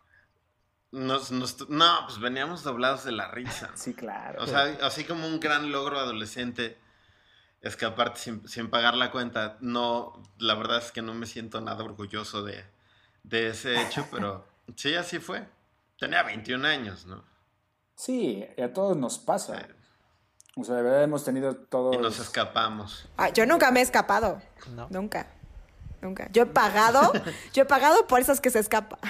no, 0.92 1.18
pues 1.18 2.20
veníamos 2.20 2.62
doblados 2.62 3.05
de 3.05 3.12
la 3.12 3.29
risa. 3.29 3.70
Sí, 3.75 3.94
claro. 3.94 4.42
O 4.42 4.46
sea, 4.46 4.77
así 4.83 5.05
como 5.05 5.27
un 5.27 5.40
gran 5.40 5.72
logro 5.72 5.98
adolescente 5.98 6.79
es 7.62 7.77
que 7.77 7.85
aparte 7.85 8.20
sin, 8.20 8.70
pagar 8.70 8.94
la 8.94 9.11
cuenta, 9.11 9.57
no, 9.61 10.20
la 10.38 10.55
verdad 10.55 10.79
es 10.79 10.90
que 10.90 11.01
no 11.01 11.14
me 11.14 11.27
siento 11.27 11.61
nada 11.61 11.85
orgulloso 11.85 12.42
de, 12.42 12.64
ese 13.31 13.81
hecho, 13.81 14.07
pero 14.11 14.44
sí, 14.77 14.94
así 14.94 15.20
fue. 15.20 15.46
Tenía 15.98 16.25
21 16.25 16.66
años, 16.66 17.07
¿no? 17.07 17.25
Sí, 17.94 18.44
a 18.61 18.72
todos 18.72 18.96
nos 18.96 19.18
pasa. 19.18 19.68
O 20.57 20.64
sea, 20.64 20.75
de 20.75 20.83
verdad 20.83 21.05
hemos 21.05 21.25
tenido 21.25 21.55
todo. 21.55 21.94
Y 21.94 21.98
nos 21.98 22.18
escapamos. 22.18 23.09
Ah, 23.16 23.29
yo 23.29 23.46
nunca 23.46 23.70
me 23.70 23.81
he 23.81 23.83
escapado. 23.85 24.42
No. 24.75 24.88
Nunca. 24.90 25.29
Nunca. 26.03 26.29
Yo 26.33 26.43
he 26.43 26.47
pagado, 26.47 27.12
yo 27.55 27.62
he 27.62 27.65
pagado 27.65 28.07
por 28.07 28.21
esas 28.21 28.41
que 28.41 28.51
se 28.51 28.59
escapa. 28.59 28.99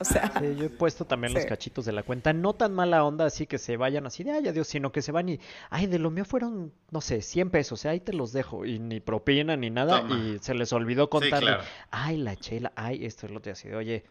O 0.00 0.04
sea. 0.04 0.40
yo 0.40 0.66
he 0.66 0.70
puesto 0.70 1.04
también 1.06 1.34
los 1.34 1.44
cachitos 1.44 1.84
de 1.84 1.90
la 1.90 2.04
cuenta. 2.04 2.32
No 2.32 2.54
tan 2.54 2.72
mala 2.72 3.02
onda 3.02 3.24
así 3.24 3.48
que 3.48 3.58
se 3.58 3.76
vayan 3.76 4.06
así 4.06 4.22
de 4.22 4.30
ay 4.30 4.46
adiós, 4.46 4.68
sino 4.68 4.92
que 4.92 5.02
se 5.02 5.10
van 5.10 5.28
y 5.28 5.40
ay, 5.70 5.88
de 5.88 5.98
lo 5.98 6.12
mío 6.12 6.24
fueron, 6.24 6.72
no 6.92 7.00
sé, 7.00 7.20
100 7.20 7.50
pesos, 7.50 7.84
ahí 7.84 7.98
te 7.98 8.12
los 8.12 8.32
dejo. 8.32 8.64
Y 8.64 8.78
ni 8.78 9.00
propina 9.00 9.56
ni 9.56 9.70
nada. 9.70 10.02
Y 10.08 10.38
se 10.40 10.54
les 10.54 10.72
olvidó 10.72 11.10
contarle. 11.10 11.56
Ay, 11.90 12.16
la 12.16 12.36
chela, 12.36 12.72
ay, 12.76 13.04
esto 13.04 13.26
es 13.26 13.32
lo 13.32 13.42
que 13.42 13.50
ha 13.50 13.76
oye, 13.76 14.04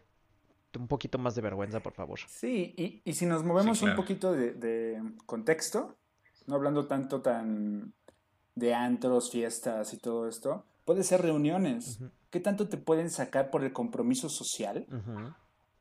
un 0.77 0.87
poquito 0.87 1.17
más 1.17 1.35
de 1.35 1.41
vergüenza, 1.41 1.79
por 1.79 1.93
favor. 1.93 2.19
Sí, 2.27 2.73
y, 2.77 3.01
y 3.09 3.13
si 3.13 3.25
nos 3.25 3.43
movemos 3.43 3.81
un 3.81 3.95
poquito 3.95 4.33
de, 4.33 5.01
contexto, 5.25 5.95
no 6.47 6.55
hablando 6.55 6.87
tanto 6.87 7.21
tan 7.21 7.93
de 8.55 8.73
antros, 8.73 9.31
fiestas 9.31 9.93
y 9.93 9.97
todo 9.97 10.27
esto, 10.27 10.65
puede 10.85 11.03
ser 11.03 11.21
reuniones. 11.21 11.99
¿Qué 12.29 12.39
tanto 12.39 12.67
te 12.67 12.77
pueden 12.77 13.09
sacar 13.09 13.49
por 13.49 13.63
el 13.63 13.73
compromiso 13.73 14.29
social? 14.29 14.85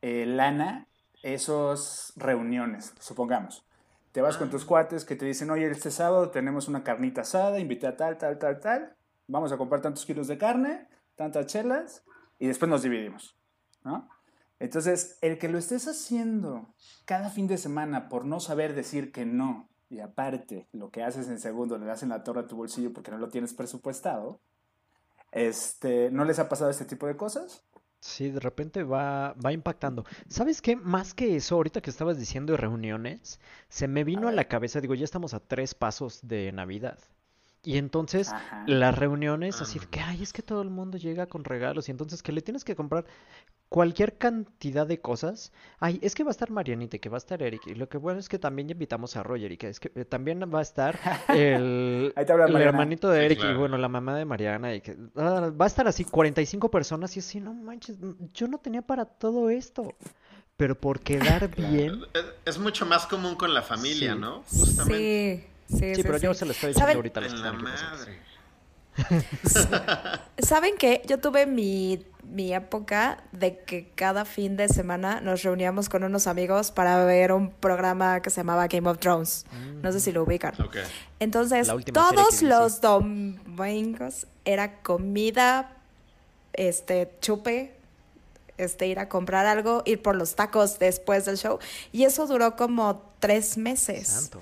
Eh, 0.02 0.26
lana, 0.26 0.86
esos 1.22 2.12
reuniones, 2.16 2.94
supongamos. 3.00 3.64
Te 4.12 4.20
vas 4.22 4.36
con 4.36 4.50
tus 4.50 4.64
ah. 4.64 4.66
cuates 4.66 5.04
que 5.04 5.16
te 5.16 5.26
dicen, 5.26 5.50
oye, 5.50 5.70
este 5.70 5.90
sábado 5.90 6.30
tenemos 6.30 6.68
una 6.68 6.84
carnita 6.84 7.22
asada, 7.22 7.58
invité 7.58 7.86
a 7.86 7.96
tal, 7.96 8.16
tal, 8.16 8.38
tal, 8.38 8.60
tal, 8.60 8.96
vamos 9.26 9.52
a 9.52 9.56
comprar 9.56 9.82
tantos 9.82 10.06
kilos 10.06 10.28
de 10.28 10.38
carne, 10.38 10.88
tantas 11.16 11.46
chelas, 11.46 12.04
y 12.38 12.46
después 12.46 12.70
nos 12.70 12.82
dividimos, 12.82 13.36
¿no? 13.84 14.08
Entonces, 14.58 15.18
el 15.20 15.38
que 15.38 15.48
lo 15.48 15.58
estés 15.58 15.86
haciendo 15.86 16.74
cada 17.04 17.28
fin 17.28 17.46
de 17.46 17.58
semana 17.58 18.08
por 18.08 18.24
no 18.24 18.40
saber 18.40 18.74
decir 18.74 19.12
que 19.12 19.26
no, 19.26 19.68
y 19.90 20.00
aparte 20.00 20.68
lo 20.72 20.90
que 20.90 21.02
haces 21.02 21.28
en 21.28 21.38
segundo 21.38 21.78
le 21.78 21.86
das 21.86 22.02
en 22.02 22.08
la 22.08 22.24
torre 22.24 22.40
a 22.40 22.46
tu 22.46 22.56
bolsillo 22.56 22.92
porque 22.92 23.10
no 23.10 23.18
lo 23.18 23.28
tienes 23.28 23.54
presupuestado, 23.54 24.40
este, 25.36 26.10
¿no 26.10 26.24
les 26.24 26.38
ha 26.38 26.48
pasado 26.48 26.70
este 26.70 26.86
tipo 26.86 27.06
de 27.06 27.16
cosas? 27.16 27.62
Sí, 28.00 28.30
de 28.30 28.40
repente 28.40 28.84
va, 28.84 29.34
va 29.34 29.52
impactando. 29.52 30.04
¿Sabes 30.28 30.62
qué? 30.62 30.76
Más 30.76 31.12
que 31.12 31.36
eso, 31.36 31.56
ahorita 31.56 31.80
que 31.80 31.90
estabas 31.90 32.18
diciendo 32.18 32.52
de 32.52 32.58
reuniones, 32.58 33.40
se 33.68 33.88
me 33.88 34.04
vino 34.04 34.28
a, 34.28 34.32
la 34.32 34.48
cabeza, 34.48 34.80
digo, 34.80 34.94
ya 34.94 35.04
estamos 35.04 35.34
a 35.34 35.40
tres 35.40 35.74
pasos 35.74 36.20
de 36.22 36.52
Navidad. 36.52 36.98
Y 37.66 37.78
entonces 37.78 38.32
las 38.68 38.96
reuniones, 38.96 39.60
así 39.60 39.80
que, 39.90 39.98
ay, 39.98 40.22
es 40.22 40.32
que 40.32 40.40
todo 40.40 40.62
el 40.62 40.70
mundo 40.70 40.98
llega 40.98 41.26
con 41.26 41.42
regalos 41.42 41.88
y 41.88 41.90
entonces 41.90 42.22
que 42.22 42.30
le 42.30 42.40
tienes 42.40 42.62
que 42.62 42.76
comprar 42.76 43.06
cualquier 43.68 44.18
cantidad 44.18 44.86
de 44.86 45.00
cosas. 45.00 45.52
Ay, 45.80 45.98
es 46.00 46.14
que 46.14 46.22
va 46.22 46.30
a 46.30 46.30
estar 46.30 46.48
Marianita, 46.52 46.98
que 46.98 47.08
va 47.08 47.16
a 47.16 47.18
estar 47.18 47.42
Eric. 47.42 47.66
Y 47.66 47.74
lo 47.74 47.88
que 47.88 47.98
bueno 47.98 48.20
es 48.20 48.28
que 48.28 48.38
también 48.38 48.70
invitamos 48.70 49.16
a 49.16 49.24
Roger 49.24 49.50
y 49.50 49.56
que 49.56 49.68
es 49.68 49.80
que 49.80 49.90
eh, 49.96 50.04
también 50.04 50.40
va 50.42 50.60
a 50.60 50.62
estar 50.62 50.96
el, 51.28 52.14
hermanito 52.16 53.10
de 53.10 53.26
Eric 53.26 53.40
y 53.42 53.54
bueno, 53.54 53.76
la 53.78 53.88
mamá 53.88 54.14
de 54.14 54.24
Mariana. 54.24 54.72
Y 54.72 54.80
que 54.80 54.96
ah, 55.16 55.50
va 55.50 55.64
a 55.64 55.68
estar 55.68 55.88
así 55.88 56.04
45 56.04 56.70
personas 56.70 57.16
y 57.16 57.18
así, 57.18 57.40
no 57.40 57.52
manches, 57.52 57.98
yo 58.32 58.46
no 58.46 58.58
tenía 58.58 58.82
para 58.82 59.06
todo 59.06 59.50
esto. 59.50 59.96
Pero 60.56 60.80
por 60.80 61.00
quedar 61.00 61.50
bien. 61.56 62.02
Es, 62.44 62.60
mucho 62.60 62.86
más 62.86 63.06
común 63.06 63.34
con 63.34 63.52
la 63.52 63.62
familia, 63.62 64.14
¿no? 64.14 64.44
Justamente. 64.46 65.44
Sí. 65.44 65.55
Sí, 65.68 65.94
sí, 65.94 66.02
pero 66.02 66.18
yo 66.18 66.34
se 66.34 66.44
lo 66.44 66.52
estoy 66.52 66.68
diciendo 66.68 66.92
ahorita 66.94 67.20
a 67.20 67.22
los 67.24 67.32
la 67.40 67.52
madre. 67.52 68.26
¿Saben 70.38 70.76
qué? 70.78 71.02
Yo 71.06 71.18
tuve 71.18 71.46
mi, 71.46 72.04
época 72.52 73.22
de 73.32 73.58
que 73.58 73.90
cada 73.94 74.24
fin 74.24 74.56
de 74.56 74.68
semana 74.68 75.20
nos 75.20 75.42
reuníamos 75.42 75.88
con 75.88 76.04
unos 76.04 76.26
amigos 76.26 76.70
para 76.70 77.04
ver 77.04 77.32
un 77.32 77.50
programa 77.50 78.20
que 78.20 78.30
se 78.30 78.38
llamaba 78.38 78.66
Game 78.68 78.88
of 78.88 78.98
Thrones. 78.98 79.46
No 79.82 79.92
sé 79.92 80.00
si 80.00 80.12
lo 80.12 80.22
ubican. 80.22 80.54
Entonces, 81.20 81.70
todos 81.92 82.42
los 82.42 82.80
domingos 82.80 84.26
era 84.44 84.80
comida, 84.82 85.76
este, 86.52 87.12
chupe, 87.20 87.74
este, 88.56 88.86
ir 88.86 88.98
a 88.98 89.08
comprar 89.08 89.46
algo, 89.46 89.82
ir 89.84 90.00
por 90.00 90.16
los 90.16 90.34
tacos 90.34 90.78
después 90.78 91.24
del 91.24 91.36
show. 91.36 91.58
Y 91.92 92.04
eso 92.04 92.26
duró 92.26 92.56
como 92.56 93.02
tres 93.20 93.58
meses. 93.58 94.08
Santo 94.08 94.40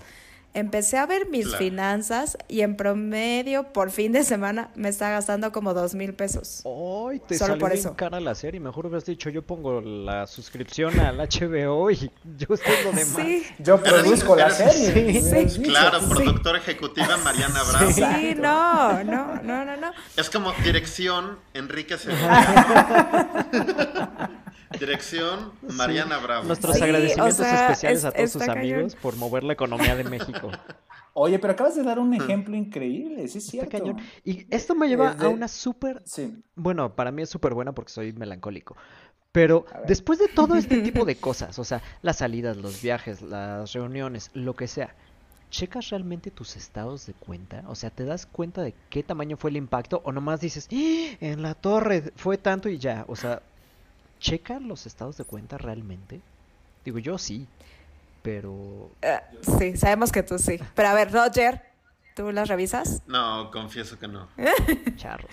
empecé 0.55 0.99
a 0.99 1.07
ver 1.07 1.29
mis 1.29 1.55
finanzas 1.57 2.37
y 2.49 2.63
en 2.63 2.77
promedio 2.77 3.73
por 3.73 3.91
fin 3.91 4.13
de 4.13 4.25
semana 4.25 4.71
me 4.75 4.89
está 4.89 5.11
gastando 5.11 5.53
como 5.53 5.75
dos 5.75 5.95
mil 5.95 6.15
pesos. 6.15 6.63
Ay, 6.65 7.21
te 7.27 7.37
Solo 7.37 7.59
por 7.59 7.73
eso. 7.73 7.95
cara 7.97 8.21
la 8.21 8.35
serie. 8.35 8.61
Mejor 8.61 8.87
hubieras 8.87 9.05
dicho, 9.05 9.31
yo 9.31 9.43
pongo 9.43 9.81
la 9.81 10.27
suscripción 10.27 10.99
al 11.01 11.19
HBO 11.19 11.91
y 11.91 11.97
yo 12.39 12.55
estoy 12.55 12.75
lo 12.85 12.93
demás. 12.93 13.17
Sí. 13.17 13.45
Yo 13.59 13.83
produzco 13.83 14.37
la 14.37 14.51
serie. 14.51 15.23
Sí, 15.49 15.63
Claro, 15.65 16.01
productora 16.09 16.59
ejecutiva 16.59 17.17
Mariana 17.19 17.61
Bravo. 17.69 17.91
Sí, 17.91 18.35
no, 18.37 19.03
no, 19.05 19.43
no, 19.43 19.65
no, 19.65 19.77
no. 19.77 19.93
Es 20.17 20.31
como 20.31 20.53
dirección 20.65 21.39
Enrique 21.53 21.97
Dirección 24.79 25.53
Mariana 25.63 26.19
Bravo. 26.19 26.45
Nuestros 26.45 26.81
agradecimientos 26.81 27.41
especiales 27.41 28.05
a 28.05 28.13
todos 28.13 28.31
sus 28.31 28.49
amigos 28.49 28.95
por 28.97 29.17
mover 29.17 29.45
la 29.45 29.53
economía 29.53 29.97
de 29.97 30.05
México. 30.05 30.51
Oye, 31.17 31.39
pero 31.39 31.53
acabas 31.53 31.77
de 31.77 31.85
dar 31.85 32.01
un 32.01 32.13
ejemplo 32.13 32.57
increíble, 32.57 33.29
sí 33.29 33.39
es 33.39 33.47
cierto. 33.47 33.97
Y 34.25 34.47
esto 34.51 34.75
me 34.75 34.89
lleva 34.89 35.13
a 35.13 35.29
una 35.29 35.47
súper... 35.47 36.03
Sí. 36.05 36.43
Bueno, 36.57 36.97
para 36.97 37.13
mí 37.13 37.23
es 37.23 37.31
súper 37.31 37.55
buena 37.55 37.73
porque 37.73 37.93
soy 37.93 38.13
melancólico. 38.13 38.77
Pero 39.31 39.65
después 39.87 40.19
de 40.19 40.29
todo 40.29 40.57
este 40.57 40.81
tipo 40.81 41.05
de 41.05 41.17
cosas, 41.21 41.59
o 41.59 41.65
sea, 41.65 41.83
las 42.03 42.19
salidas, 42.19 42.57
los 42.57 42.83
viajes, 42.83 43.23
las 43.23 43.73
reuniones, 43.73 44.31
lo 44.35 44.55
que 44.55 44.67
sea, 44.67 44.95
¿checas 45.51 45.91
realmente 45.91 46.33
tus 46.33 46.57
estados 46.57 47.07
de 47.07 47.15
cuenta? 47.15 47.63
O 47.69 47.77
sea, 47.77 47.91
¿te 47.91 48.05
das 48.05 48.27
cuenta 48.27 48.63
de 48.63 48.75
qué 48.91 49.05
tamaño 49.05 49.37
fue 49.37 49.51
el 49.51 49.57
impacto? 49.57 50.03
O 50.05 50.11
nomás 50.11 50.41
dices, 50.41 50.69
¡Ah! 50.73 51.17
en 51.21 51.43
la 51.43 51.55
torre 51.55 52.13
fue 52.17 52.39
tanto 52.39 52.69
y 52.69 52.79
ya. 52.79 53.05
O 53.07 53.15
sea, 53.15 53.41
¿checan 54.25 54.69
los 54.69 54.87
estados 54.87 55.19
de 55.19 55.25
cuenta 55.25 55.59
realmente? 55.59 56.23
Digo, 56.83 56.99
yo 56.99 57.19
sí, 57.19 57.47
pero... 58.23 58.91
Eh, 59.03 59.21
sí, 59.59 59.77
sabemos 59.77 60.11
que 60.11 60.23
tú 60.23 60.39
sí. 60.39 60.59
Pero 60.75 60.89
a 60.89 60.95
ver, 60.95 61.13
Roger, 61.13 61.63
¿tú 62.17 62.33
las 62.33 62.49
revisas? 62.49 63.03
No, 63.07 63.51
confieso 63.51 63.99
que 63.99 64.09
no. 64.09 64.29
Charros. 64.97 65.31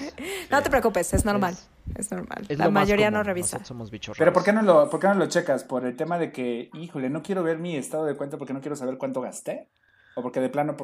No 0.49 0.61
te 0.61 0.69
preocupes, 0.69 1.13
es 1.13 1.23
normal. 1.23 1.55
Es, 1.95 2.11
normal. 2.11 2.45
la 2.49 2.69
mayoría 2.69 3.09
no 3.11 3.23
revisa. 3.23 3.63
somos 3.63 3.91
bichos 3.91 4.17
Pero 4.17 4.33
¿por 4.33 4.43
qué, 4.43 4.51
no 4.51 4.61
lo, 4.61 4.89
¿por 4.89 4.99
qué 4.99 5.07
no 5.07 5.13
lo 5.13 5.27
checas? 5.27 5.63
¿Por 5.63 5.85
el 5.85 5.95
tema 5.95 6.19
de 6.19 6.33
que, 6.33 6.69
híjole, 6.73 7.09
no 7.09 7.23
quiero 7.23 7.43
ver 7.43 7.59
mi 7.59 7.77
estado 7.77 8.05
de 8.05 8.15
cuenta 8.15 8.37
porque 8.37 8.53
no 8.53 8.59
quiero 8.59 8.75
saber 8.75 8.97
cuánto 8.97 9.21
gasté? 9.21 9.69
¿O 10.15 10.21
porque 10.21 10.41
de 10.41 10.49
plano, 10.49 10.75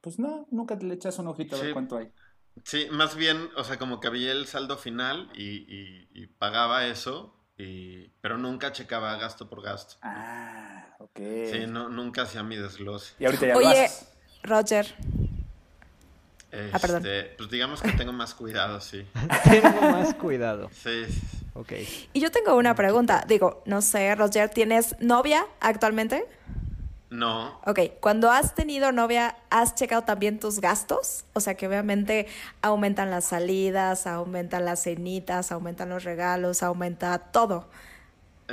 pues 0.00 0.18
no, 0.18 0.48
nunca 0.50 0.76
te 0.76 0.84
le 0.84 0.94
echas 0.94 1.16
un 1.20 1.28
ojito 1.28 1.54
a 1.54 1.60
ver 1.60 1.72
cuánto 1.72 1.96
hay? 1.96 2.10
Sí, 2.64 2.88
más 2.90 3.14
bien, 3.14 3.48
o 3.56 3.62
sea, 3.62 3.78
como 3.78 4.00
que 4.00 4.08
había 4.08 4.32
el 4.32 4.46
saldo 4.46 4.76
final 4.76 5.30
y 5.36 6.26
pagaba 6.38 6.86
eso 6.86 7.38
pero 8.20 8.38
nunca 8.38 8.72
checaba 8.72 9.16
gasto 9.16 9.48
por 9.48 9.62
gasto. 9.62 9.96
Ah, 10.02 10.86
ok. 10.98 11.18
Sí, 11.50 11.66
no, 11.68 11.88
nunca 11.88 12.22
hacía 12.22 12.42
mi 12.42 12.56
desglose. 12.56 13.14
Y 13.18 13.24
ahorita 13.24 13.46
ya 13.46 13.56
Oye, 13.56 13.90
Roger. 14.42 14.94
ah, 16.72 16.78
perdón. 16.78 17.06
Este, 17.06 17.34
pues 17.36 17.50
digamos 17.50 17.82
que 17.82 17.92
tengo 17.92 18.12
más 18.12 18.34
cuidado, 18.34 18.80
sí. 18.80 19.06
tengo 19.44 19.80
más 19.80 20.14
cuidado. 20.14 20.70
Sí. 20.72 21.06
Ok. 21.54 21.72
Y 22.12 22.20
yo 22.20 22.30
tengo 22.30 22.56
una 22.56 22.74
pregunta. 22.74 23.24
Digo, 23.26 23.62
no 23.66 23.82
sé, 23.82 24.14
Roger, 24.14 24.48
¿tienes 24.48 24.96
novia 25.00 25.46
actualmente? 25.60 26.24
No. 27.12 27.60
Ok, 27.66 27.78
cuando 28.00 28.30
has 28.30 28.54
tenido 28.54 28.90
novia, 28.90 29.36
¿has 29.50 29.74
checado 29.74 30.02
también 30.02 30.40
tus 30.40 30.60
gastos? 30.60 31.26
O 31.34 31.40
sea, 31.40 31.56
que 31.56 31.68
obviamente 31.68 32.26
aumentan 32.62 33.10
las 33.10 33.26
salidas, 33.26 34.06
aumentan 34.06 34.64
las 34.64 34.82
cenitas, 34.82 35.52
aumentan 35.52 35.90
los 35.90 36.04
regalos, 36.04 36.62
aumenta 36.62 37.18
todo. 37.18 37.68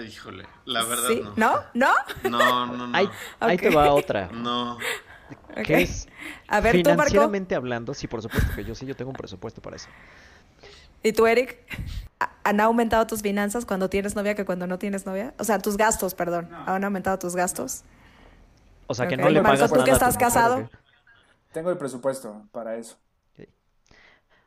Híjole, 0.06 0.46
la 0.66 0.84
verdad 0.84 1.08
¿Sí? 1.08 1.22
no. 1.38 1.64
¿No? 1.74 1.94
¿No? 2.24 2.30
No, 2.30 2.66
no, 2.66 2.88
no. 2.88 2.98
Ahí, 3.40 3.58
te 3.58 3.70
va 3.70 3.94
otra. 3.94 4.28
No. 4.34 4.78
¿Qué 5.64 5.84
es? 5.84 6.10
A 6.50 6.60
ver, 6.60 6.76
financieramente 6.76 7.56
hablando, 7.56 7.94
sí, 7.94 8.08
por 8.08 8.22
supuesto 8.22 8.54
que 8.54 8.66
yo 8.66 8.76
sí, 8.76 8.86
yo 8.86 8.96
tengo 8.96 9.12
un 9.12 9.18
presupuesto 9.18 9.62
para 9.62 9.78
eso. 9.78 9.88
¿Y 11.02 11.14
tú, 11.14 11.28
Eric? 11.28 11.60
¿Han 12.44 12.60
aumentado 12.60 13.08
tus 13.08 13.22
finanzas 13.22 13.66
cuando 13.66 13.90
tienes 13.90 14.18
novia 14.18 14.36
que 14.36 14.44
cuando 14.44 14.68
no 14.68 14.78
tienes 14.80 15.06
novia? 15.06 15.34
O 15.40 15.46
sea, 15.46 15.60
tus 15.60 15.78
gastos, 15.78 16.14
perdón. 16.14 16.50
¿Han 16.66 16.84
aumentado 16.84 17.18
tus 17.20 17.38
gastos? 17.38 17.86
O 18.90 18.96
sea, 18.96 19.08
que 19.08 19.16
no 19.16 19.30
le 19.30 19.42
pagas 19.44 19.72
¿tú 19.72 19.84
que 19.84 19.92
estás 19.92 20.18
casado? 20.18 20.68
Tengo 21.52 21.70
el 21.70 21.78
presupuesto 21.78 22.48
para 22.52 22.76
eso. 22.76 22.98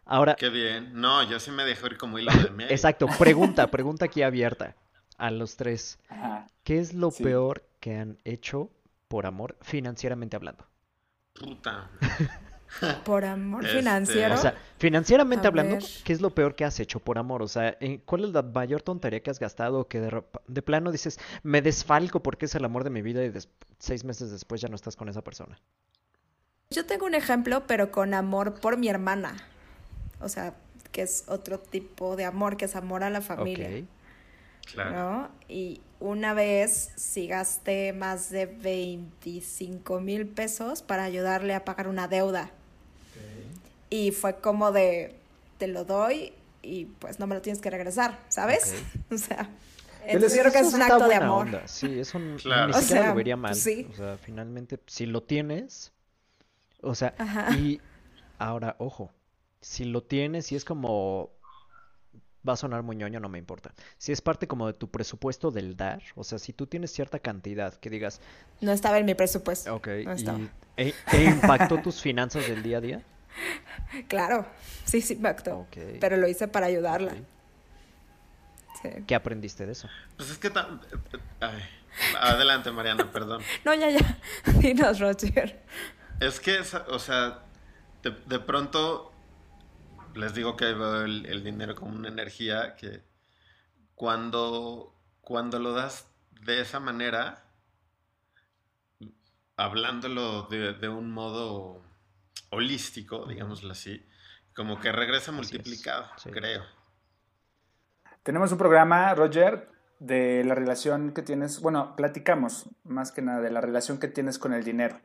Ahora. 0.05 0.35
Qué 0.35 0.49
bien. 0.49 0.91
No, 1.01 1.23
yo 1.23 1.39
sí 1.39 1.53
me 1.53 1.65
dejo 1.65 1.87
ir 1.87 1.97
como 1.97 2.19
hilo 2.19 2.33
de 2.33 2.51
medio. 2.51 2.73
Exacto. 2.73 3.07
Pregunta, 3.21 3.69
pregunta 3.69 4.07
aquí 4.07 4.23
abierta 4.23 4.75
a 5.17 5.31
los 5.31 5.57
tres. 5.57 6.01
¿Qué 6.65 6.81
es 6.81 6.93
lo 6.93 7.13
peor 7.13 7.65
que 7.79 7.97
han 7.99 8.19
hecho 8.25 8.73
por 9.07 9.27
amor 9.27 9.57
financieramente 9.61 10.35
hablando? 10.35 10.67
Puta. 11.35 11.89
Por 13.05 13.25
amor 13.25 13.65
este, 13.65 13.79
financiero. 13.79 14.35
O 14.35 14.39
sea, 14.39 14.55
financieramente 14.79 15.47
hablando, 15.47 15.79
¿qué 16.05 16.13
es 16.13 16.21
lo 16.21 16.31
peor 16.35 16.55
que 16.55 16.65
has 16.65 16.79
hecho 16.81 17.01
por 17.01 17.19
amor? 17.19 17.43
O 17.43 17.49
sea, 17.49 17.77
¿cuál 18.05 18.25
es 18.25 18.31
la 18.31 18.43
mayor 18.43 18.83
tontería 18.83 19.23
que 19.23 19.31
has 19.31 19.39
gastado 19.39 19.87
que 19.89 20.01
de, 20.01 20.63
plano 20.63 20.91
dices, 20.91 21.19
me 21.43 21.63
desfalco 21.63 22.23
porque 22.23 22.47
es 22.47 22.55
el 22.55 22.65
amor 22.65 22.85
de 22.85 22.91
mi 22.91 23.03
vida 23.03 23.25
y 23.25 23.33
seis 23.79 24.05
meses 24.05 24.31
después 24.31 24.61
ya 24.61 24.69
no 24.69 24.77
estás 24.77 24.97
con 24.97 25.09
esa 25.09 25.23
persona? 25.23 25.59
Yo 26.71 26.87
tengo 26.87 27.07
un 27.07 27.15
ejemplo, 27.15 27.67
pero 27.67 27.91
con 27.91 28.15
amor 28.15 28.61
por 28.61 28.79
mi 28.79 28.89
hermana. 28.89 29.37
O 30.21 30.29
sea, 30.29 30.55
que 30.91 31.03
es 31.03 31.25
otro 31.29 31.59
tipo 31.59 32.17
de 32.17 32.25
amor, 32.25 32.57
que 32.57 32.65
es 32.65 32.77
amor 32.77 33.05
a 33.05 33.11
la 33.11 33.21
familia. 33.21 33.85
Claro. 34.73 35.29
Y 35.49 35.81
una 36.01 36.35
vez 36.35 36.93
sí 36.97 37.27
gasté 37.27 37.93
más 37.93 38.31
de 38.31 38.47
25 38.47 40.01
mil 40.01 40.27
pesos 40.27 40.83
para 40.83 41.05
ayudarle 41.05 41.55
a 41.55 41.65
pagar 41.65 41.89
una 41.89 42.09
deuda. 42.09 42.51
Y 43.93 44.11
fue 44.11 44.37
como 44.37 44.73
de, 44.73 45.15
te 45.59 45.67
lo 45.67 45.85
doy 45.85 46.33
y 46.63 46.87
pues 46.87 47.19
no 47.19 47.27
me 47.27 47.35
lo 47.35 47.43
tienes 47.43 47.61
que 47.61 47.69
regresar, 47.69 48.19
¿sabes? 48.31 48.75
o 49.11 49.19
sea, 49.19 49.51
yo 50.11 50.19
creo 50.19 50.51
que 50.51 50.61
es 50.61 50.73
un 50.73 50.81
acto 50.81 51.07
de 51.09 51.15
amor. 51.15 51.61
Sí, 51.67 51.99
eso 52.01 52.19
ni 52.19 52.39
siquiera 52.39 53.09
lo 53.09 53.15
vería 53.15 53.37
mal. 53.37 53.55
Sí. 53.55 53.87
O 53.93 53.95
sea, 53.95 54.17
finalmente, 54.17 54.81
si 54.87 55.05
lo 55.05 55.23
tienes, 55.23 55.93
o 56.81 56.95
sea, 56.95 57.15
y 57.59 57.83
ahora, 58.39 58.77
ojo, 58.79 59.13
si 59.61 59.85
lo 59.85 60.03
tienes 60.03 60.51
y 60.53 60.57
es 60.57 60.65
como, 60.65 61.29
va 62.49 62.55
a 62.55 62.57
sonar 62.57 62.83
muy 62.83 62.97
ñoño, 62.97 63.21
no 63.21 63.29
me 63.29 63.39
importa. 63.39 63.75
Si 63.99 64.11
es 64.11 64.23
parte 64.23 64.49
como 64.49 64.69
de 64.69 64.73
tu 64.73 64.91
presupuesto 64.91 65.51
del 65.51 65.77
dar, 65.77 66.03
o 66.15 66.25
sea, 66.25 66.39
si 66.39 66.55
tú 66.55 66.67
tienes 66.67 66.93
cierta 66.93 67.19
cantidad 67.19 67.75
que 67.75 67.91
digas... 67.91 68.23
No 68.63 68.73
estaba 68.73 68.99
en 68.99 69.05
mi 69.05 69.15
presupuesto. 69.15 69.75
Ok. 69.75 69.89
e, 69.89 70.95
e 71.13 71.25
impactó 71.25 71.83
tus 71.83 72.01
finanzas 72.01 72.49
del 72.49 72.63
día 72.63 72.79
a 72.79 72.81
día? 72.81 73.05
Claro, 74.09 74.47
sí, 74.85 75.01
sí 75.01 75.17
me 75.17 75.29
actuó. 75.29 75.67
Pero 76.01 76.17
lo 76.17 76.29
hice 76.29 76.49
para 76.49 76.67
ayudarla. 76.67 77.15
¿Qué 79.07 79.15
aprendiste 79.15 79.67
de 79.67 79.73
eso? 79.73 79.89
Pues 80.17 80.31
es 80.31 80.39
que... 80.39 80.51
adelante, 82.19 82.73
Mariana, 82.73 83.11
perdón. 83.13 83.43
no, 83.65 83.75
ya, 83.75 83.91
ya. 83.91 84.19
Dinos, 84.59 84.99
Roger. 84.99 85.63
Es 86.21 86.41
que, 86.41 86.61
o 86.89 86.99
sea, 86.99 87.43
de, 88.03 88.39
pronto 88.41 89.13
les 90.15 90.35
digo 90.35 90.57
que 90.57 90.67
veo 90.67 91.03
el, 91.03 91.45
dinero 91.45 91.75
como 91.75 91.95
una 91.95 92.09
energía 92.09 92.75
que 92.77 93.03
cuando, 93.95 94.95
cuando 95.21 95.59
lo 95.59 95.73
das 95.73 96.09
de 96.41 96.61
esa 96.61 96.81
manera, 96.81 97.45
hablándolo 99.57 100.43
de 100.45 100.89
un 100.89 101.13
modo 101.13 101.83
holístico, 102.53 103.27
digámoslo 103.27 103.73
así, 103.73 104.07
como 104.55 104.79
que 104.79 104.93
regresa 104.93 105.33
multiplicado, 105.33 106.07
creo. 106.31 106.63
Tenemos 108.23 108.53
un 108.53 108.59
programa, 108.59 109.15
Roger, 109.15 109.69
de 109.99 110.45
la 110.45 110.55
relación 110.55 111.13
que 111.13 111.23
tienes, 111.23 111.61
bueno, 111.61 111.97
platicamos 111.97 112.69
más 112.85 113.11
que 113.11 113.23
nada 113.23 113.41
de 113.41 113.51
la 113.51 113.61
relación 113.61 113.99
que 113.99 114.09
tienes 114.09 114.39
con 114.39 114.53
el 114.53 114.65
dinero, 114.65 115.01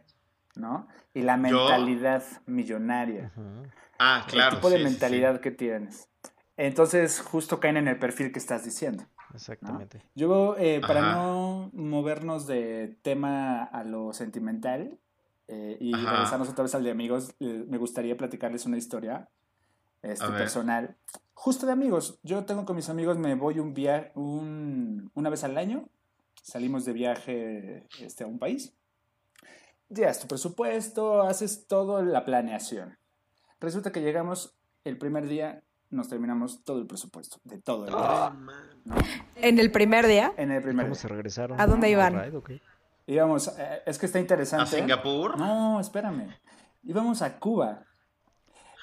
¿no? 0.56 0.88
Y 1.14 1.22
la 1.22 1.38
mentalidad 1.38 2.24
millonaria. 2.46 3.32
Ah, 3.98 4.26
claro. 4.28 4.50
El 4.50 4.56
tipo 4.58 4.70
de 4.70 4.84
mentalidad 4.84 5.40
que 5.40 5.52
tienes. 5.52 6.10
Entonces, 6.58 7.22
justo 7.22 7.60
caen 7.60 7.78
en 7.78 7.88
el 7.88 7.98
perfil 7.98 8.32
que 8.32 8.40
estás 8.40 8.66
diciendo. 8.66 9.06
Exactamente. 9.34 10.02
Yo, 10.16 10.56
eh, 10.58 10.82
para 10.82 11.14
no 11.14 11.70
movernos 11.74 12.48
de 12.48 12.98
tema 13.04 13.64
a 13.64 13.84
lo 13.84 14.14
sentimental, 14.14 15.00
eh, 15.48 15.78
y 15.80 15.94
regresamos 15.94 16.50
otra 16.50 16.64
vez 16.64 16.76
al 16.76 16.84
de 16.84 16.92
amigos, 16.92 17.34
eh, 17.40 17.66
me 17.68 17.78
gustaría 17.78 18.18
platicarles 18.18 18.66
una 18.66 18.78
historia 18.78 19.30
este, 20.02 20.28
personal. 20.30 20.96
Justo 21.34 21.66
de 21.66 21.72
amigos. 21.72 22.20
Yo 22.24 22.46
tengo 22.46 22.66
con 22.66 22.76
mis 22.76 22.90
amigos, 22.90 23.18
me 23.18 23.36
voy 23.36 23.60
un 23.60 23.74
viaje 23.74 24.12
un, 24.16 25.10
una 25.14 25.30
vez 25.30 25.44
al 25.44 25.58
año. 25.58 25.88
Salimos 26.42 26.86
de 26.86 26.94
viaje 26.94 27.88
este, 28.00 28.24
a 28.24 28.28
un 28.28 28.40
país. 28.40 28.74
Llegas 29.90 30.20
tu 30.20 30.28
presupuesto, 30.28 31.22
haces 31.22 31.68
toda 31.68 32.04
la 32.04 32.26
planeación. 32.26 32.98
Resulta 33.60 33.92
que 33.92 34.02
llegamos 34.02 34.58
el 34.84 34.98
primer 34.98 35.28
día, 35.28 35.64
nos 35.90 36.10
terminamos 36.10 36.64
todo 36.64 36.80
el 36.80 36.88
presupuesto, 36.88 37.40
de 37.44 37.60
todo 37.60 37.86
el 37.86 37.92
día. 37.92 38.36
¿En 39.36 39.60
el 39.60 39.72
primer 39.72 40.08
día? 40.08 40.34
En 40.38 40.52
el 40.52 40.62
primer 40.62 40.86
¿Cómo 40.88 40.96
se 40.96 41.08
regresaron? 41.08 41.60
¿A 41.60 41.68
dónde 41.68 41.90
iban? 41.90 42.32
Íbamos, 43.08 43.48
eh, 43.48 43.84
es 43.86 43.98
que 43.98 44.06
está 44.06 44.20
interesante. 44.20 44.76
¿A 44.76 44.80
Singapur? 44.80 45.38
No, 45.38 45.80
espérame. 45.80 46.36
Íbamos 46.84 47.22
a 47.22 47.40
Cuba. 47.40 47.84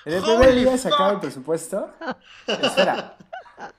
El 0.07 0.23
primer 0.23 0.55
día 0.55 0.77
se 0.79 0.89
acaba 0.89 1.13
el 1.13 1.21
presupuesto. 1.21 1.91
Espera, 2.47 3.17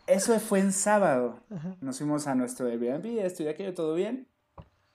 eso 0.08 0.39
fue 0.39 0.60
en 0.60 0.71
sábado. 0.71 1.39
Nos 1.81 1.97
fuimos 1.97 2.27
a 2.27 2.36
nuestro 2.36 2.67
Airbnb, 2.67 3.19
esto 3.25 3.43
y 3.43 3.47
aquello, 3.47 3.73
todo 3.73 3.95
bien. 3.95 4.27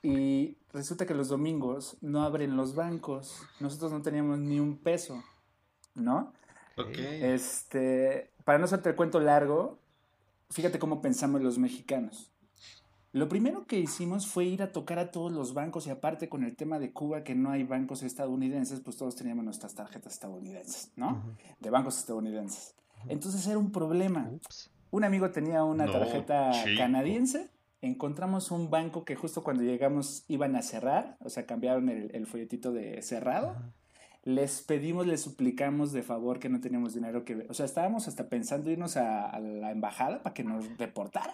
Y 0.01 0.57
resulta 0.73 1.05
que 1.05 1.13
los 1.13 1.27
domingos 1.27 1.97
no 2.01 2.23
abren 2.23 2.55
los 2.55 2.73
bancos. 2.73 3.41
Nosotros 3.59 3.91
no 3.91 4.01
teníamos 4.01 4.39
ni 4.39 4.59
un 4.59 4.77
peso, 4.77 5.21
¿no? 5.95 6.33
Ok. 6.77 6.97
Este, 6.97 8.31
para 8.45 8.57
no 8.57 8.65
hacerte 8.65 8.89
el 8.89 8.95
cuento 8.95 9.19
largo, 9.19 9.79
fíjate 10.49 10.79
cómo 10.79 11.01
pensamos 11.01 11.41
los 11.41 11.57
mexicanos. 11.57 12.30
Lo 13.13 13.27
primero 13.27 13.65
que 13.65 13.77
hicimos 13.77 14.25
fue 14.27 14.45
ir 14.45 14.63
a 14.63 14.71
tocar 14.71 14.97
a 14.97 15.11
todos 15.11 15.33
los 15.33 15.53
bancos 15.53 15.85
y 15.85 15.89
aparte 15.89 16.29
con 16.29 16.43
el 16.43 16.55
tema 16.55 16.79
de 16.79 16.93
Cuba, 16.93 17.23
que 17.23 17.35
no 17.35 17.51
hay 17.51 17.63
bancos 17.63 18.03
estadounidenses, 18.03 18.79
pues 18.79 18.95
todos 18.95 19.17
teníamos 19.17 19.43
nuestras 19.43 19.75
tarjetas 19.75 20.13
estadounidenses, 20.13 20.93
¿no? 20.95 21.21
De 21.59 21.69
bancos 21.69 21.97
estadounidenses. 21.97 22.73
Entonces 23.09 23.45
era 23.47 23.57
un 23.57 23.71
problema. 23.71 24.31
Un 24.91 25.03
amigo 25.03 25.29
tenía 25.31 25.63
una 25.65 25.91
tarjeta 25.91 26.51
canadiense, 26.77 27.49
encontramos 27.81 28.49
un 28.51 28.69
banco 28.69 29.03
que 29.03 29.15
justo 29.15 29.43
cuando 29.43 29.63
llegamos 29.63 30.23
iban 30.29 30.55
a 30.55 30.61
cerrar, 30.61 31.17
o 31.19 31.29
sea, 31.29 31.45
cambiaron 31.45 31.89
el, 31.89 32.25
folletito 32.27 32.71
de 32.71 33.01
cerrado 33.01 33.57
les 34.23 34.61
pedimos, 34.61 35.07
les 35.07 35.21
suplicamos 35.21 35.91
de 35.93 36.03
favor 36.03 36.37
que 36.37 36.47
no 36.47 36.61
teníamos 36.61 36.93
dinero 36.93 37.25
que... 37.25 37.47
O 37.49 37.55
sea, 37.55 37.65
estábamos 37.65 38.07
hasta 38.07 38.29
pensando 38.29 38.69
irnos 38.69 38.95
a, 38.95 39.39
la 39.39 39.71
embajada 39.71 40.21
para 40.21 40.33
que 40.33 40.43
nos 40.43 40.77
deportaran. 40.77 41.33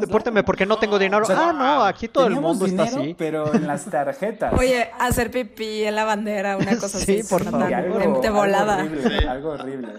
Depórteme 0.00 0.42
porque 0.44 0.64
no 0.64 0.78
tengo 0.78 0.98
dinero. 0.98 1.26
ah, 1.28 1.52
no, 1.52 1.84
aquí 1.84 2.08
todo 2.08 2.26
el 2.26 2.36
mundo 2.40 2.64
está 2.64 2.84
así. 2.84 3.14
Pero 3.18 3.54
en 3.54 3.66
las 3.66 3.84
tarjetas. 3.84 4.54
Oye, 4.54 4.88
hacer 4.98 5.30
pipí 5.30 5.84
en 5.84 5.94
la 5.94 6.04
bandera, 6.04 6.56
una 6.56 6.78
cosa 6.78 6.96
así. 6.96 7.22
Sí, 7.22 7.28
por 7.28 7.44
favor. 7.44 7.74
Algo, 7.74 8.20
de 8.20 8.30
volada. 8.30 8.80
Algo 8.80 8.94
horrible, 8.94 9.28
algo 9.28 9.48
horrible. 9.50 9.92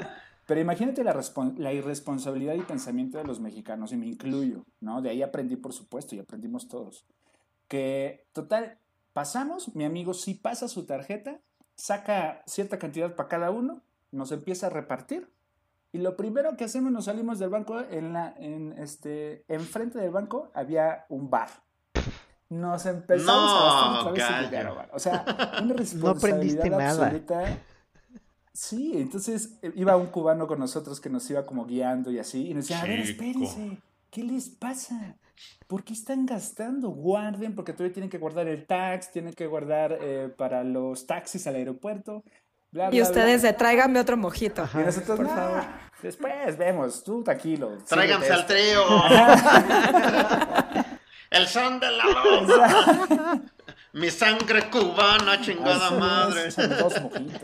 Pero 0.48 0.62
imagínate 0.62 1.04
la, 1.04 1.16
la, 1.58 1.74
irresponsabilidad 1.74 2.56
y 2.56 2.62
pensamiento 2.62 3.20
de 3.20 3.24
los 3.24 3.40
mexicanos, 3.40 3.92
y 3.92 3.98
me 3.98 4.08
incluyo, 4.08 4.66
¿no? 4.80 5.00
De 5.04 5.12
ahí 5.12 5.22
aprendí, 5.22 5.56
por 5.56 5.74
supuesto, 5.74 6.16
y 6.16 6.20
aprendimos 6.20 6.68
todos. 6.68 7.06
Que, 7.68 8.26
total, 8.34 8.80
pasamos, 9.14 9.76
mi 9.76 9.86
amigo 9.86 10.16
sí 10.16 10.34
pasa 10.34 10.68
su 10.68 10.88
tarjeta, 10.88 11.40
saca 11.80 12.44
cierta 12.46 12.78
cantidad 12.78 13.15
para 13.15 13.30
cada 13.30 13.52
uno, 13.52 13.82
nos 14.12 14.32
empieza 14.32 14.68
a 14.68 14.70
repartir. 14.70 15.30
Y 15.92 16.00
lo 16.00 16.15
primero 16.15 16.56
que 16.56 16.65
hacemos, 16.65 16.92
nos 16.92 17.06
salimos 17.06 17.39
del 17.39 17.50
banco, 17.50 17.80
en 17.80 18.13
la, 18.13 18.36
en 18.38 18.74
este, 18.78 19.46
enfrente 19.48 19.98
del 19.98 20.12
banco 20.12 20.52
había 20.54 21.06
un 21.10 21.30
bar. 21.30 21.50
Nos 22.50 22.86
empezamos 22.86 23.52
a 23.52 23.65
gastar 23.65 24.00
otra 24.00 24.12
vez 24.12 24.44
el 24.44 24.50
dinero, 24.50 24.78
O 24.92 25.00
sea, 25.00 25.26
una 25.63 25.74
responsabilidad 25.74 26.65
no 26.65 26.80
absoluta. 26.80 27.60
Sí, 28.52 28.94
entonces 28.96 29.58
eh, 29.62 29.72
iba 29.76 29.96
un 29.96 30.08
cubano 30.08 30.48
con 30.48 30.60
nosotros 30.60 31.00
que 31.00 31.10
nos 31.10 31.30
iba 31.30 31.46
como 31.46 31.65
guiando 31.65 32.12
y 32.12 32.20
así, 32.20 32.50
y 32.50 32.54
nos 32.54 32.68
decía, 32.68 32.82
a 32.82 32.86
ver, 32.86 33.00
espérense, 33.00 33.78
¿qué 34.12 34.24
les 34.24 34.50
pasa? 34.50 35.15
¿Por 35.67 35.84
qué 35.84 35.93
están 35.93 36.25
gastando? 36.25 36.89
Guarden, 36.89 37.56
porque 37.56 37.73
todavía 37.73 37.93
tienen 37.93 38.10
que 38.10 38.17
guardar 38.17 38.47
el 38.47 38.65
tax, 38.65 39.12
tienen 39.12 39.34
que 39.34 39.47
guardar 39.47 39.97
eh, 40.02 40.30
para 40.36 40.63
los 40.63 41.06
taxis 41.06 41.45
al 41.47 41.56
aeropuerto. 41.56 42.23
y 42.91 43.02
ustedes 43.02 43.41
de 43.41 43.54
tráiganme 43.54 43.99
otro 43.99 44.17
mojito. 44.17 44.67
y 44.73 44.78
nosotros, 44.78 45.17
por 45.17 45.28
favor. 45.28 45.63
Después 46.02 46.58
vemos, 46.58 47.04
tú 47.04 47.23
tranquilo. 47.23 47.78
Tráiganse 47.88 48.32
al 48.32 48.45
trío. 48.45 48.82
el 51.30 51.47
son 51.47 51.80
de 51.80 51.91
la 51.91 52.06
loca. 52.06 53.41
Mi 53.93 54.10
sangre 54.10 54.69
cubana, 54.69 55.41
chingada 55.41 55.91
madre. 55.91 56.49
dos 56.80 57.02
mojitos. 57.02 57.41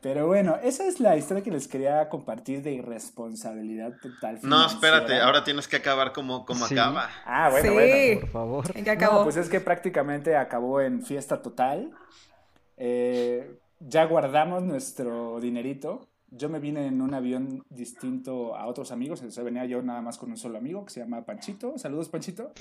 Pero 0.00 0.26
bueno, 0.26 0.56
esa 0.62 0.86
es 0.86 1.00
la 1.00 1.16
historia 1.16 1.42
que 1.42 1.50
les 1.50 1.68
quería 1.68 2.08
compartir 2.08 2.62
de 2.62 2.72
irresponsabilidad 2.72 3.94
total. 4.00 4.38
No, 4.42 4.66
espérate, 4.66 5.20
ahora 5.20 5.44
tienes 5.44 5.68
que 5.68 5.76
acabar 5.76 6.12
como, 6.12 6.44
como 6.44 6.64
acaba. 6.64 7.08
Ah, 7.24 7.48
bueno, 7.50 7.72
bueno. 7.72 8.20
Por 8.20 8.30
favor. 8.30 8.64
¿En 8.74 8.84
qué 8.84 8.90
acabó? 8.90 9.24
pues 9.24 9.36
es 9.36 9.48
que 9.48 9.60
prácticamente 9.60 10.36
acabó 10.36 10.80
en 10.80 11.02
fiesta 11.02 11.42
total. 11.42 11.90
Eh, 12.76 13.58
ya 13.80 14.04
guardamos 14.04 14.62
nuestro 14.62 15.40
dinerito. 15.40 16.08
Yo 16.30 16.48
me 16.48 16.58
vine 16.58 16.86
en 16.88 17.00
un 17.00 17.14
avión 17.14 17.64
distinto 17.70 18.56
a 18.56 18.66
otros 18.66 18.90
amigos. 18.90 19.22
O 19.22 19.30
sea, 19.30 19.44
venía 19.44 19.64
yo 19.64 19.80
nada 19.82 20.02
más 20.02 20.18
con 20.18 20.30
un 20.30 20.36
solo 20.36 20.58
amigo 20.58 20.84
que 20.84 20.92
se 20.92 21.00
llama 21.00 21.24
Panchito. 21.24 21.78
Saludos, 21.78 22.08
Panchito. 22.08 22.52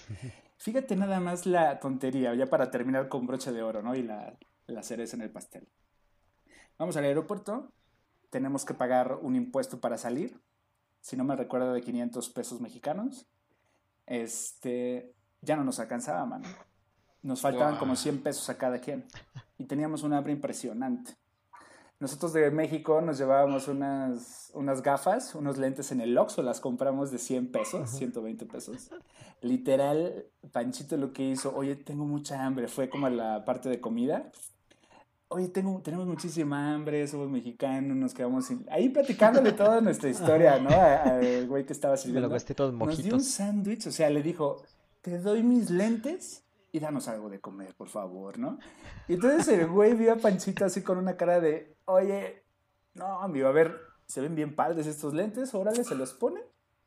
Fíjate 0.57 0.95
nada 0.95 1.19
más 1.19 1.45
la 1.45 1.79
tontería, 1.79 2.33
ya 2.35 2.45
para 2.45 2.71
terminar 2.71 3.09
con 3.09 3.25
broche 3.25 3.51
de 3.51 3.61
oro, 3.61 3.81
¿no? 3.81 3.95
Y 3.95 4.03
la, 4.03 4.33
la 4.67 4.83
cereza 4.83 5.15
en 5.15 5.23
el 5.23 5.29
pastel. 5.31 5.67
Vamos 6.77 6.97
al 6.97 7.05
aeropuerto, 7.05 7.71
tenemos 8.29 8.65
que 8.65 8.73
pagar 8.73 9.19
un 9.21 9.35
impuesto 9.35 9.79
para 9.79 9.97
salir, 9.97 10.41
si 10.99 11.15
no 11.15 11.23
me 11.23 11.35
recuerdo 11.35 11.71
de 11.71 11.81
500 11.81 12.29
pesos 12.31 12.59
mexicanos. 12.59 13.27
Este, 14.05 15.13
ya 15.41 15.55
no 15.55 15.63
nos 15.63 15.79
alcanzaba, 15.79 16.25
mano. 16.25 16.47
Nos 17.21 17.41
faltaban 17.41 17.77
como 17.77 17.95
100 17.95 18.23
pesos 18.23 18.49
a 18.49 18.57
cada 18.57 18.79
quien. 18.79 19.05
Y 19.57 19.65
teníamos 19.65 20.03
un 20.03 20.13
hambre 20.13 20.33
impresionante. 20.33 21.15
Nosotros 21.99 22.33
de 22.33 22.51
México 22.51 22.99
nos 22.99 23.17
llevábamos 23.17 23.69
unas, 23.69 24.51
unas 24.53 24.81
gafas, 24.81 25.33
unos 25.33 25.57
lentes 25.57 25.93
en 25.93 26.01
el 26.01 26.17
Oxxo, 26.17 26.43
las 26.43 26.59
compramos 26.59 27.09
de 27.09 27.19
100 27.19 27.51
pesos, 27.53 27.89
120 27.91 28.45
pesos. 28.47 28.91
Literal, 29.41 30.25
Panchito 30.51 30.97
lo 30.97 31.13
que 31.13 31.23
hizo, 31.23 31.55
oye, 31.55 31.77
tengo 31.77 32.03
mucha 32.03 32.43
hambre, 32.43 32.67
fue 32.67 32.89
como 32.89 33.07
la 33.07 33.45
parte 33.45 33.69
de 33.69 33.79
comida 33.79 34.29
oye, 35.27 35.49
tengo, 35.49 35.81
tenemos 35.81 36.05
muchísima 36.05 36.73
hambre, 36.73 37.07
somos 37.07 37.29
mexicanos, 37.29 37.95
nos 37.97 38.13
quedamos 38.13 38.47
ahí 38.69 38.89
platicándole 38.89 39.51
toda 39.53 39.81
nuestra 39.81 40.09
historia, 40.09 40.59
¿no? 40.59 40.69
Al 40.69 41.47
güey 41.47 41.65
que 41.65 41.73
estaba 41.73 41.97
sirviendo. 41.97 42.21
Me 42.21 42.27
lo 42.27 42.71
Nos 42.71 43.03
dio 43.03 43.15
un 43.15 43.23
sándwich, 43.23 43.88
o 43.88 43.91
sea, 43.91 44.09
le 44.09 44.21
dijo, 44.21 44.63
te 45.01 45.19
doy 45.19 45.43
mis 45.43 45.69
lentes 45.69 46.43
y 46.71 46.79
danos 46.79 47.07
algo 47.07 47.29
de 47.29 47.39
comer, 47.39 47.73
por 47.75 47.88
favor, 47.88 48.38
¿no? 48.38 48.59
Y 49.07 49.13
entonces 49.13 49.47
el 49.47 49.67
güey 49.67 49.93
vio 49.93 50.13
a 50.13 50.17
Panchito 50.17 50.65
así 50.65 50.81
con 50.81 50.97
una 50.97 51.15
cara 51.15 51.39
de, 51.39 51.75
oye, 51.85 52.43
no, 52.93 53.21
amigo, 53.21 53.47
a 53.47 53.51
ver, 53.51 53.79
se 54.05 54.21
ven 54.21 54.35
bien 54.35 54.55
padres 54.55 54.88
estos 54.88 55.13
lentes, 55.13 55.53
órale, 55.53 55.83
se 55.83 55.95
los 55.95 56.13
pone 56.13 56.41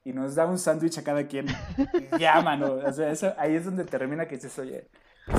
y 0.04 0.12
nos 0.12 0.34
da 0.34 0.46
un 0.46 0.58
sándwich 0.58 0.98
a 0.98 1.04
cada 1.04 1.26
quien. 1.26 1.46
ya, 2.18 2.40
mano, 2.40 2.74
o 2.74 2.92
sea, 2.92 3.10
eso, 3.10 3.32
ahí 3.38 3.54
es 3.54 3.64
donde 3.64 3.84
termina 3.84 4.26
que 4.26 4.36
dices, 4.36 4.58
oye, 4.58 4.88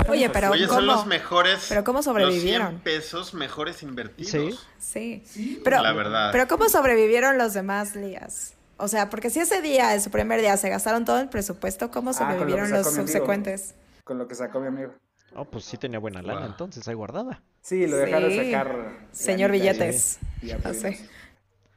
Oye, 0.07 0.29
pero 0.29 0.51
Oye, 0.51 0.67
son 0.67 0.85
los 0.85 1.05
mejores. 1.05 1.65
Pero 1.69 1.83
¿cómo 1.83 2.03
sobrevivieron? 2.03 2.73
Los 2.73 2.83
100 2.83 2.83
pesos 2.83 3.33
mejores 3.33 3.83
invertidos. 3.83 4.67
Sí. 4.77 5.23
Sí. 5.25 5.61
Pero, 5.63 5.81
la 5.81 5.93
verdad. 5.93 6.31
Pero 6.31 6.47
¿cómo 6.47 6.69
sobrevivieron 6.69 7.37
los 7.37 7.53
demás 7.53 7.93
días? 7.93 8.53
O 8.77 8.87
sea, 8.87 9.09
porque 9.09 9.29
si 9.29 9.39
ese 9.39 9.61
día, 9.61 9.93
en 9.93 10.01
su 10.01 10.09
primer 10.09 10.39
día, 10.39 10.55
se 10.57 10.69
gastaron 10.69 11.05
todo 11.05 11.19
el 11.19 11.29
presupuesto, 11.29 11.91
¿cómo 11.91 12.11
ah, 12.11 12.13
sobrevivieron 12.13 12.71
los 12.71 12.93
subsecuentes? 12.93 13.75
con 14.09 14.17
lo 14.17 14.27
que 14.27 14.33
sacó 14.33 14.59
mi 14.59 14.65
amigo. 14.65 14.95
Oh, 15.35 15.45
pues 15.45 15.65
sí 15.65 15.77
tenía 15.77 15.99
buena 15.99 16.23
lana, 16.23 16.47
entonces 16.47 16.87
ahí 16.87 16.95
guardada. 16.95 17.43
Sí, 17.61 17.85
lo 17.85 17.97
dejaron 17.97 18.31
sacar. 18.35 18.97
Señor 19.11 19.51
Billetes. 19.51 20.17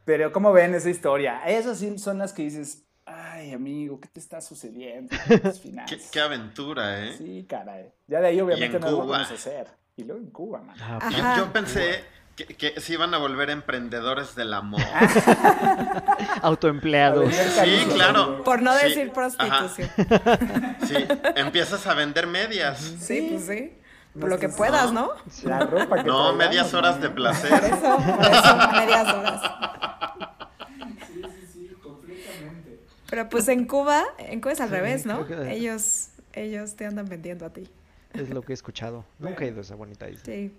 Pero 0.07 0.33
¿cómo 0.33 0.51
ven 0.55 0.75
esa 0.75 0.89
historia? 0.89 1.43
Esas 1.47 1.79
sí 1.79 1.99
son 1.99 2.17
las 2.17 2.33
que 2.33 2.45
dices, 2.45 2.87
ay, 3.43 3.53
amigo, 3.53 4.01
¿qué 4.01 4.09
te 4.09 4.21
está 4.21 4.41
sucediendo? 4.41 5.15
¿Qué, 5.89 6.01
qué, 6.11 6.21
aventura, 6.21 7.05
¿eh? 7.05 7.15
Sí, 7.19 7.45
caray. 7.49 7.93
Ya 8.07 8.21
de 8.21 8.29
ahí 8.29 8.41
obviamente 8.41 8.79
no 8.79 8.91
lo 8.91 8.99
vamos 8.99 9.31
a 9.31 9.35
hacer. 9.35 9.67
Y 9.97 10.05
luego 10.05 10.21
en 10.21 10.31
Cuba, 10.31 10.63
man. 10.63 10.77
Ah, 10.81 11.35
yo, 11.37 11.53
pensé 11.53 12.05
que, 12.37 12.47
que 12.47 12.81
se 12.81 12.93
iban 12.95 13.13
a 13.15 13.19
volver 13.19 13.51
emprendedores 13.51 14.35
del 14.35 14.55
amor. 14.55 14.81
Autoempleados. 16.43 17.35
Sí, 17.35 17.87
claro. 17.93 18.43
Por 18.45 18.63
no 18.63 18.75
decir 18.75 19.13
prostitución. 19.13 19.91
Sí, 20.87 20.97
empiezas 21.37 21.87
a 21.87 21.95
vender 21.95 22.27
medias. 22.27 22.79
Sí, 23.01 23.29
pues 23.33 23.47
sí. 23.47 23.79
Por 24.19 24.29
lo 24.29 24.39
que 24.39 24.49
puedas, 24.49 24.93
¿no? 24.93 25.11
La 25.45 25.61
ropa 25.61 26.03
que 26.03 26.09
No, 26.09 26.33
medias 26.35 26.75
horas 26.75 27.01
de 27.01 27.09
placer. 27.11 27.51
Por 27.51 27.65
eso, 27.65 27.97
por 27.97 28.27
eso, 28.27 28.57
medias 28.73 29.15
horas. 29.15 29.41
Pero 33.13 33.29
pues 33.29 33.47
en 33.49 33.67
Cuba, 33.67 34.05
en 34.17 34.41
Cuba 34.41 34.53
es 34.53 34.61
al 34.63 34.71
revés, 34.71 35.05
¿no? 35.05 35.27
Ellos, 35.47 36.09
ellos 36.33 36.77
te 36.77 36.87
andan 36.87 37.11
vendiendo 37.11 37.45
a 37.45 37.51
ti. 37.51 37.69
Es 38.15 38.31
lo 38.31 38.41
que 38.41 38.55
he 38.55 38.55
escuchado. 38.55 39.05
Nunca 39.19 39.45
he 39.45 39.49
ido 39.49 39.59
a 39.59 39.61
esa 39.61 39.75
bonita 39.75 40.09
isla. 40.09 40.25
Sí. 40.25 40.51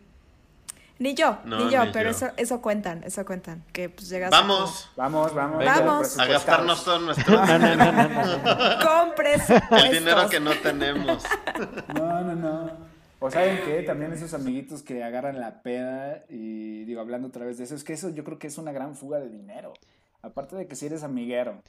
Ni 0.99 1.15
yo, 1.15 1.39
ni 1.45 1.71
yo, 1.71 1.81
pero 1.91 2.11
Eso, 2.11 2.27
eso 2.37 2.61
cuentan, 2.61 3.03
eso 3.05 3.25
cuentan. 3.25 3.63
Que 3.73 3.89
pues 3.89 4.07
llegas 4.07 4.29
Vamos. 4.29 4.87
Vamos, 4.95 5.33
vamos. 5.33 5.65
Vamos. 5.65 6.19
A 6.19 6.27
gastarnos 6.27 6.85
todo 6.85 6.99
nuestro 6.99 7.33
No, 7.43 7.57
no, 7.57 7.75
no, 7.75 7.91
no, 7.91 8.85
Compres. 8.85 9.49
El 9.49 9.91
dinero 9.91 10.29
que 10.29 10.39
no 10.39 10.51
tenemos. 10.51 11.23
No, 11.95 12.21
no, 12.21 12.35
no. 12.35 12.71
O 13.17 13.31
saben 13.31 13.65
que 13.65 13.81
también 13.81 14.13
esos 14.13 14.35
amiguitos 14.35 14.83
que 14.83 15.03
agarran 15.03 15.39
la 15.39 15.63
peda 15.63 16.23
y 16.29 16.83
digo, 16.83 17.01
hablando 17.01 17.29
otra 17.29 17.45
vez 17.45 17.57
de 17.57 17.63
eso, 17.63 17.73
es 17.73 17.83
que 17.83 17.93
eso 17.93 18.09
yo 18.09 18.23
creo 18.23 18.37
que 18.37 18.45
es 18.45 18.59
una 18.59 18.71
gran 18.71 18.95
fuga 18.95 19.19
de 19.19 19.29
dinero. 19.29 19.73
Aparte 20.21 20.55
de 20.55 20.67
que 20.67 20.75
si 20.75 20.85
eres 20.85 21.01
amiguero, 21.01 21.63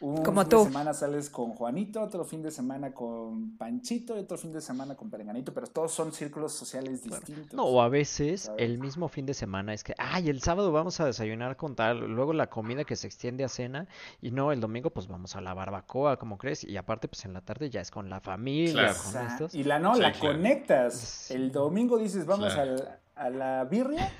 un 0.00 0.22
Como 0.24 0.40
fin 0.40 0.48
tú. 0.50 0.58
de 0.60 0.64
semana 0.64 0.94
sales 0.94 1.28
con 1.28 1.50
Juanito, 1.50 2.00
otro 2.00 2.24
fin 2.24 2.42
de 2.42 2.50
semana 2.50 2.92
con 2.92 3.56
Panchito 3.58 4.16
y 4.16 4.20
otro 4.20 4.38
fin 4.38 4.50
de 4.52 4.60
semana 4.62 4.94
con 4.94 5.10
Perenganito, 5.10 5.52
pero 5.52 5.66
todos 5.66 5.92
son 5.92 6.12
círculos 6.12 6.52
sociales 6.52 7.02
distintos. 7.04 7.52
No, 7.52 7.64
o 7.64 7.82
a 7.82 7.88
veces 7.90 8.42
¿Sabes? 8.42 8.62
el 8.64 8.78
mismo 8.78 9.08
fin 9.08 9.26
de 9.26 9.34
semana 9.34 9.74
es 9.74 9.84
que, 9.84 9.94
ay, 9.98 10.30
el 10.30 10.40
sábado 10.40 10.72
vamos 10.72 10.98
a 11.00 11.04
desayunar 11.04 11.56
con 11.56 11.74
tal, 11.76 12.00
luego 12.08 12.32
la 12.32 12.48
comida 12.48 12.84
que 12.84 12.96
se 12.96 13.06
extiende 13.06 13.44
a 13.44 13.48
cena, 13.48 13.86
y 14.22 14.30
no, 14.30 14.52
el 14.52 14.60
domingo 14.60 14.88
pues 14.90 15.06
vamos 15.06 15.36
a 15.36 15.40
la 15.42 15.52
barbacoa, 15.52 16.16
como 16.18 16.38
crees, 16.38 16.64
y 16.64 16.76
aparte 16.78 17.06
pues 17.06 17.24
en 17.26 17.34
la 17.34 17.42
tarde 17.42 17.68
ya 17.68 17.82
es 17.82 17.90
con 17.90 18.08
la 18.08 18.20
familia, 18.20 18.94
Claro. 18.94 18.98
con 19.12 19.26
estos. 19.26 19.54
Y 19.54 19.64
la 19.64 19.78
no, 19.78 19.94
Sí, 19.96 20.00
la 20.00 20.12
claro. 20.12 20.34
conectas. 20.36 21.30
El 21.30 21.52
domingo 21.52 21.98
dices, 21.98 22.24
vamos 22.24 22.54
Claro. 22.54 22.72
al- 22.72 22.98
a 23.20 23.30
la 23.30 23.64
birria 23.64 24.10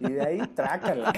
y 0.00 0.12
de 0.12 0.26
ahí 0.26 0.38
trácala. 0.54 1.12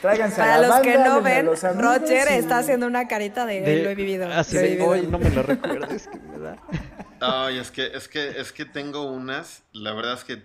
Tráiganse 0.00 0.40
a 0.40 0.44
Para 0.44 0.58
la 0.60 0.68
los 0.68 0.80
que 0.80 0.96
no 0.98 1.12
a 1.14 1.20
ven, 1.20 1.46
los 1.46 1.62
Roger 1.62 2.28
y- 2.30 2.34
está 2.34 2.58
haciendo 2.58 2.86
una 2.86 3.08
carita 3.08 3.44
de, 3.46 3.60
De- 3.62 3.82
lo 3.82 3.90
he 3.90 3.94
vivido. 3.94 4.30
Así 4.32 4.54
lo 4.54 4.60
he 4.60 4.62
de, 4.62 4.68
vivido". 4.70 4.88
hoy 4.88 5.06
no 5.06 5.18
me 5.18 5.30
lo 5.30 5.42
recuerdes, 5.42 6.06
que 6.08 6.18
me 6.20 6.38
da. 6.38 6.56
Ay, 7.20 7.58
es 7.58 7.70
que, 7.70 7.86
es 7.86 8.08
que, 8.08 8.40
es 8.40 8.52
que 8.52 8.64
tengo 8.64 9.10
unas, 9.10 9.62
la 9.72 9.92
verdad 9.92 10.14
es 10.14 10.24
que 10.24 10.42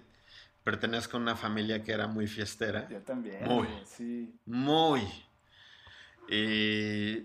pertenezco 0.64 1.18
a 1.18 1.20
una 1.20 1.36
familia 1.36 1.84
que 1.84 1.92
era 1.92 2.08
muy 2.08 2.28
fiestera. 2.28 2.88
Yo 2.90 3.00
también. 3.02 3.44
Muy. 3.46 3.68
Sí. 3.86 4.34
Muy. 4.46 5.02
Y 6.30 7.18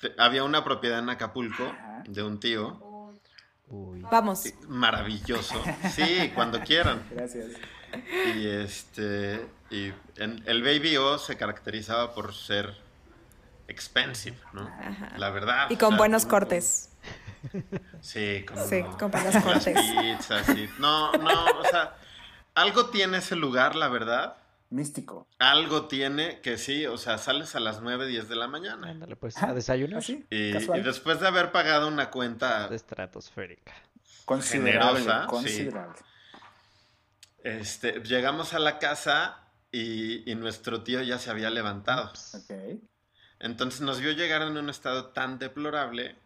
te- 0.00 0.14
había 0.18 0.44
una 0.44 0.64
propiedad 0.64 0.98
en 1.00 1.08
Acapulco 1.10 1.64
Ajá. 1.64 2.02
de 2.08 2.22
un 2.22 2.40
tío. 2.40 2.82
Uy. 3.68 4.00
Vamos. 4.10 4.44
Maravilloso. 4.68 5.60
Sí, 5.92 6.30
cuando 6.34 6.60
quieran. 6.60 7.02
Gracias. 7.10 7.46
Y 8.36 8.46
este. 8.48 9.46
Y 9.70 9.92
en- 10.16 10.42
el 10.46 10.62
Baby 10.62 10.96
O 10.96 11.18
se 11.18 11.36
caracterizaba 11.36 12.14
por 12.14 12.34
ser 12.34 12.74
expensive, 13.68 14.36
¿no? 14.52 14.62
Ajá. 14.62 15.12
La 15.18 15.30
verdad. 15.30 15.66
Y 15.70 15.74
o 15.74 15.78
con 15.78 15.90
sea, 15.90 15.98
buenos 15.98 16.26
cortes. 16.26 16.90
Sí, 18.00 18.44
con, 18.46 18.68
Sí, 18.68 18.82
con 18.98 19.10
buenos 19.10 19.34
las 19.34 19.44
cortes. 19.44 19.78
pizzas, 19.78 20.46
sí. 20.46 20.68
No, 20.78 21.12
no, 21.12 21.44
o 21.60 21.64
sea, 21.64 21.94
algo 22.54 22.86
tiene 22.90 23.18
ese 23.18 23.36
lugar, 23.36 23.76
la 23.76 23.88
verdad. 23.88 24.36
Místico. 24.70 25.28
Algo 25.38 25.86
tiene 25.86 26.40
que 26.40 26.58
sí, 26.58 26.86
o 26.86 26.98
sea, 26.98 27.18
sales 27.18 27.54
a 27.54 27.60
las 27.60 27.80
9, 27.82 28.06
10 28.08 28.28
de 28.28 28.34
la 28.36 28.48
mañana. 28.48 28.88
Ándale, 28.90 29.14
pues 29.14 29.40
a 29.40 29.54
desayunar. 29.54 29.98
Así. 30.00 30.26
Y, 30.30 30.52
después 30.82 31.20
de 31.20 31.28
haber 31.28 31.52
pagado 31.52 31.86
una 31.86 32.10
cuenta, 32.10 32.66
De 32.68 32.74
estratosférica. 32.76 33.72
Considerable. 34.24 35.00
generosa, 35.02 35.26
considerable. 35.28 35.98
Este, 37.46 38.00
llegamos 38.02 38.54
a 38.54 38.58
la 38.58 38.78
casa 38.78 39.38
y, 39.70 40.30
y 40.30 40.34
nuestro 40.34 40.82
tío 40.82 41.02
ya 41.02 41.18
se 41.18 41.30
había 41.30 41.50
levantado. 41.50 42.12
Ok. 42.34 42.80
Entonces 43.38 43.80
nos 43.82 44.00
vio 44.00 44.12
llegar 44.12 44.42
en 44.42 44.56
un 44.56 44.70
estado 44.70 45.08
tan 45.08 45.38
deplorable 45.38 46.16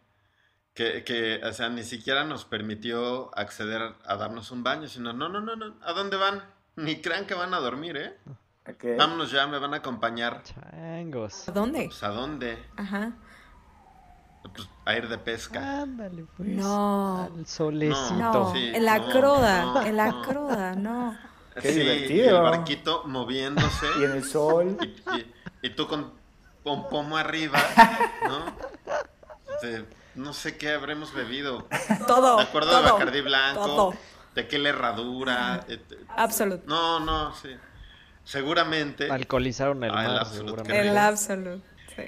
que, 0.73 1.03
que, 1.03 1.41
o 1.43 1.53
sea, 1.53 1.69
ni 1.69 1.83
siquiera 1.83 2.23
nos 2.23 2.45
permitió 2.45 3.37
acceder 3.37 3.95
a 4.05 4.15
darnos 4.15 4.51
un 4.51 4.63
baño, 4.63 4.87
sino, 4.87 5.13
no, 5.13 5.27
no, 5.29 5.41
no, 5.41 5.55
no, 5.55 5.77
¿a 5.81 5.93
dónde 5.93 6.17
van? 6.17 6.43
Ni 6.75 7.01
crean 7.01 7.27
que 7.27 7.33
van 7.33 7.53
a 7.53 7.59
dormir, 7.59 7.97
¿eh? 7.97 8.17
Vámonos 8.97 9.31
ya, 9.31 9.47
me 9.47 9.59
van 9.59 9.73
a 9.73 9.77
acompañar. 9.77 10.43
Changos. 10.43 11.49
¿A 11.49 11.51
dónde? 11.51 11.85
Pues, 11.85 12.03
¿a 12.03 12.09
dónde? 12.09 12.57
Ajá. 12.77 13.17
Pues, 14.53 14.67
a 14.85 14.95
ir 14.95 15.07
de 15.07 15.17
pesca. 15.17 15.81
Ándale, 15.83 16.25
pues. 16.35 16.49
No. 16.49 17.29
Al 17.35 17.45
solecito. 17.47 18.13
No, 18.15 18.53
Sí, 18.53 18.71
en 18.73 18.85
la 18.85 18.97
no, 18.99 19.09
cruda, 19.11 19.61
no, 19.65 19.81
en 19.83 19.97
la 19.97 20.07
no. 20.07 20.21
cruda, 20.23 20.75
no. 20.75 21.17
Qué 21.61 21.73
Sí, 21.73 21.79
divertido. 21.79 22.25
y 22.25 22.27
el 22.35 22.41
barquito 22.41 23.03
moviéndose. 23.05 23.85
Y 23.99 24.03
en 24.05 24.11
el 24.11 24.23
sol. 24.23 24.77
y, 24.81 24.85
y- 25.17 25.33
y 25.63 25.69
tú 25.71 25.87
con 25.87 26.13
pomo 26.63 27.17
arriba, 27.17 27.59
¿no? 28.27 28.45
De- 29.61 29.85
no 30.15 30.33
sé 30.33 30.57
qué 30.57 30.71
habremos 30.73 31.13
bebido. 31.13 31.67
Todo. 32.07 32.37
Me 32.37 32.43
acuerdo 32.43 32.71
todo, 32.71 32.83
de 32.83 32.91
Bacardí 32.91 33.21
Blanco, 33.21 33.65
Todo. 33.65 33.93
tequila 34.33 34.69
herradura. 34.69 35.61
eh, 35.67 35.81
eh, 35.89 35.97
Absolute. 36.17 36.63
No, 36.67 36.99
no, 36.99 37.33
sí. 37.35 37.49
Seguramente. 38.23 39.09
Alcoholizaron 39.11 39.83
el 39.83 39.91
Ah, 39.95 40.01
el 40.01 40.07
mar, 40.09 40.17
Absolut, 40.19 40.45
seguramente. 40.47 40.73
qué 40.81 40.89
El 40.89 40.97
absolute. 40.97 41.63
Sí. 41.95 42.03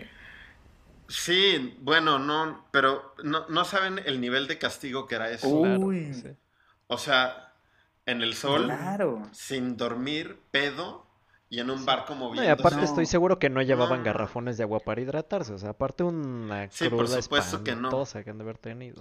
Sí, 1.16 1.78
bueno, 1.82 2.18
no, 2.18 2.66
pero 2.72 3.14
no, 3.24 3.48
no 3.48 3.66
saben 3.66 4.00
el 4.04 4.20
nivel 4.20 4.48
de 4.48 4.58
castigo 4.58 5.06
que 5.08 5.14
era 5.16 5.30
eso. 5.30 5.62
Claro, 5.62 5.80
Uy. 5.80 6.12
sí. 6.14 6.30
O 6.88 6.98
sea, 6.98 7.54
en 8.08 8.22
el 8.24 8.34
sol, 8.34 8.66
Claro. 8.66 9.22
sin 9.32 9.78
dormir, 9.78 10.40
pedo, 10.50 11.06
y 11.50 11.60
en 11.60 11.70
un 11.70 11.86
barco 11.86 12.16
No, 12.16 12.22
moviéndose. 12.22 12.48
y 12.48 12.52
aparte 12.52 12.78
No. 12.78 12.84
estoy 12.86 13.06
seguro 13.06 13.38
que 13.38 13.52
no 13.52 13.62
llevaban 13.62 14.00
No. 14.00 14.06
garrafones 14.06 14.58
de 14.58 14.64
agua 14.64 14.80
para 14.80 15.02
hidratarse. 15.02 15.54
O 15.54 15.58
sea, 15.60 15.70
aparte 15.70 16.04
una 16.04 16.68
Sí, 16.72 16.90
por 16.90 17.06
cruda 17.06 17.22
supuesto 17.22 17.64
que 17.64 17.76
no. 17.76 17.90
que 18.06 18.30
han 18.32 18.38
de 18.40 18.44
haber 18.44 18.58
tenido. 18.58 19.00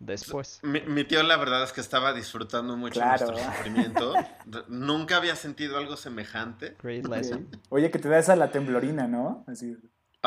Después. 0.00 0.58
Mi, 0.62 0.80
mi 0.82 1.04
tío 1.04 1.22
la 1.22 1.36
verdad 1.38 1.62
es 1.62 1.72
que 1.72 1.80
estaba 1.80 2.12
disfrutando 2.12 2.76
mucho 2.76 3.00
Claro. 3.00 3.28
nuestro 3.30 3.52
sufrimiento. 3.52 4.12
Nunca 4.68 5.16
había 5.16 5.36
sentido 5.36 5.78
algo 5.78 5.96
semejante. 5.96 6.76
Great 6.82 7.06
lesson. 7.06 7.48
Oye, 7.70 7.90
que 7.90 7.98
te 8.00 8.08
da 8.08 8.18
esa 8.18 8.34
la 8.36 8.50
temblorina, 8.50 9.06
¿no? 9.06 9.44
Así. 9.46 9.76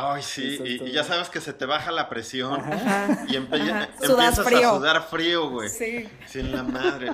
Ay, 0.01 0.21
sí, 0.23 0.59
y, 0.63 0.91
ya 0.91 1.03
sabes 1.03 1.29
que 1.29 1.41
se 1.41 1.53
te 1.53 1.65
baja 1.65 1.91
la 1.91 2.09
presión 2.09 2.59
Ajá. 2.61 3.25
y 3.27 3.33
empe- 3.35 3.61
Ajá. 3.61 3.89
empiezas 4.01 4.45
frío. 4.45 4.69
a 4.71 4.75
sudar 4.77 5.03
frío, 5.09 5.49
güey. 5.49 5.69
Sí. 5.69 6.07
Sin 6.27 6.51
la 6.51 6.63
madre. 6.63 7.11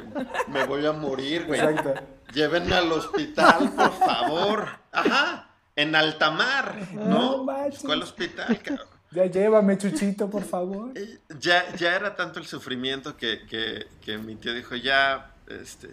Me 0.48 0.66
voy 0.66 0.86
a 0.86 0.92
morir, 0.92 1.46
güey. 1.46 1.60
Exacto. 1.60 1.94
Llévenme 2.34 2.76
al 2.76 2.92
hospital, 2.92 3.72
por 3.76 3.94
favor. 3.98 4.68
Ajá. 4.92 5.50
En 5.76 5.96
alta 5.96 6.32
mar, 6.32 6.76
No 6.94 7.06
¿no? 7.06 7.44
manches. 7.44 7.82
¿Cuál 7.84 8.02
hospital, 8.04 8.60
cabrón? 8.62 8.88
Ya 9.12 9.26
llévame, 9.28 9.78
Chuchito, 9.78 10.30
por 10.30 10.44
favor. 10.44 10.92
Y 10.98 11.20
Ya, 11.40 11.74
ya 11.76 11.96
era 11.96 12.16
tanto 12.16 12.40
el 12.40 12.46
sufrimiento 12.48 13.16
que, 13.16 13.46
que, 13.46 13.88
que 14.02 14.18
mi 14.18 14.36
tío 14.36 14.54
dijo, 14.54 14.76
ya, 14.76 15.32
este, 15.48 15.90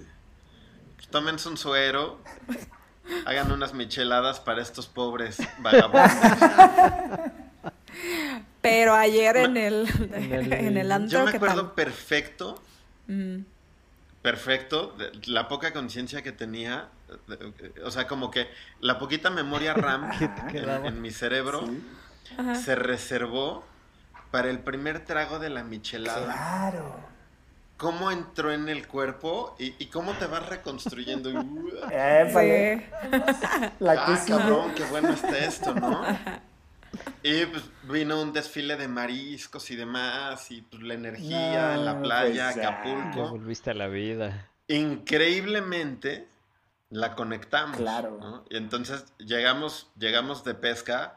pues, 0.96 1.08
tómense 1.08 1.48
un 1.48 1.56
suero, 1.56 2.18
hagan 3.26 3.50
unas 3.52 3.74
micheladas 3.74 4.40
para 4.40 4.62
estos 4.62 4.86
pobres 4.86 5.38
vagabundos. 5.58 6.10
Pero 8.60 8.94
ayer 8.94 9.36
en 9.36 9.56
el, 9.56 9.88
En 10.14 10.32
el- 10.32 10.52
en 10.52 10.76
el 10.78 10.92
antro, 10.92 11.18
Yo 11.18 11.24
me 11.24 11.30
¿qué 11.32 11.36
acuerdo 11.36 11.62
tal? 11.66 11.72
perfecto, 11.72 12.62
Mm. 13.08 13.38
perfecto, 14.22 14.94
de 14.96 15.10
la 15.26 15.48
poca 15.48 15.72
conciencia 15.72 16.22
que 16.22 16.30
tenía, 16.30 16.88
de- 17.26 17.82
o 17.84 17.90
sea, 17.90 18.06
como 18.06 18.30
que 18.30 18.48
la 18.80 18.98
poquita 19.00 19.28
memoria 19.30 19.74
RAM 19.74 20.08
¿Qué 20.18 20.28
te 20.28 20.40
en, 20.40 20.46
quedaba? 20.48 20.86
en 20.86 21.02
mi 21.02 21.10
cerebro 21.10 21.66
Sí. 21.66 21.82
Se 22.64 22.74
reservó 22.76 23.62
para 24.30 24.48
el 24.48 24.60
primer 24.60 25.04
trago 25.04 25.38
de 25.38 25.50
la 25.50 25.64
michelada. 25.64 26.24
Claro. 26.32 26.96
Cómo 27.82 28.12
entró 28.12 28.52
en 28.52 28.68
el 28.68 28.86
cuerpo 28.86 29.56
y, 29.58 29.74
y 29.82 29.86
cómo 29.86 30.12
te 30.12 30.26
vas 30.26 30.48
reconstruyendo. 30.48 31.30
Épale. 31.90 32.88
Sí. 33.10 33.66
La 33.80 33.92
ah, 34.06 34.24
cabrón, 34.24 34.72
qué 34.76 34.84
bueno 34.84 35.08
está 35.10 35.36
esto, 35.38 35.74
¿no? 35.74 36.06
Y 37.24 37.44
pues 37.46 37.64
vino 37.82 38.22
un 38.22 38.32
desfile 38.32 38.76
de 38.76 38.86
mariscos 38.86 39.68
y 39.72 39.76
demás, 39.76 40.48
y 40.52 40.62
pues 40.62 40.80
la 40.84 40.94
energía 40.94 41.74
en 41.74 41.84
la 41.84 41.94
No, 41.94 42.02
playa, 42.02 42.52
pues 42.54 42.64
Acapulco. 42.66 43.30
volviste 43.30 43.70
a 43.70 43.74
la 43.74 43.88
vida. 43.88 44.48
Increíblemente 44.68 46.28
la 46.90 47.16
conectamos. 47.16 47.76
Claro. 47.78 48.18
¿no? 48.20 48.44
Y 48.48 48.56
entonces 48.58 49.06
llegamos, 49.18 49.90
llegamos 49.98 50.44
de 50.44 50.54
pesca 50.54 51.16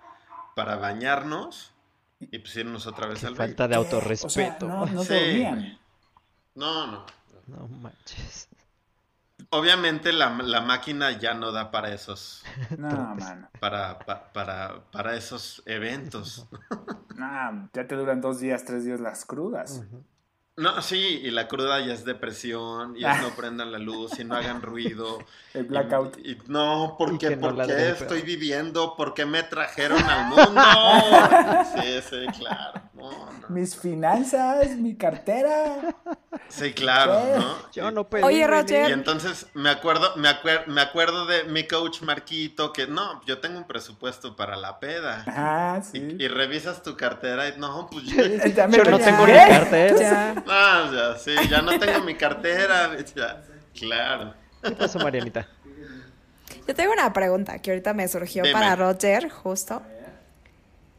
para 0.55 0.78
bañarnos 0.78 1.74
y 2.32 2.39
pues 2.39 2.55
irnos 2.55 2.88
otra 2.88 3.07
vez 3.07 3.20
Qué 3.20 3.28
al 3.28 3.36
falta 3.36 3.68
de 3.68 3.76
¿Qué? 3.76 3.80
O 4.22 4.30
sea, 4.30 4.47
autorrespeto. 4.47 4.68
no, 4.68 4.86
no 4.88 5.03
Sí. 5.03 5.13
dormían. 5.13 5.80
No, 6.56 6.88
no. 6.88 7.06
No 7.47 7.68
manches. 7.68 8.49
Obviamente 9.49 10.12
la, 10.14 10.30
la 10.43 10.62
máquina 10.62 11.12
ya 11.20 11.34
no 11.34 11.51
da 11.51 11.72
para 11.72 11.93
esos, 11.93 12.43
No, 12.78 13.16
mano. 13.16 13.49
para, 13.60 13.99
pa- 13.99 14.32
para, 14.34 14.84
para 14.91 15.16
esos 15.16 15.62
eventos. 15.66 16.45
No, 17.18 17.70
ya 17.74 17.88
te 17.88 17.95
duran 17.95 18.22
dos 18.22 18.39
días, 18.39 18.66
tres 18.66 18.84
días 18.84 18.99
las 18.99 19.26
crudas. 19.26 19.82
No, 20.58 20.82
sí, 20.82 20.97
y 21.24 21.32
la 21.32 21.47
cruda 21.49 21.80
ya 21.86 21.93
es 21.93 22.06
depresión, 22.06 22.95
y 22.95 23.03
es 23.06 23.22
no 23.22 23.30
prendan 23.36 23.72
la 23.74 23.78
luz, 23.78 24.20
y 24.20 24.24
no 24.24 24.36
hagan 24.36 24.62
ruido. 24.62 25.20
El 25.53 25.66
blackout. 25.66 26.18
Y, 26.18 26.32
y 26.32 26.38
no, 26.47 26.95
¿por 26.97 27.14
Y 27.14 27.18
qué, 27.18 27.28
que 27.30 27.36
no 27.36 27.41
¿por 27.41 27.66
qué 27.66 27.89
estoy 27.89 28.22
viviendo? 28.22 28.95
¿Por 28.95 29.14
qué 29.14 29.26
me 29.26 29.43
trajeron 29.43 30.01
al 30.03 30.26
mundo? 30.28 30.62
Sí, 31.76 32.01
sí, 32.10 32.26
claro. 32.39 32.82
No, 32.93 33.12
no. 33.41 33.47
Mis 33.49 33.76
finanzas, 33.76 34.78
mi 34.78 34.95
cartera. 34.95 35.95
Sí, 36.50 36.74
claro, 36.74 37.22
¿no? 37.38 37.72
Yo 37.72 37.91
no 37.91 38.08
pedí. 38.08 38.24
Oye, 38.24 38.48
Roger. 38.48 38.89
Y 38.89 38.93
entonces 38.93 39.48
me 39.54 39.70
acuerdo, 39.70 40.16
me, 40.16 40.30
me 40.68 40.82
acuerdo 40.82 41.26
de 41.26 41.43
mi 41.46 41.68
coach 41.68 42.02
Marquito 42.02 42.72
que 42.72 42.88
no, 42.88 43.22
yo 43.26 43.39
tengo 43.39 43.58
un 43.58 43.66
presupuesto 43.66 44.36
para 44.36 44.56
la 44.56 44.80
peda. 44.80 45.24
Ah, 45.28 45.82
sí. 45.84 46.16
Y, 46.20 46.28
revisas 46.28 46.84
tu 46.84 46.96
cartera 46.96 47.50
y 47.50 47.60
no, 47.60 47.88
pues 47.91 48.06
yo, 48.06 48.24
yo 48.24 48.68
no 48.68 49.00
tengo 49.00 49.28
ni 49.28 49.34
cartera. 49.34 50.00
Ya. 50.00 50.34
No, 50.46 50.93
ya, 50.93 51.18
sí, 51.18 51.36
ya 51.50 51.62
no 51.62 51.78
tengo 51.80 52.02
mi 52.02 52.16
cartera. 52.16 52.96
Ya, 53.16 53.43
claro. 53.78 54.34
¿Qué 54.62 54.72
pasó, 54.72 55.00
Marianita? 55.00 55.48
Yo 56.68 56.74
tengo 56.74 56.93
una 56.93 57.14
pregunta 57.14 57.60
que 57.60 57.72
ahorita 57.72 57.93
me 57.93 58.08
surgió 58.08 58.43
para 58.52 58.76
Roger, 58.76 59.30
justo. 59.30 59.82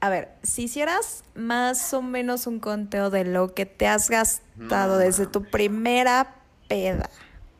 A 0.00 0.10
ver, 0.10 0.28
si 0.42 0.64
hicieras 0.64 1.24
más 1.34 1.94
o 1.94 2.02
menos 2.02 2.46
un 2.46 2.60
conteo 2.60 3.10
de 3.10 3.24
lo 3.24 3.54
que 3.54 3.66
te 3.66 3.86
has 3.86 4.10
gastado 4.10 4.98
desde 4.98 5.26
tu 5.26 5.44
primera 5.44 6.34
peda 6.68 7.08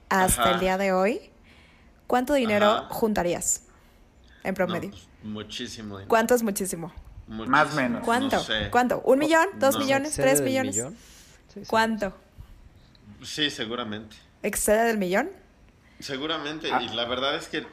hasta 0.08 0.52
el 0.52 0.60
día 0.60 0.76
de 0.76 0.92
hoy, 0.92 1.20
¿cuánto 2.06 2.34
dinero 2.34 2.86
juntarías 2.90 3.62
en 4.44 4.54
promedio? 4.54 4.90
Pues, 4.90 5.08
muchísimo 5.22 5.96
dinero. 5.96 6.08
¿Cuánto 6.08 6.34
es 6.34 6.42
muchísimo? 6.42 6.92
Más 7.26 7.72
o 7.72 7.76
menos. 7.76 8.04
¿Cuánto? 8.04 8.44
¿Cuánto? 8.70 9.00
¿Un 9.00 9.18
millón? 9.18 9.48
¿Dos 9.58 9.78
millones? 9.78 10.14
¿Tres 10.14 10.40
millones? 10.40 10.84
¿Cuánto? 11.66 12.14
Sí, 13.22 13.50
seguramente. 13.50 14.16
¿Excede 14.42 14.84
del 14.84 14.98
millón? 14.98 15.30
Seguramente, 15.98 16.70
ah. 16.70 16.82
y 16.82 16.88
la 16.90 17.06
verdad 17.06 17.36
es 17.36 17.48
que 17.48 17.66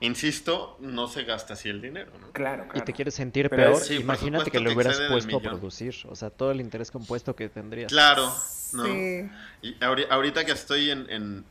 Insisto, 0.00 0.76
no 0.78 1.08
se 1.08 1.24
gasta 1.24 1.54
así 1.54 1.68
el 1.68 1.82
dinero, 1.82 2.12
¿no? 2.20 2.30
Claro, 2.30 2.68
Y 2.72 2.80
te 2.82 2.92
quieres 2.92 3.14
sentir 3.14 3.50
peor, 3.50 3.80
imagínate 3.90 4.50
que 4.50 4.60
lo 4.60 4.72
hubieras 4.72 5.00
puesto 5.10 5.38
a 5.38 5.40
producir, 5.40 5.94
o 6.08 6.14
sea, 6.14 6.30
todo 6.30 6.52
el 6.52 6.60
interés 6.60 6.92
compuesto 6.92 7.34
que 7.34 7.48
tendrías. 7.48 7.90
Claro, 7.90 8.32
¿no? 8.74 8.86
Y 9.60 9.76
ahorita 9.80 10.44
que 10.44 10.52
estoy 10.52 10.90
en, 10.90 11.44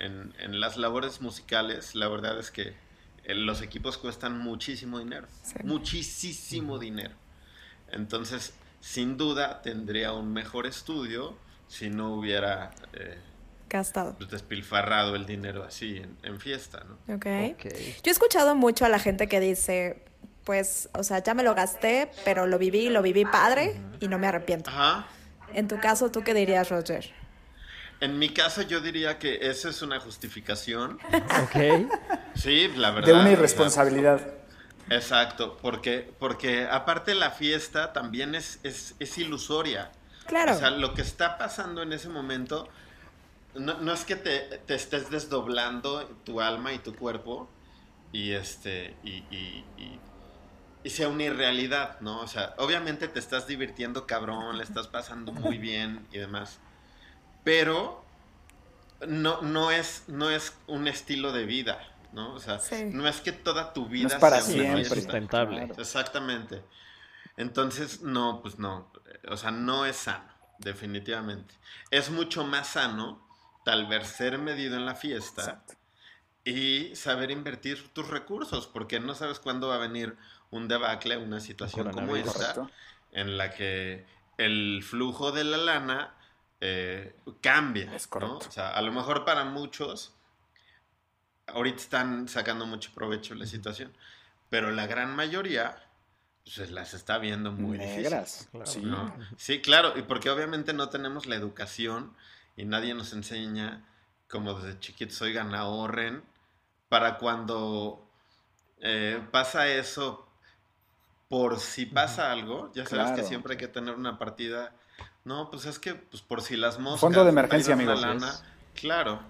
las 0.49 0.77
labores 0.77 1.21
musicales, 1.21 1.93
la 1.93 2.07
verdad 2.07 2.39
es 2.39 2.51
que 2.51 2.73
eh, 3.25 3.35
los 3.35 3.61
equipos 3.61 3.97
cuestan 3.97 4.37
muchísimo 4.39 4.99
dinero, 4.99 5.27
muchísimo 5.63 6.79
dinero. 6.79 7.15
Entonces, 7.91 8.53
sin 8.79 9.17
duda, 9.17 9.61
tendría 9.61 10.13
un 10.13 10.31
mejor 10.31 10.67
estudio 10.67 11.37
si 11.67 11.89
no 11.89 12.13
hubiera... 12.13 12.71
Eh, 12.93 13.17
gastado. 13.69 14.15
Pues, 14.17 14.29
despilfarrado 14.29 15.15
el 15.15 15.25
dinero 15.25 15.63
así 15.63 16.01
en, 16.23 16.39
fiesta, 16.39 16.83
¿no? 16.83 17.15
Okay. 17.15 17.51
ok. 17.51 17.65
Yo 18.03 18.09
he 18.09 18.11
escuchado 18.11 18.55
mucho 18.55 18.85
a 18.85 18.89
la 18.89 18.99
gente 18.99 19.27
que 19.27 19.39
dice, 19.39 20.03
pues, 20.43 20.89
o 20.93 21.03
sea, 21.03 21.23
ya 21.23 21.33
me 21.33 21.43
lo 21.43 21.55
gasté, 21.55 22.09
pero 22.23 22.47
lo 22.47 22.57
viví, 22.57 22.89
lo 22.89 23.01
viví 23.01 23.25
padre 23.25 23.75
y 23.99 24.07
no 24.07 24.17
me 24.17 24.27
arrepiento. 24.27 24.69
Ajá. 24.69 25.07
En 25.53 25.67
tu 25.67 25.79
caso, 25.79 26.11
¿tú 26.11 26.23
qué 26.23 26.33
dirías, 26.33 26.69
Roger? 26.69 27.11
En 27.99 28.19
mi 28.19 28.29
caso, 28.29 28.61
yo 28.61 28.79
diría 28.79 29.17
que 29.17 29.49
esa 29.49 29.69
es 29.69 29.81
una 29.81 29.99
justificación. 29.99 30.99
ok. 31.43 31.91
Sí, 32.35 32.67
la 32.75 32.91
verdad. 32.91 33.07
De 33.07 33.13
una 33.13 33.31
irresponsabilidad. 33.31 34.21
Exacto, 34.89 35.57
porque, 35.61 36.13
porque 36.19 36.67
aparte 36.69 37.13
la 37.15 37.31
fiesta 37.31 37.93
también 37.93 38.35
es, 38.35 38.59
es, 38.63 38.95
es 38.99 39.17
ilusoria. 39.17 39.91
Claro. 40.27 40.53
O 40.53 40.57
sea, 40.57 40.69
lo 40.69 40.93
que 40.93 41.01
está 41.01 41.37
pasando 41.37 41.81
en 41.81 41.93
ese 41.93 42.09
momento 42.09 42.69
no, 43.59 43.93
es 43.93 44.05
que 44.05 44.15
te, 44.15 44.61
estés 44.73 45.09
desdoblando 45.09 46.05
tu 46.23 46.41
alma 46.41 46.73
y 46.73 46.79
tu 46.79 46.95
cuerpo 46.95 47.49
y 48.11 48.31
este 48.31 48.95
y, 49.03 49.63
sea 50.89 51.09
una 51.09 51.23
irrealidad, 51.23 51.99
¿no? 51.99 52.21
O 52.21 52.27
sea, 52.27 52.55
obviamente 52.57 53.09
te 53.09 53.19
estás 53.19 53.45
divirtiendo 53.45 54.07
cabrón, 54.07 54.57
le 54.57 54.63
estás 54.63 54.87
pasando 54.87 55.33
muy 55.33 55.57
bien 55.57 56.07
y 56.13 56.17
demás. 56.17 56.59
Pero 57.43 58.05
no, 59.05 59.41
no, 59.41 59.69
es, 59.69 60.05
no 60.07 60.29
es 60.29 60.53
un 60.65 60.87
estilo 60.87 61.33
de 61.33 61.43
vida, 61.43 61.81
¿no? 62.13 62.33
O 62.33 62.39
sea, 62.39 62.61
no 62.85 63.05
es 63.05 63.19
que 63.19 63.33
toda 63.33 63.73
tu 63.73 63.87
vida 63.87 64.11
sea 64.11 64.19
para 64.19 64.39
siempre. 64.39 64.85
sustentable. 64.85 65.69
Exactamente. 65.77 66.63
Entonces, 67.35 68.01
no, 68.01 68.41
pues 68.41 68.57
no. 68.57 68.89
O 69.27 69.35
sea, 69.35 69.51
no 69.51 69.85
es 69.85 69.97
sano, 69.97 70.31
definitivamente. 70.59 71.53
Es 71.91 72.09
mucho 72.09 72.45
más 72.45 72.69
sano 72.69 73.26
tal 73.67 73.85
vez 73.85 74.07
ser 74.07 74.37
medido 74.37 74.77
en 74.77 74.85
la 74.85 74.95
fiesta 74.95 75.61
y 76.45 76.95
saber 76.95 77.31
invertir 77.31 77.89
tus 77.89 78.07
recursos, 78.07 78.65
porque 78.65 79.01
no 79.01 79.13
sabes 79.13 79.39
cuándo 79.39 79.67
va 79.67 79.75
a 79.75 79.79
venir 79.79 80.15
un 80.51 80.69
debacle, 80.69 81.17
una 81.17 81.41
situación 81.41 81.91
como 81.91 82.15
esta, 82.15 82.55
en 83.11 83.35
la 83.35 83.51
que 83.51 84.05
el 84.37 84.81
flujo 84.83 85.33
de 85.33 85.43
la 85.43 85.57
lana 85.57 86.15
eh, 86.61 87.13
cambia. 87.41 87.93
Es 87.93 88.07
correcto. 88.07 88.37
O 88.47 88.51
sea, 88.51 88.69
a 88.69 88.81
lo 88.81 88.93
mejor 88.93 89.25
para 89.25 89.43
muchos, 89.43 90.15
ahorita 91.47 91.81
están 91.81 92.29
sacando 92.29 92.65
mucho 92.65 92.93
provecho 92.95 93.33
de 93.33 93.41
la 93.41 93.47
situación, 93.47 93.91
pero 94.49 94.71
la 94.71 94.87
gran 94.87 95.13
mayoría 95.13 95.77
pues, 96.45 96.71
las 96.71 96.93
está 96.93 97.17
viendo 97.17 97.51
muy 97.51 97.79
Negras, 97.79 98.47
sí. 98.63 98.81
sí, 99.35 99.59
claro, 99.59 99.91
y 99.97 100.03
porque 100.03 100.29
obviamente 100.29 100.71
no 100.71 100.87
tenemos 100.87 101.25
la 101.25 101.35
educación 101.35 102.15
y 102.57 102.65
nadie 102.65 102.93
nos 102.93 103.13
enseña, 103.13 103.85
como 104.27 104.55
desde 104.55 104.79
chiquitos, 104.79 105.21
oigan, 105.21 105.55
ahorren 105.55 106.23
para 106.89 107.17
cuando 107.17 108.05
eh, 108.81 109.21
pasa 109.31 109.67
eso, 109.67 110.27
por 111.29 111.59
si 111.59 111.85
pasa 111.85 112.31
algo, 112.31 112.71
ya 112.73 112.85
sabes 112.85 113.11
que 113.11 113.23
siempre 113.23 113.53
hay 113.53 113.57
que 113.57 113.67
tener 113.67 113.93
una 113.93 114.17
partida. 114.17 114.73
No, 115.23 115.51
pues 115.51 115.65
es 115.65 115.77
que 115.77 115.93
pues 115.93 116.23
por 116.23 116.41
si 116.41 116.55
las 116.55 116.79
moscas. 116.79 117.01
Fondo 117.01 117.23
de 117.23 117.29
emergencia, 117.29 117.73
amigos. 117.73 118.01
claro. 118.73 119.21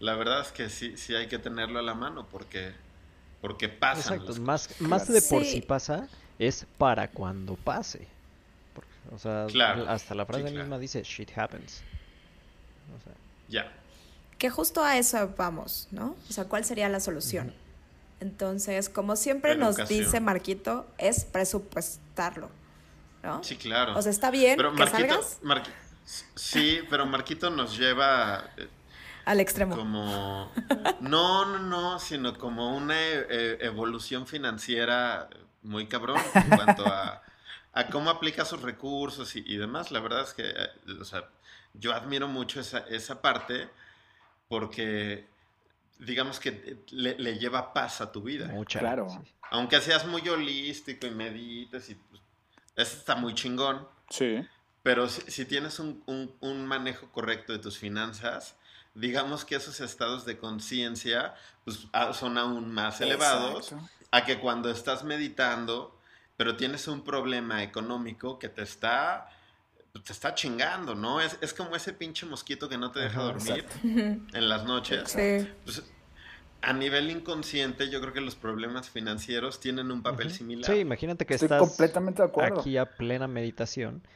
La 0.00 0.16
verdad 0.16 0.40
es 0.40 0.50
que 0.50 0.68
sí, 0.68 0.96
sí 0.96 1.14
hay 1.14 1.28
que 1.28 1.38
tenerlo 1.38 1.78
a 1.78 1.82
la 1.82 1.94
mano 1.94 2.26
porque, 2.28 2.72
porque 3.40 3.68
pasa. 3.68 4.16
Exacto, 4.16 4.34
más, 4.40 4.80
más 4.80 5.06
de 5.06 5.22
por 5.22 5.44
si 5.44 5.60
pasa, 5.60 6.08
es 6.40 6.66
para 6.76 7.08
cuando 7.08 7.54
pase. 7.54 8.08
O 9.12 9.18
sea, 9.18 9.46
hasta 9.88 10.14
la 10.16 10.26
frase 10.26 10.50
misma 10.50 10.78
dice 10.78 11.04
shit 11.04 11.30
happens. 11.38 11.82
Ya. 13.48 13.72
Que 14.38 14.50
justo 14.50 14.82
a 14.82 14.96
eso 14.98 15.34
vamos, 15.36 15.88
¿no? 15.90 16.16
O 16.28 16.32
sea, 16.32 16.44
¿cuál 16.44 16.64
sería 16.64 16.88
la 16.88 17.00
solución? 17.00 17.54
Entonces, 18.20 18.88
como 18.88 19.16
siempre 19.16 19.56
nos 19.56 19.88
dice 19.88 20.20
Marquito, 20.20 20.86
es 20.96 21.24
presupuestarlo, 21.24 22.50
¿no? 23.22 23.42
Sí, 23.42 23.56
claro. 23.56 23.98
O 23.98 24.02
sea, 24.02 24.12
está 24.12 24.30
bien 24.30 24.58
que 24.76 24.86
salgas. 24.86 25.40
sí, 26.34 26.80
pero 26.88 27.04
Marquito 27.04 27.50
nos 27.50 27.76
lleva... 27.76 28.44
Eh, 28.56 28.68
Al 29.24 29.40
extremo. 29.40 29.76
Como... 29.76 30.52
No, 31.00 31.44
no, 31.46 31.58
no, 31.58 31.98
sino 31.98 32.38
como 32.38 32.76
una 32.76 32.96
e, 32.96 33.26
e, 33.28 33.58
evolución 33.66 34.26
financiera 34.26 35.28
muy 35.62 35.86
cabrón 35.88 36.20
en 36.34 36.48
cuanto 36.48 36.86
a, 36.86 37.22
a 37.72 37.86
cómo 37.88 38.10
aplica 38.10 38.44
sus 38.44 38.62
recursos 38.62 39.34
y, 39.34 39.42
y, 39.46 39.56
demás. 39.56 39.90
La 39.90 39.98
verdad 39.98 40.22
es 40.22 40.34
que, 40.34 40.48
eh, 40.48 40.70
o 41.00 41.04
sea, 41.04 41.28
yo 41.74 41.94
admiro 41.94 42.28
mucho 42.28 42.60
esa, 42.60 42.80
esa 42.88 43.20
parte 43.20 43.68
porque 44.48 45.26
digamos 45.98 46.40
que 46.40 46.84
le, 46.90 47.38
lleva 47.38 47.72
paz 47.72 48.00
a 48.00 48.12
tu 48.12 48.22
vida. 48.22 48.48
Mucha. 48.48 48.80
Claro. 48.80 49.06
Aunque 49.50 49.80
seas 49.80 50.06
muy 50.06 50.26
holístico 50.28 51.06
y 51.06 51.10
medites 51.10 51.90
y 51.90 51.94
pues, 51.94 52.22
eso 52.76 52.96
está 52.98 53.14
muy 53.14 53.34
chingón. 53.34 53.86
Sí. 54.10 54.46
Pero 54.82 55.08
si, 55.08 55.44
tienes 55.44 55.78
un, 55.78 56.02
un, 56.40 56.66
manejo 56.66 57.10
correcto 57.12 57.52
de 57.52 57.60
tus 57.60 57.78
finanzas, 57.78 58.56
digamos 58.94 59.44
que 59.44 59.54
esos 59.54 59.80
estados 59.80 60.24
de 60.24 60.38
conciencia 60.38 61.34
pues, 61.64 61.86
son 62.14 62.36
aún 62.36 62.72
más 62.72 63.00
elevados 63.00 63.74
a 64.10 64.24
que 64.24 64.40
cuando 64.40 64.70
estás 64.70 65.04
meditando, 65.04 65.98
pero 66.36 66.56
tienes 66.56 66.88
un 66.88 67.04
problema 67.04 67.62
económico 67.62 68.40
que 68.40 68.48
te 68.48 68.62
está 68.62 69.28
te 70.00 70.12
está 70.12 70.34
chingando, 70.34 70.94
¿no? 70.94 71.20
Es, 71.20 71.38
es 71.40 71.52
como 71.52 71.76
ese 71.76 71.92
pinche 71.92 72.26
mosquito 72.26 72.68
que 72.68 72.78
no 72.78 72.90
te 72.90 73.00
deja 73.00 73.20
dormir 73.20 73.66
en 73.82 74.48
las 74.48 74.64
noches. 74.64 75.10
Sí. 75.10 75.48
Pues, 75.64 75.82
a 76.62 76.72
nivel 76.72 77.10
inconsciente, 77.10 77.90
yo 77.90 78.00
creo 78.00 78.12
que 78.12 78.20
los 78.20 78.36
problemas 78.36 78.88
financieros 78.88 79.58
tienen 79.60 79.90
un 79.90 80.02
papel 80.02 80.30
similar. 80.30 80.64
Sí, 80.64 80.78
imagínate 80.78 81.26
que 81.26 81.34
estás 81.34 81.58
completamente 81.58 82.22
de 82.22 82.28
acuerdo. 82.28 82.60
aquí 82.60 82.76
a 82.76 82.86
plena 82.86 83.26
meditación 83.26 84.06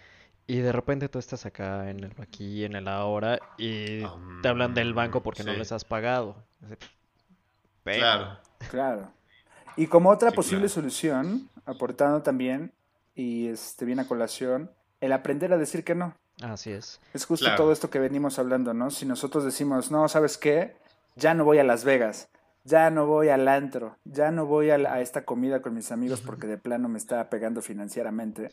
y 0.47 0.59
de 0.59 0.70
repente 0.70 1.09
tú 1.09 1.18
estás 1.18 1.45
acá 1.45 1.91
en 1.91 2.05
el 2.05 2.12
aquí, 2.20 2.64
en 2.64 2.77
el 2.77 2.87
ahora 2.87 3.41
y 3.59 4.03
te 4.43 4.49
hablan 4.49 4.74
del 4.74 4.95
banco 4.95 5.22
porque 5.22 5.43
no 5.43 5.53
les 5.53 5.72
has 5.72 5.85
pagado. 5.85 6.37
Claro. 7.83 8.39
Claro. 8.70 9.12
Y 9.77 9.89
como 9.89 10.11
otra 10.11 10.31
posible 10.31 10.68
solución, 10.68 11.51
aportando 11.64 12.22
también, 12.22 12.72
y 13.14 13.49
este 13.49 13.85
viene 13.85 14.03
a 14.03 14.09
colación, 14.09 14.70
el 15.07 15.12
aprender 15.12 15.52
a 15.52 15.59
decir 15.59 15.84
que 15.84 15.94
no. 15.94 16.14
Así 16.42 16.70
es. 16.70 17.00
Es 17.14 17.24
justo 17.24 17.46
todo 17.57 17.72
esto 17.72 17.88
que 17.88 17.98
venimos 17.98 18.38
hablando, 18.38 18.74
¿no? 18.74 18.90
Si 18.90 19.07
nosotros 19.07 19.44
decimos, 19.44 19.90
no, 19.90 20.09
¿sabes 20.09 20.36
qué? 20.36 20.76
Ya 21.14 21.32
no 21.32 21.44
voy 21.44 21.59
a 21.59 21.64
Las 21.64 21.84
Vegas, 21.84 22.28
ya 22.64 22.90
no 22.90 23.07
voy 23.07 23.28
al 23.28 23.48
antro, 23.48 23.96
ya 24.04 24.30
no 24.30 24.44
voy 24.44 24.70
a, 24.70 25.00
esta 25.00 25.24
comida 25.24 25.62
con 25.62 25.72
mis 25.72 25.92
amigos 25.92 26.20
porque 26.20 26.46
de 26.46 26.59
plano 26.59 26.88
me 26.88 26.98
está 26.98 27.30
pegando 27.30 27.62
financieramente. 27.62 28.50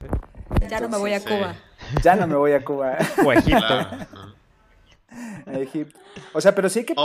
ya 0.69 0.79
no 0.79 0.87
me 0.87 0.97
voy 0.97 1.13
a 1.13 1.19
Cuba. 1.19 1.55
Ya 2.03 2.15
no 2.15 2.27
me 2.27 2.35
voy 2.35 2.53
a 2.53 2.63
Cuba. 2.63 2.97
O 3.25 3.33
Egipto. 3.33 3.73
a 3.73 5.59
Egipto. 5.59 5.99
O 6.33 6.39
sea, 6.39 6.55
pero 6.55 6.69
sí 6.69 6.79
hay 6.79 6.85
que, 6.85 6.95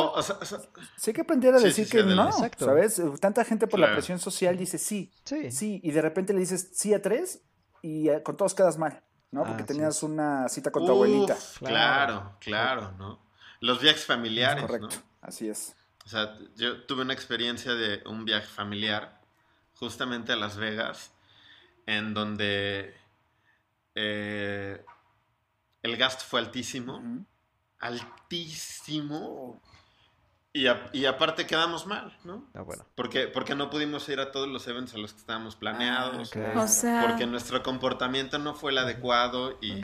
sí 0.96 1.11
hay 1.11 1.14
que 1.14 1.20
aprender 1.22 1.55
a 1.55 1.59
decir 1.59 1.88
que 1.88 2.03
no, 2.03 2.30
¿sabes? 2.59 3.03
Tanta 3.20 3.44
gente 3.44 3.66
por 3.66 3.80
la 3.80 3.92
presión 3.92 4.18
social 4.18 4.57
dice 4.57 4.78
sí, 4.78 5.11
sí, 5.24 5.51
sí, 5.51 5.80
y 5.82 5.90
de 5.90 6.03
repente 6.03 6.32
le 6.32 6.40
dices 6.40 6.70
sí 6.74 6.94
a 6.94 7.03
tres 7.03 7.40
y 7.82 8.09
eh, 8.09 8.22
con 8.22 8.36
todos 8.36 8.55
quedas 8.55 8.78
mal, 8.78 9.03
¿no? 9.31 9.45
Porque 9.45 9.64
tenías 9.64 10.03
una 10.03 10.49
cita 10.49 10.70
con 10.70 10.87
tu 10.87 10.93
abuelita. 10.93 11.37
Claro, 11.59 12.37
claro, 12.41 12.93
¿no? 12.99 13.20
Los 13.61 13.81
viajes 13.81 14.05
familiares. 14.05 14.64
correcto, 14.64 14.97
así 15.20 15.49
es. 15.49 15.74
O 16.05 16.09
sea, 16.09 16.39
yo 16.57 16.85
tuve 16.85 17.03
una 17.03 17.12
experiencia 17.12 17.74
de 17.74 18.03
un 18.07 18.24
viaje 18.24 18.47
familiar 18.47 19.20
justamente 19.74 20.33
a 20.33 20.37
Las 20.37 20.57
Vegas, 20.57 21.12
en 21.87 22.14
donde 22.14 22.97
eh, 23.95 24.85
el 25.83 25.97
gasto 25.97 26.24
fue 26.24 26.41
altísimo, 26.41 27.26
altísimo, 27.79 29.61
y, 30.92 31.06
aparte 31.06 31.46
quedamos 31.46 31.86
mal, 31.86 32.16
¿no? 32.24 32.44
Ah, 32.54 32.62
bueno. 32.62 32.84
Porque, 32.94 33.28
porque 33.28 33.54
no 33.54 33.70
pudimos 33.70 34.09
ir 34.09 34.18
a 34.18 34.32
todos 34.32 34.48
los 34.48 34.66
eventos 34.66 34.94
a 34.94 34.98
los 34.98 35.12
que 35.12 35.20
estábamos 35.20 35.56
planeados. 35.56 36.30
porque 36.30 37.26
nuestro 37.26 37.62
comportamiento 37.62 38.38
no 38.38 38.54
fue 38.54 38.72
el 38.72 38.78
adecuado 38.78 39.59
y, 39.61 39.80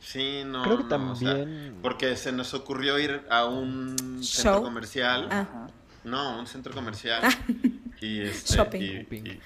sí. 0.00 0.42
no. 0.44 0.62
Creo 0.62 0.78
que 0.78 0.84
también. 0.84 1.78
porque 1.82 2.16
se 2.16 2.32
nos 2.32 2.54
ocurrió 2.54 2.98
ir 2.98 3.26
a 3.30 3.46
un 3.46 4.22
centro 4.22 4.62
comercial. 4.62 5.28
Ah. 5.30 5.68
No, 6.04 6.38
un 6.38 6.46
centro 6.46 6.74
comercial. 6.74 7.22
Ah. 7.24 7.30
y 8.00 8.22
este, 8.22 8.56
Shopping. 8.56 9.40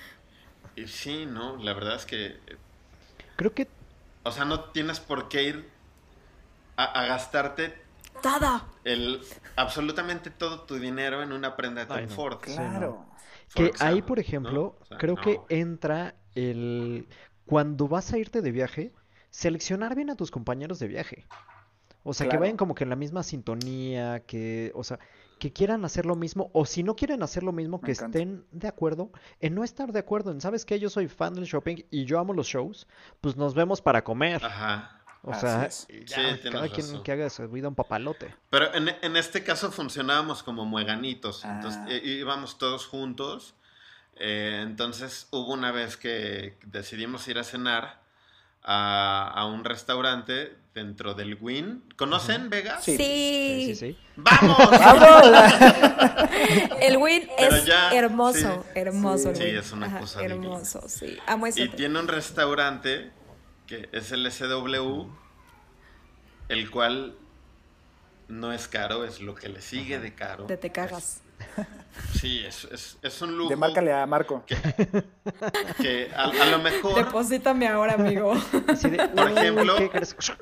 Y, 0.74 0.86
sí, 0.86 1.26
no, 1.26 1.56
la 1.56 1.72
verdad 1.74 1.96
es 1.96 2.06
que. 2.06 2.40
Creo 3.36 3.52
que. 3.54 3.68
O 4.24 4.32
sea, 4.32 4.44
no 4.44 4.60
tienes 4.60 5.00
por 5.00 5.28
qué 5.28 5.42
ir 5.42 5.70
a 6.76 7.04
gastarte 7.04 7.81
el, 8.84 9.20
absolutamente 9.56 10.30
todo 10.30 10.62
tu 10.62 10.76
dinero 10.76 11.22
en 11.22 11.32
una 11.32 11.56
prenda 11.56 11.84
de 11.84 12.06
Tom 12.06 12.38
Claro. 12.40 13.06
que 13.54 13.72
ahí, 13.80 14.02
por 14.02 14.18
ejemplo, 14.18 14.76
creo 14.98 15.16
que 15.16 15.40
entra 15.48 16.14
el... 16.34 17.06
Cuando 17.46 17.88
vas 17.88 18.12
a 18.12 18.18
irte 18.18 18.40
de 18.40 18.50
viaje, 18.50 18.92
seleccionar 19.30 19.94
bien 19.94 20.10
a 20.10 20.16
tus 20.16 20.30
compañeros 20.30 20.78
de 20.78 20.86
viaje. 20.86 21.26
O 22.04 22.14
sea, 22.14 22.28
que 22.28 22.36
vayan 22.36 22.56
como 22.56 22.74
que 22.74 22.84
en 22.84 22.90
la 22.90 22.96
misma 22.96 23.22
sintonía, 23.22 24.20
que, 24.26 24.72
o 24.74 24.82
sea, 24.82 24.98
que 25.38 25.52
quieran 25.52 25.84
hacer 25.84 26.06
lo 26.06 26.16
mismo, 26.16 26.50
o 26.52 26.64
si 26.64 26.82
no 26.82 26.96
quieren 26.96 27.22
hacer 27.22 27.42
lo 27.42 27.52
mismo, 27.52 27.80
que 27.80 27.92
estén 27.92 28.44
de 28.52 28.68
acuerdo 28.68 29.10
en 29.40 29.54
no 29.54 29.64
estar 29.64 29.92
de 29.92 29.98
acuerdo 29.98 30.30
en, 30.30 30.40
¿sabes 30.40 30.64
qué? 30.64 30.78
Yo 30.78 30.88
soy 30.88 31.08
fan 31.08 31.34
del 31.34 31.44
shopping 31.44 31.84
y 31.90 32.04
yo 32.04 32.18
amo 32.18 32.32
los 32.32 32.46
shows, 32.46 32.86
pues 33.20 33.36
nos 33.36 33.54
vemos 33.54 33.80
para 33.80 34.02
comer. 34.02 34.44
Ajá. 34.44 35.01
O 35.24 35.34
sea, 35.34 35.70
cada 36.50 36.68
quien 36.68 37.02
que 37.04 37.12
haga 37.12 37.30
su 37.30 37.48
vida 37.48 37.68
un 37.68 37.76
papalote. 37.76 38.34
Pero 38.50 38.74
en, 38.74 39.16
este 39.16 39.44
caso 39.44 39.70
funcionábamos 39.70 40.42
como 40.42 40.64
mueganitos. 40.64 41.44
Entonces 41.44 41.80
ah. 41.84 41.92
íbamos 41.92 42.58
todos 42.58 42.86
juntos. 42.86 43.54
Eh, 44.16 44.60
entonces 44.62 45.28
hubo 45.30 45.52
una 45.52 45.70
vez 45.70 45.96
que 45.96 46.58
decidimos 46.64 47.26
ir 47.28 47.38
a 47.38 47.44
cenar 47.44 48.00
a, 48.64 49.48
un 49.52 49.64
restaurante 49.64 50.56
dentro 50.74 51.14
del 51.14 51.38
Win. 51.40 51.84
¿Conocen 51.96 52.50
Vegas? 52.50 52.84
Sí. 52.84 52.96
Sí, 52.96 53.74
sí, 53.76 53.96
¡Vamos! 54.16 54.58
el 56.80 56.96
Win 56.96 57.28
es 57.38 57.68
hermoso, 57.92 58.64
hermoso. 58.74 59.34
Sí, 59.36 59.44
es 59.44 59.70
una 59.70 60.00
cosa 60.00 60.22
hermoso, 60.22 60.88
sí. 60.88 61.16
Y 61.56 61.68
tiene 61.68 62.00
un 62.00 62.08
restaurante 62.08 63.12
que 63.72 63.88
es 63.90 64.12
el 64.12 64.30
SW, 64.30 65.06
el 66.48 66.70
cual 66.70 67.16
no 68.28 68.52
es 68.52 68.68
caro, 68.68 69.06
es 69.06 69.22
lo 69.22 69.34
que 69.34 69.48
le 69.48 69.62
sigue 69.62 69.98
de 69.98 70.14
caro. 70.14 70.44
De 70.44 70.58
te 70.58 70.70
cagas. 70.70 71.22
sí, 72.20 72.44
es, 72.44 72.98
es, 73.00 73.22
un 73.22 73.38
lujo. 73.38 73.48
De 73.48 73.56
márcale 73.56 73.90
a 73.94 74.04
Marco. 74.04 74.44
Que, 75.80 76.10
a, 76.14 76.50
lo 76.50 76.58
mejor. 76.58 77.02
Deposítame 77.02 77.66
ahora, 77.66 77.94
amigo. 77.94 78.34
por 79.16 79.30
ejemplo, 79.30 79.76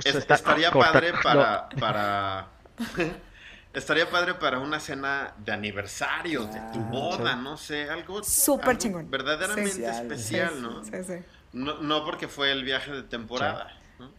estaría 0.04 0.72
padre 0.72 1.12
para. 1.22 1.68
para 1.68 2.48
Estaría 3.72 4.10
padre 4.10 4.34
para 4.34 4.58
una 4.58 4.80
cena 4.80 5.34
de 5.38 5.52
aniversario, 5.52 6.46
de 6.46 6.60
tu 6.72 6.80
boda, 6.80 7.36
no 7.36 7.56
sé, 7.56 7.88
algo. 7.88 8.24
Súper 8.24 8.76
chingón. 8.76 9.08
Verdaderamente 9.08 9.88
especial, 9.88 10.60
¿no? 10.60 10.82
Sí, 10.82 10.90
sí. 11.06 11.14
No, 11.52 11.80
no 11.80 12.04
porque 12.04 12.28
fue 12.28 12.52
el 12.52 12.64
viaje 12.64 12.92
de 12.92 13.02
temporada. 13.02 13.76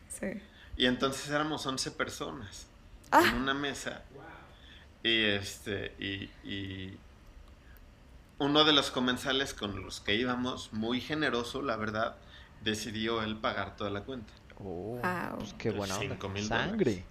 Sí. 0.10 0.42
Y 0.78 0.86
entonces 0.86 1.30
éramos 1.30 1.66
11 1.66 1.92
personas 1.92 2.68
ah. 3.12 3.24
en 3.28 3.36
una 3.36 3.54
mesa. 3.54 4.04
Y 5.04 5.24
este, 5.26 5.96
y, 6.00 6.98
uno 8.38 8.64
de 8.64 8.74
los 8.74 8.90
comensales 8.90 9.54
con 9.54 9.84
los 9.84 10.00
que 10.00 10.16
íbamos, 10.16 10.74
muy 10.74 11.00
generoso, 11.00 11.62
la 11.62 11.76
verdad, 11.76 12.16
decidió 12.64 13.22
él 13.22 13.38
pagar 13.38 13.76
toda 13.76 13.90
la 13.92 14.02
cuenta. 14.02 14.34
Oh, 14.58 15.00
pues 15.38 15.54
qué 15.54 15.72
buena 15.72 15.98
onda. 15.98 16.42
Sangre. 16.42 17.06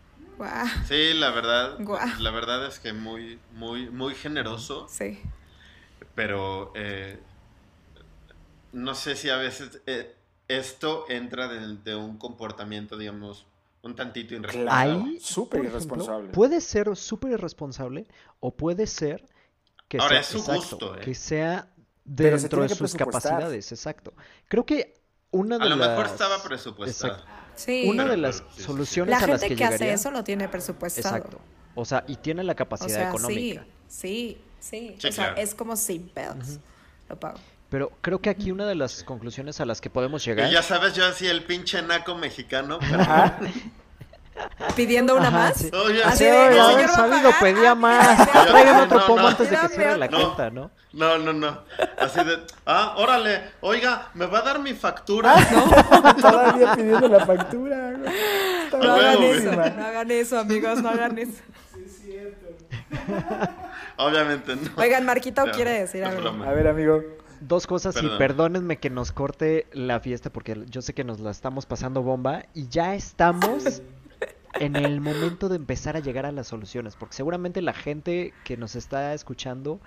Sí, 0.87 1.13
la 1.15 1.31
verdad, 1.31 1.79
la 2.19 2.31
verdad 2.31 2.67
es 2.67 2.79
que 2.79 2.93
muy, 2.93 3.39
muy, 3.53 3.91
muy 3.91 4.15
generoso. 4.15 4.89
Sí. 4.89 5.21
Pero 6.15 6.73
eh, 6.75 7.21
no 8.73 8.95
sé 8.95 9.17
si 9.17 9.31
a 9.31 9.37
veces 9.37 9.81
eh, 9.87 10.15
esto 10.49 11.05
entra 11.09 11.49
de, 11.49 11.95
un 11.97 12.19
comportamiento, 12.19 12.97
digamos, 12.97 13.47
un 13.83 13.95
tantito 13.95 14.35
irresponsable. 14.35 15.21
súper 15.21 15.65
irresponsable. 15.65 16.29
Puede 16.31 16.61
ser 16.61 16.95
súper 16.97 17.33
irresponsable 17.33 18.07
o 18.41 18.55
puede 18.55 18.87
ser 18.87 19.25
que 19.89 19.99
sea, 19.99 20.21
¿eh? 20.21 21.01
que 21.03 21.15
sea 21.15 21.69
dentro 22.05 22.63
de 22.63 22.69
sus 22.69 22.95
capacidades, 22.95 23.73
exacto. 23.73 24.13
Creo 24.49 24.67
que 24.67 25.01
una 25.31 25.59
de 25.59 25.65
a 25.65 25.69
lo 25.69 25.77
las... 25.77 25.89
mejor 25.91 26.07
estaba 26.07 26.43
presupuestado. 26.43 27.23
Sí. 27.55 27.87
Una 27.89 28.07
de 28.07 28.17
las 28.17 28.43
soluciones 28.57 29.23
a 29.23 29.27
las 29.27 29.43
que, 29.43 29.55
que 29.55 29.65
hace 29.65 29.93
eso 29.93 30.11
lo 30.11 30.25
tiene 30.25 30.49
presupuestado. 30.49 31.17
Exacto. 31.17 31.41
O 31.75 31.85
sea, 31.85 32.05
y 32.09 32.17
tiene 32.17 32.43
la 32.43 32.55
capacidad 32.55 33.09
económica. 33.09 33.65
Sí, 33.89 34.39
sí, 34.59 34.97
sí. 34.99 35.09
o 35.09 35.13
sea, 35.13 35.33
es 35.33 35.55
como 35.55 35.77
sin 35.77 36.09
pedos. 36.09 36.59
Lo 37.09 37.19
pago. 37.19 37.39
Pero 37.71 37.93
creo 38.01 38.21
que 38.21 38.29
aquí 38.29 38.51
una 38.51 38.67
de 38.67 38.75
las 38.75 39.05
conclusiones 39.05 39.61
a 39.61 39.65
las 39.65 39.81
que 39.81 39.89
podemos 39.91 40.25
llegar. 40.25 40.51
Y 40.51 40.53
ya 40.53 40.63
sabes, 40.63 40.95
yo 40.95 41.07
así 41.07 41.29
el 41.29 41.45
pinche 41.45 41.81
naco 41.81 42.17
mexicano. 42.17 42.81
Pidiendo 44.75 45.15
una 45.15 45.31
más. 45.31 45.59
Sí. 45.59 45.71
así 46.05 46.25
de, 46.25 46.61
haber 46.61 46.89
sabido, 46.89 47.31
pedía 47.41 47.75
más. 47.77 48.29
Traigan 48.33 48.81
otro 48.81 49.07
pomo 49.07 49.29
antes 49.29 49.51
de 49.51 49.57
que 49.57 49.69
cierre 49.69 49.99
la 49.99 50.09
cuenta, 50.09 50.51
¿no? 50.51 50.71
No, 50.93 51.19
no, 51.19 51.33
no. 51.33 51.61
Así 51.99 52.25
de, 52.25 52.39
ah, 52.67 52.95
órale, 52.97 53.43
oiga, 53.61 54.09
¿me 54.15 54.27
va 54.27 54.41
a 54.41 54.43
dar 54.43 54.59
mi 54.59 54.75
factura? 54.75 55.37
¿No? 55.53 56.15
Todavía 56.15 56.75
pidiendo 56.75 57.07
la 57.07 57.25
factura. 57.25 57.93
No 58.73 58.93
hagan 58.93 59.23
eso, 59.23 59.53
no 59.53 59.63
hagan 59.63 60.11
eso, 60.11 60.39
amigos, 60.41 60.83
no 60.83 60.89
hagan 60.89 61.19
eso. 61.19 61.43
Sí, 61.75 61.85
es 61.87 62.03
cierto. 62.03 62.47
Obviamente 63.97 64.57
no. 64.57 64.71
Oigan, 64.77 65.05
Marquito 65.05 65.45
quiere 65.53 65.81
decir 65.81 66.05
algo. 66.05 66.43
A 66.45 66.53
ver, 66.53 66.67
amigo 66.67 67.20
dos 67.41 67.67
cosas 67.67 67.97
y 68.03 68.09
perdónenme 68.19 68.79
que 68.79 68.91
nos 68.91 69.13
corte 69.13 69.67
la 69.73 70.01
fiesta 70.01 70.31
porque 70.31 70.65
yo 70.69 70.83
sé 70.83 70.95
que 70.95 71.05
nos 71.05 71.21
la 71.21 71.31
estamos 71.31 71.67
pasando 71.67 72.03
bomba 72.03 72.45
y 72.55 72.69
ya 72.69 72.95
estamos 72.95 73.83
en 74.55 74.77
el 74.77 75.01
momento 75.01 75.49
de 75.49 75.57
empezar 75.57 75.97
a 75.97 76.01
llegar 76.01 76.27
a 76.27 76.33
las 76.33 76.49
soluciones 76.49 76.97
porque 76.97 77.15
seguramente 77.15 77.63
la 77.63 77.73
gente 77.73 78.35
que 78.45 78.57
nos 78.57 78.77
está 78.77 79.15
escuchando 79.15 79.81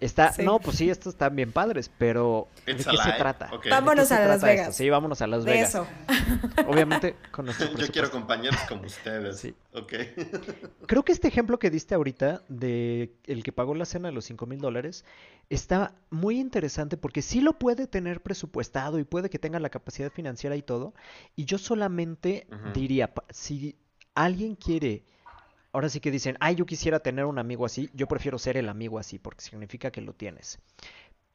Está, 0.00 0.34
no, 0.42 0.58
pues 0.58 0.76
sí, 0.76 0.90
estos 0.90 1.14
están 1.14 1.34
bien 1.36 1.52
padres, 1.52 1.90
pero 1.98 2.48
¿de 2.66 2.76
qué 2.76 2.82
se 2.82 3.12
trata? 3.16 3.50
Vámonos 3.70 4.10
a 4.12 4.26
Las 4.26 4.42
Vegas. 4.42 4.76
Sí, 4.76 4.90
vámonos 4.90 5.22
a 5.22 5.26
Las 5.26 5.44
Vegas. 5.44 5.70
Eso. 5.70 5.86
Obviamente 6.66 7.16
con 7.30 7.46
nuestro 7.46 7.74
Yo 7.76 7.86
quiero 7.88 8.10
compañeros 8.10 8.60
como 8.68 8.82
ustedes. 8.82 9.38
Sí. 9.38 9.54
Ok. 9.72 9.92
Creo 10.86 11.04
que 11.04 11.12
este 11.12 11.28
ejemplo 11.28 11.58
que 11.58 11.70
diste 11.70 11.94
ahorita 11.94 12.42
de 12.48 13.14
el 13.24 13.42
que 13.42 13.52
pagó 13.52 13.74
la 13.74 13.84
cena 13.84 14.08
de 14.08 14.14
los 14.14 14.24
5 14.26 14.46
mil 14.46 14.60
dólares 14.60 15.04
está 15.50 15.94
muy 16.10 16.38
interesante 16.38 16.96
porque 16.96 17.22
sí 17.22 17.40
lo 17.40 17.58
puede 17.58 17.86
tener 17.86 18.22
presupuestado 18.22 18.98
y 18.98 19.04
puede 19.04 19.30
que 19.30 19.38
tenga 19.38 19.60
la 19.60 19.70
capacidad 19.70 20.10
financiera 20.10 20.56
y 20.56 20.62
todo. 20.62 20.94
Y 21.36 21.44
yo 21.44 21.58
solamente 21.58 22.46
diría, 22.72 23.12
si 23.30 23.76
alguien 24.14 24.54
quiere 24.54 25.04
ahora 25.74 25.88
sí 25.88 25.98
que 25.98 26.12
dicen, 26.12 26.36
ay, 26.38 26.54
yo 26.54 26.66
quisiera 26.66 27.00
tener 27.00 27.24
un 27.24 27.38
amigo 27.38 27.66
así, 27.66 27.90
yo 27.92 28.06
prefiero 28.06 28.38
ser 28.38 28.56
el 28.56 28.68
amigo 28.68 28.98
así, 28.98 29.18
porque 29.18 29.42
significa 29.42 29.90
que 29.90 30.00
lo 30.00 30.14
tienes. 30.14 30.60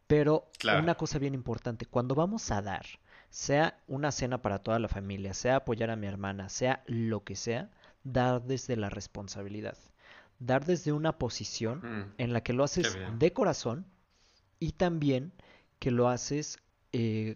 Pero 0.07 0.49
una 0.63 0.95
cosa 0.95 1.19
bien 1.19 1.33
importante, 1.35 1.85
cuando 1.85 2.15
vamos 2.15 2.49
a 2.49 2.61
dar, 2.61 2.85
sea 3.29 3.77
una 3.87 4.11
cena 4.11 4.41
para 4.41 4.59
toda 4.59 4.79
la 4.79 4.87
familia, 4.87 5.33
sea 5.33 5.57
apoyar 5.57 5.89
a 5.91 5.97
mi 5.97 6.07
hermana, 6.07 6.47
sea 6.47 6.83
lo 6.87 7.23
que 7.25 7.35
sea, 7.35 7.69
dar 8.03 8.41
desde 8.41 8.77
la 8.77 8.89
responsabilidad. 8.89 9.77
Dar 10.39 10.65
desde 10.65 10.93
una 10.93 11.17
posición 11.17 11.79
mm. 11.79 12.13
en 12.17 12.31
la 12.31 12.41
que 12.41 12.53
lo 12.53 12.63
haces 12.63 12.97
de 13.17 13.33
corazón 13.33 13.85
y 14.57 14.71
también 14.71 15.33
que 15.79 15.91
lo 15.91 16.07
haces 16.07 16.59
eh, 16.93 17.35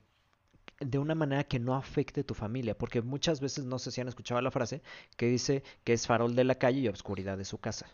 de 0.79 0.97
una 0.97 1.15
manera 1.15 1.43
que 1.43 1.59
no 1.59 1.75
afecte 1.75 2.23
tu 2.23 2.33
familia, 2.33 2.77
porque 2.77 3.01
muchas 3.01 3.39
veces 3.39 3.65
no 3.65 3.79
sé 3.79 3.91
si 3.91 4.01
han 4.01 4.07
escuchado 4.07 4.41
la 4.41 4.51
frase 4.51 4.81
que 5.17 5.27
dice 5.27 5.63
que 5.83 5.93
es 5.93 6.07
farol 6.07 6.35
de 6.35 6.43
la 6.43 6.55
calle 6.55 6.81
y 6.81 6.87
obscuridad 6.87 7.37
de 7.37 7.45
su 7.45 7.57
casa. 7.57 7.87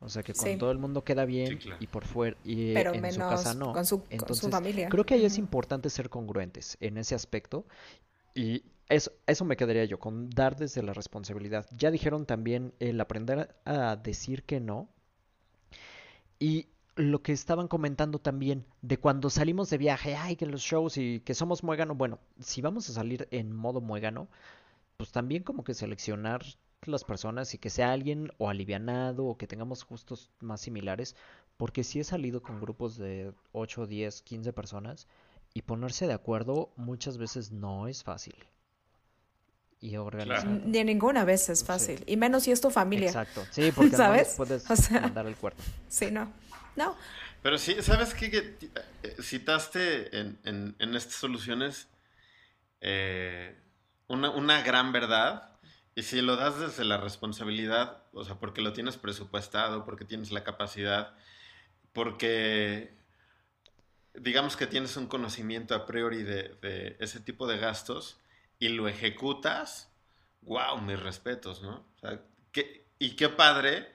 O 0.00 0.08
sea 0.08 0.24
que 0.24 0.34
con 0.34 0.58
todo 0.58 0.72
el 0.72 0.78
mundo 0.78 1.04
queda 1.04 1.24
bien 1.24 1.60
y 1.78 1.86
por 1.86 2.04
fuera 2.04 2.36
y 2.44 2.76
en 2.76 3.12
su 3.12 3.20
casa 3.20 3.54
no. 3.54 3.72
Con 3.72 3.86
su, 3.86 4.02
Entonces, 4.10 4.50
familia. 4.50 4.88
Creo 4.88 5.06
que 5.06 5.14
ahí 5.14 5.24
es 5.24 5.38
importante 5.38 5.88
ser 5.90 6.10
congruentes 6.10 6.76
en 6.80 6.98
ese 6.98 7.14
aspecto 7.14 7.64
y 8.34 8.64
eso, 8.88 9.12
eso 9.26 9.44
me 9.44 9.56
quedaría 9.56 9.84
yo, 9.84 10.00
con 10.00 10.28
dar 10.28 10.56
desde 10.56 10.82
la 10.82 10.92
responsabilidad. 10.92 11.66
Ya 11.76 11.90
dijeron 11.92 12.26
también 12.26 12.74
el 12.80 13.00
aprender 13.00 13.54
a 13.64 13.96
decir 13.96 14.42
que 14.42 14.58
no. 14.58 14.88
Y 16.40 16.66
lo 16.96 17.22
que 17.22 17.32
estaban 17.32 17.68
comentando 17.68 18.18
también 18.18 18.66
de 18.82 18.98
cuando 18.98 19.30
salimos 19.30 19.70
de 19.70 19.78
viaje, 19.78 20.14
ay, 20.16 20.36
que 20.36 20.46
los 20.46 20.62
shows 20.62 20.98
y 20.98 21.20
que 21.20 21.34
somos 21.34 21.62
muégano, 21.62 21.94
bueno, 21.94 22.18
si 22.40 22.60
vamos 22.60 22.88
a 22.90 22.92
salir 22.92 23.28
en 23.30 23.54
modo 23.54 23.80
muégano, 23.80 24.28
pues 24.96 25.10
también 25.10 25.42
como 25.42 25.64
que 25.64 25.74
seleccionar 25.74 26.42
las 26.84 27.04
personas 27.04 27.54
y 27.54 27.58
que 27.58 27.70
sea 27.70 27.92
alguien 27.92 28.30
o 28.38 28.48
alivianado 28.48 29.24
o 29.24 29.38
que 29.38 29.46
tengamos 29.46 29.86
gustos 29.86 30.30
más 30.40 30.60
similares, 30.60 31.16
porque 31.56 31.84
si 31.84 32.00
he 32.00 32.04
salido 32.04 32.42
con 32.42 32.60
grupos 32.60 32.96
de 32.96 33.32
8, 33.52 33.86
10, 33.86 34.22
15 34.22 34.52
personas 34.52 35.06
y 35.54 35.62
ponerse 35.62 36.06
de 36.06 36.12
acuerdo 36.12 36.72
muchas 36.76 37.18
veces 37.18 37.52
no 37.52 37.88
es 37.88 38.02
fácil. 38.02 38.34
Y 39.80 39.96
organizar. 39.96 40.46
Ni 40.46 40.84
ninguna 40.84 41.24
vez 41.24 41.48
es 41.48 41.64
fácil, 41.64 42.04
y 42.06 42.16
menos 42.16 42.44
si 42.44 42.52
es 42.52 42.60
tu 42.60 42.70
familia. 42.70 43.08
Exacto, 43.08 43.44
sí, 43.50 43.72
porque 43.74 43.96
¿Sabes? 43.96 44.34
puedes 44.36 44.68
mandar 44.90 45.26
el 45.26 45.36
cuerpo. 45.36 45.62
Sí, 45.88 46.10
no. 46.10 46.32
No. 46.76 46.96
Pero 47.42 47.58
sí, 47.58 47.76
¿sabes 47.82 48.14
qué? 48.14 48.30
Que, 48.30 48.56
eh, 49.02 49.16
citaste 49.20 50.16
en, 50.16 50.76
estas 50.78 51.14
soluciones 51.14 51.88
eh, 52.80 53.58
una, 54.08 54.62
gran 54.62 54.92
verdad. 54.92 55.50
Y 55.94 56.04
si 56.04 56.22
lo 56.22 56.36
das 56.36 56.58
desde 56.58 56.84
la 56.84 56.96
responsabilidad, 56.96 58.04
o 58.12 58.24
sea, 58.24 58.36
porque 58.36 58.62
lo 58.62 58.72
tienes 58.72 58.96
presupuestado, 58.96 59.84
porque 59.84 60.04
tienes 60.04 60.30
la 60.30 60.44
capacidad, 60.44 61.14
porque 61.92 62.94
digamos 64.14 64.56
que 64.56 64.66
tienes 64.66 64.96
un 64.96 65.06
conocimiento 65.06 65.74
a 65.74 65.84
priori 65.84 66.22
de, 66.22 66.96
ese 67.00 67.20
tipo 67.20 67.46
de 67.46 67.58
gastos 67.58 68.18
y 68.58 68.68
lo 68.68 68.88
ejecutas, 68.88 69.90
wow, 70.42 70.80
mis 70.80 70.98
respetos, 70.98 71.60
¿no? 71.62 71.84
O 71.96 71.98
sea, 72.00 72.22
y 72.98 73.16
qué 73.16 73.28
padre 73.28 73.92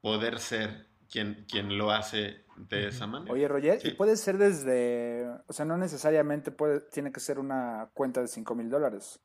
poder 0.00 0.38
ser 0.38 0.86
quien, 1.10 1.44
quien 1.48 1.76
lo 1.78 1.90
hace 1.90 2.44
de 2.56 2.88
esa 2.88 3.06
manera. 3.06 3.32
Oye, 3.32 3.48
Roger, 3.48 3.80
y 3.84 3.92
puede 3.92 4.16
ser 4.16 4.38
desde, 4.38 5.28
o 5.46 5.52
sea, 5.52 5.64
no 5.64 5.78
necesariamente 5.78 6.50
puede, 6.50 6.80
tiene 6.80 7.12
que 7.12 7.20
ser 7.20 7.38
una 7.38 7.88
cuenta 7.94 8.20
de 8.20 8.28
5 8.28 8.54
mil 8.54 8.68
dólares. 8.68 9.20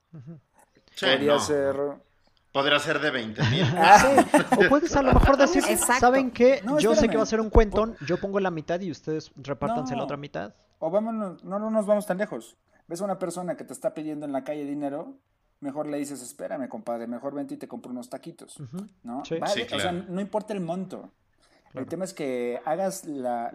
Podría 0.99 1.39
ser... 1.39 1.75
Podría 2.51 2.77
ser 2.77 2.99
de 2.99 3.09
20 3.09 3.41
mil. 3.49 3.63
Ah, 3.75 4.25
o 4.55 4.69
puedes 4.69 4.95
a 4.95 5.01
lo 5.01 5.11
mejor 5.13 5.37
decir, 5.37 5.63
¿saben 5.77 6.29
qué? 6.29 6.61
yo 6.79 6.93
sé 6.93 7.09
que 7.09 7.17
va 7.17 7.23
a 7.23 7.27
ser 7.27 7.41
un 7.41 7.49
cuentón, 7.49 7.95
yo 8.05 8.17
pongo 8.17 8.39
la 8.39 8.51
mitad 8.51 8.79
y 8.79 8.91
ustedes 8.91 9.31
repártanse 9.35 9.95
la 9.95 10.03
otra 10.03 10.17
mitad. 10.17 10.53
O 10.77 10.91
vámonos, 10.91 11.43
no, 11.43 11.57
no 11.57 11.71
nos 11.71 11.85
vamos 11.87 12.05
tan 12.05 12.19
lejos. 12.19 12.57
Ves 12.87 13.01
a 13.01 13.05
una 13.05 13.17
persona 13.17 13.55
que 13.55 13.63
te 13.63 13.73
está 13.73 13.93
pidiendo 13.93 14.25
en 14.25 14.33
la 14.33 14.43
calle 14.43 14.65
dinero, 14.65 15.17
mejor 15.61 15.87
le 15.87 15.97
dices, 15.97 16.21
espérame, 16.21 16.67
compadre, 16.67 17.07
mejor 17.07 17.33
vente 17.33 17.55
y 17.55 17.57
te 17.57 17.67
compro 17.67 17.91
unos 17.91 18.09
taquitos. 18.09 18.59
¿No? 19.01 19.23
Vale, 19.39 19.67
o 19.73 19.79
sea, 19.79 19.91
no 19.91 20.21
importa 20.21 20.53
el 20.53 20.59
monto. 20.59 21.11
El 21.73 21.85
tema 21.87 22.05
es 22.05 22.13
que 22.13 22.61
hagas 22.65 23.05
la, 23.05 23.51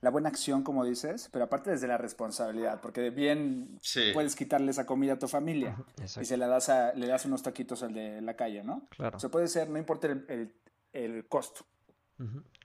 la, 0.00 0.10
buena 0.10 0.28
acción, 0.28 0.62
como 0.62 0.84
dices, 0.84 1.28
pero 1.32 1.44
aparte 1.44 1.70
desde 1.70 1.88
la 1.88 1.98
responsabilidad, 1.98 2.80
porque 2.80 3.10
bien 3.10 3.78
puedes 4.12 4.36
quitarle 4.36 4.70
esa 4.70 4.86
comida 4.86 5.14
a 5.14 5.18
tu 5.18 5.28
familia 5.28 5.76
y 6.20 6.24
se 6.24 6.36
la 6.36 6.46
das 6.46 6.68
a, 6.68 6.92
le 6.94 7.06
das 7.06 7.24
unos 7.24 7.42
taquitos 7.42 7.82
al 7.82 7.94
de 7.94 8.20
la 8.20 8.34
calle, 8.34 8.62
¿no? 8.62 8.86
Claro. 8.90 9.18
O 9.22 9.30
puede 9.30 9.48
ser, 9.48 9.68
no 9.68 9.78
importa 9.78 10.08
el, 10.08 10.52
el, 10.92 11.26
costo. 11.26 11.64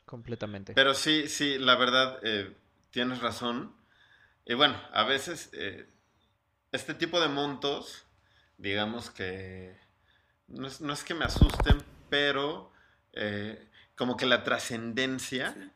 Completamente. 0.05 0.73
Pero 0.73 0.93
sí, 0.93 1.28
sí, 1.28 1.57
la 1.57 1.75
verdad, 1.75 2.19
eh, 2.23 2.55
tienes 2.91 3.21
razón. 3.21 3.75
Y 4.45 4.53
bueno, 4.53 4.75
a 4.93 5.03
veces 5.03 5.49
eh, 5.53 5.88
este 6.71 6.93
tipo 6.93 7.19
de 7.19 7.28
montos, 7.28 8.05
digamos 8.57 9.09
que 9.09 9.75
no 10.47 10.67
es, 10.67 10.82
no 10.82 10.93
es 10.93 11.03
que 11.03 11.13
me 11.13 11.25
asusten, 11.25 11.78
pero 12.09 12.71
eh, 13.13 13.67
como 13.97 14.15
que 14.15 14.27
la 14.27 14.43
trascendencia 14.43 15.73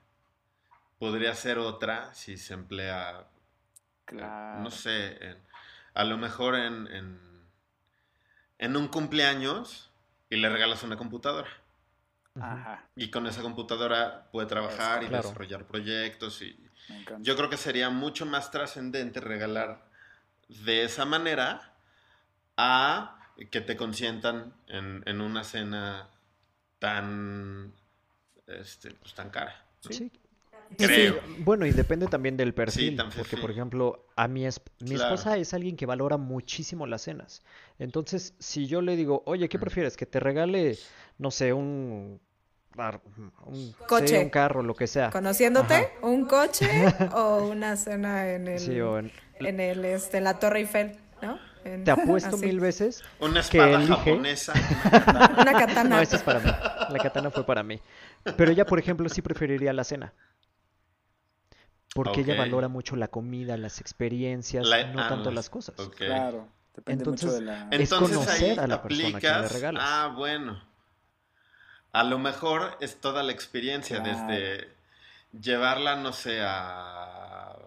podría 0.99 1.34
ser 1.34 1.57
otra 1.57 2.13
si 2.13 2.38
se 2.38 2.53
emplea, 2.53 3.28
no 4.11 4.69
sé, 4.69 5.38
a 5.95 6.03
lo 6.03 6.17
mejor 6.17 6.55
en, 6.55 6.88
en, 8.59 8.78
un 8.78 8.88
cumpleaños 8.88 9.91
y 10.30 10.36
le 10.38 10.49
regalas 10.49 10.84
una 10.84 10.97
computadora. 10.97 11.49
Ajá. 12.39 12.86
Y 12.95 13.09
con 13.09 13.26
esa 13.26 13.41
computadora 13.41 14.30
puede 14.32 14.47
trabajar 14.47 15.03
y 15.03 15.07
desarrollar 15.07 15.65
proyectos. 15.65 16.41
Y 16.43 16.69
yo 17.19 17.36
creo 17.36 17.49
que 17.49 17.57
sería 17.57 17.89
mucho 17.89 18.28
más 18.28 18.51
trascendente 18.51 19.19
regalar 19.19 19.89
de 20.47 20.84
esa 20.84 21.05
manera 21.05 21.74
a 22.57 23.17
que 23.49 23.61
te 23.61 23.76
consientan 23.76 24.53
en, 24.67 25.01
en 25.07 25.19
una 25.19 25.43
cena 25.43 26.09
tan 26.78 27.74
este, 28.60 28.91
pues, 28.91 29.14
tan 29.14 29.30
cara. 29.30 29.64
Sí. 29.89 30.12
Bueno, 31.39 31.66
y 31.66 31.72
depende 31.72 32.08
también 32.08 32.38
del 32.38 32.54
perfil, 32.54 32.97
porque 33.18 33.36
por 33.36 33.52
ejemplo, 33.52 34.06
a 34.16 34.28
mi, 34.28 34.47
mi 34.80 34.95
esposa 34.95 35.38
es 35.38 35.54
alguien 35.54 35.76
que 35.76 35.86
valora 35.86 36.18
muchísimo 36.18 36.88
las 36.88 37.02
cenas. 37.04 37.43
Entonces, 37.78 38.34
si 38.39 38.68
yo 38.68 38.82
le 38.82 38.95
digo, 38.95 39.24
oye, 39.26 39.49
¿qué 39.49 39.60
prefieres? 39.60 39.97
Que 39.97 40.06
te 40.06 40.20
regale, 40.20 40.78
no 41.18 41.30
sé, 41.30 41.52
un 41.52 42.22
un 43.45 43.76
coche, 43.86 44.24
un 44.24 44.30
carro, 44.30 44.64
lo 44.64 44.74
que 44.74 44.88
sea. 44.88 45.10
Conociéndote, 45.10 45.91
un 46.02 46.26
coche 46.26 46.68
o 47.16 47.49
una 47.49 47.76
cena 47.76 48.32
en 48.34 48.47
el, 48.47 49.12
en... 49.39 49.60
el 49.60 49.86
este, 49.86 50.22
la 50.22 50.39
Torre 50.39 50.60
Eiffel, 50.60 50.97
Te 51.64 51.91
apuesto 51.91 52.38
mil 52.38 52.59
veces 52.59 53.03
una 53.20 53.41
espada 53.41 53.80
que 53.80 53.88
japonesa, 53.88 54.53
una 55.38 55.53
katana. 55.53 55.97
No, 55.97 56.01
esa 56.01 56.16
es 56.18 56.24
para 56.24 56.39
mí. 56.39 56.51
La 56.89 56.99
katana 56.99 57.30
fue 57.30 57.45
para 57.45 57.64
mí. 57.64 57.80
Pero 58.36 58.51
ella, 58.51 58.66
por 58.66 58.80
ejemplo, 58.80 59.07
sí 59.09 59.22
preferiría 59.22 59.74
la 59.74 59.84
cena. 59.84 60.14
Porque 61.93 62.22
ella 62.22 62.36
valora 62.36 62.68
mucho 62.68 62.95
la 62.95 63.09
comida, 63.09 63.57
las 63.57 63.82
experiencias, 63.82 64.66
no 64.93 65.07
tanto 65.07 65.32
las 65.32 65.49
cosas. 65.49 65.76
Claro, 65.95 66.47
depende 66.74 67.03
Entonces, 67.03 67.26
mucho 67.26 67.39
de 67.39 67.45
la... 67.45 67.68
Es 67.72 67.89
conocer 67.89 68.59
a 68.59 68.68
la 68.68 68.82
persona 68.82 69.20
que 69.20 69.28
le 69.28 69.47
regalas. 69.47 69.84
Ah, 69.86 70.14
bueno. 70.16 70.64
A 71.91 72.03
lo 72.05 72.18
mejor 72.18 72.78
es 72.80 73.01
toda 73.01 73.22
la 73.24 73.34
experiencia, 73.34 73.99
desde 73.99 74.70
llevarla, 75.38 75.97
no 75.97 76.14
sé, 76.14 76.39
a, 76.41 77.57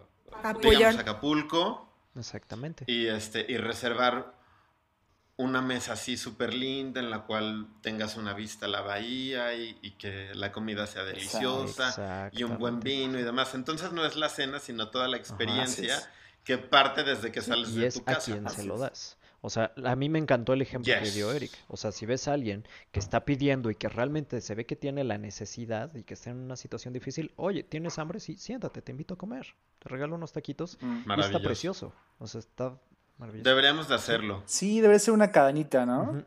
digamos, 0.62 0.99
Acapulco. 0.99 1.84
Exactamente. 2.17 2.85
Y, 2.87 3.07
este, 3.07 3.45
y 3.49 3.57
reservar 3.57 4.35
una 5.37 5.61
mesa 5.61 5.95
así 5.95 6.17
súper 6.17 6.55
linda 6.55 7.01
en 7.01 7.11
la 7.11 7.23
cual 7.23 7.67
tengas 7.81 8.17
una 8.17 8.35
vista 8.35 8.67
a 8.67 8.69
la 8.69 8.83
bahía 8.83 9.53
y, 9.55 9.91
que 9.99 10.33
la 10.35 10.53
comida 10.53 10.87
sea 10.87 11.03
deliciosa 11.03 12.31
y 12.33 12.45
un 12.45 12.59
buen 12.59 12.81
vino 12.81 13.19
y 13.19 13.23
demás. 13.23 13.55
Entonces 13.55 13.93
no 13.93 14.05
es 14.05 14.17
la 14.17 14.29
cena, 14.29 14.61
sino 14.61 14.91
toda 14.91 15.09
la 15.09 15.17
experiencia 15.17 15.99
que 16.45 16.59
parte 16.59 17.03
desde 17.03 17.33
que 17.33 17.41
sales 17.41 17.75
de 17.75 17.91
tu 17.91 18.05
casa. 18.05 18.31
Y 18.31 18.35
a 18.35 18.37
quien 18.37 18.51
se 18.51 18.65
lo 18.65 18.79
das. 18.79 19.17
O 19.47 19.51
sea, 19.51 19.74
a 19.84 19.95
mí 19.95 20.09
me 20.09 20.18
encantó 20.18 20.55
el 20.55 20.62
ejemplo 20.62 20.90
que 21.03 21.11
dio 21.11 21.30
Eric. 21.30 21.53
O 21.68 21.76
sea, 21.76 21.92
si 21.92 22.07
ves 22.07 22.28
a 22.28 22.32
alguien 22.32 22.66
que 22.92 22.99
está 22.99 23.26
pidiendo 23.26 23.70
y 23.70 23.74
que 23.74 23.90
realmente 23.90 24.40
se 24.40 24.55
ve 24.55 24.64
que 24.64 24.74
tiene 24.74 25.05
la 25.05 25.18
necesidad 25.18 25.95
y 25.95 26.03
que 26.03 26.14
está 26.14 26.30
en 26.30 26.38
una 26.38 26.57
situación 26.57 26.95
difícil, 26.95 27.30
oye, 27.36 27.62
¿tienes 27.62 27.99
hambre? 27.99 28.20
Sí, 28.20 28.38
siéntate, 28.38 28.80
te 28.80 28.92
invito 28.92 29.12
a 29.12 29.18
comer. 29.18 29.55
Te 29.80 29.90
regalo 29.90 30.14
unos 30.14 30.32
taquitos. 30.32 30.78
Mm. 30.80 31.12
Y 31.14 31.20
está 31.20 31.40
precioso. 31.40 31.92
O 32.18 32.26
sea, 32.26 32.38
está 32.38 32.78
Deberíamos 33.18 33.86
de 33.86 33.97
hacerlo. 33.97 34.42
Sí, 34.47 34.80
debe 34.80 34.99
ser 34.99 35.12
una 35.12 35.30
cadenita, 35.30 35.84
¿no? 35.84 36.24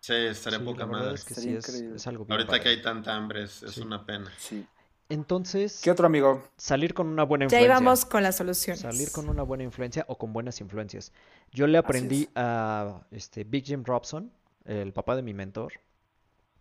Sí, 0.00 0.14
estaría 0.14 0.64
poca 0.64 0.86
madre. 0.86 1.16
Es, 1.16 2.06
algo 2.06 2.24
Ahorita 2.30 2.60
que 2.60 2.70
hay 2.70 2.80
tanta 2.80 3.14
hambre, 3.14 3.42
es, 3.42 3.76
una 3.76 4.06
pena. 4.06 4.32
Sí. 4.38 4.66
Entonces, 5.08 5.80
¿qué 5.82 5.90
otro 5.90 6.06
amigo? 6.06 6.42
Salir 6.56 6.94
con 6.94 7.08
una 7.08 7.24
buena 7.24 7.44
influencia. 7.44 7.68
Ya 7.68 7.72
íbamos 7.74 8.04
con 8.04 8.22
las 8.22 8.36
soluciones. 8.36 8.80
Salir 8.80 9.10
con 9.12 9.28
una 9.28 9.42
buena 9.42 9.64
influencia 9.64 10.04
o 10.08 10.16
con 10.16 10.32
buenas 10.32 10.60
influencias. 10.60 11.12
Yo 11.52 11.66
le 11.66 11.78
aprendí 11.78 12.28
a 12.34 13.02
este 13.10 13.44
Big 13.44 13.64
Jim 13.64 13.84
Robson, 13.84 14.32
el 14.64 14.92
papá 14.92 15.14
de 15.16 15.22
mi 15.22 15.34
mentor. 15.34 15.74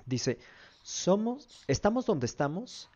Dice, 0.05 0.39
somos, 0.81 1.63
estamos 1.67 2.05
donde 2.05 2.25
estamos 2.25 2.89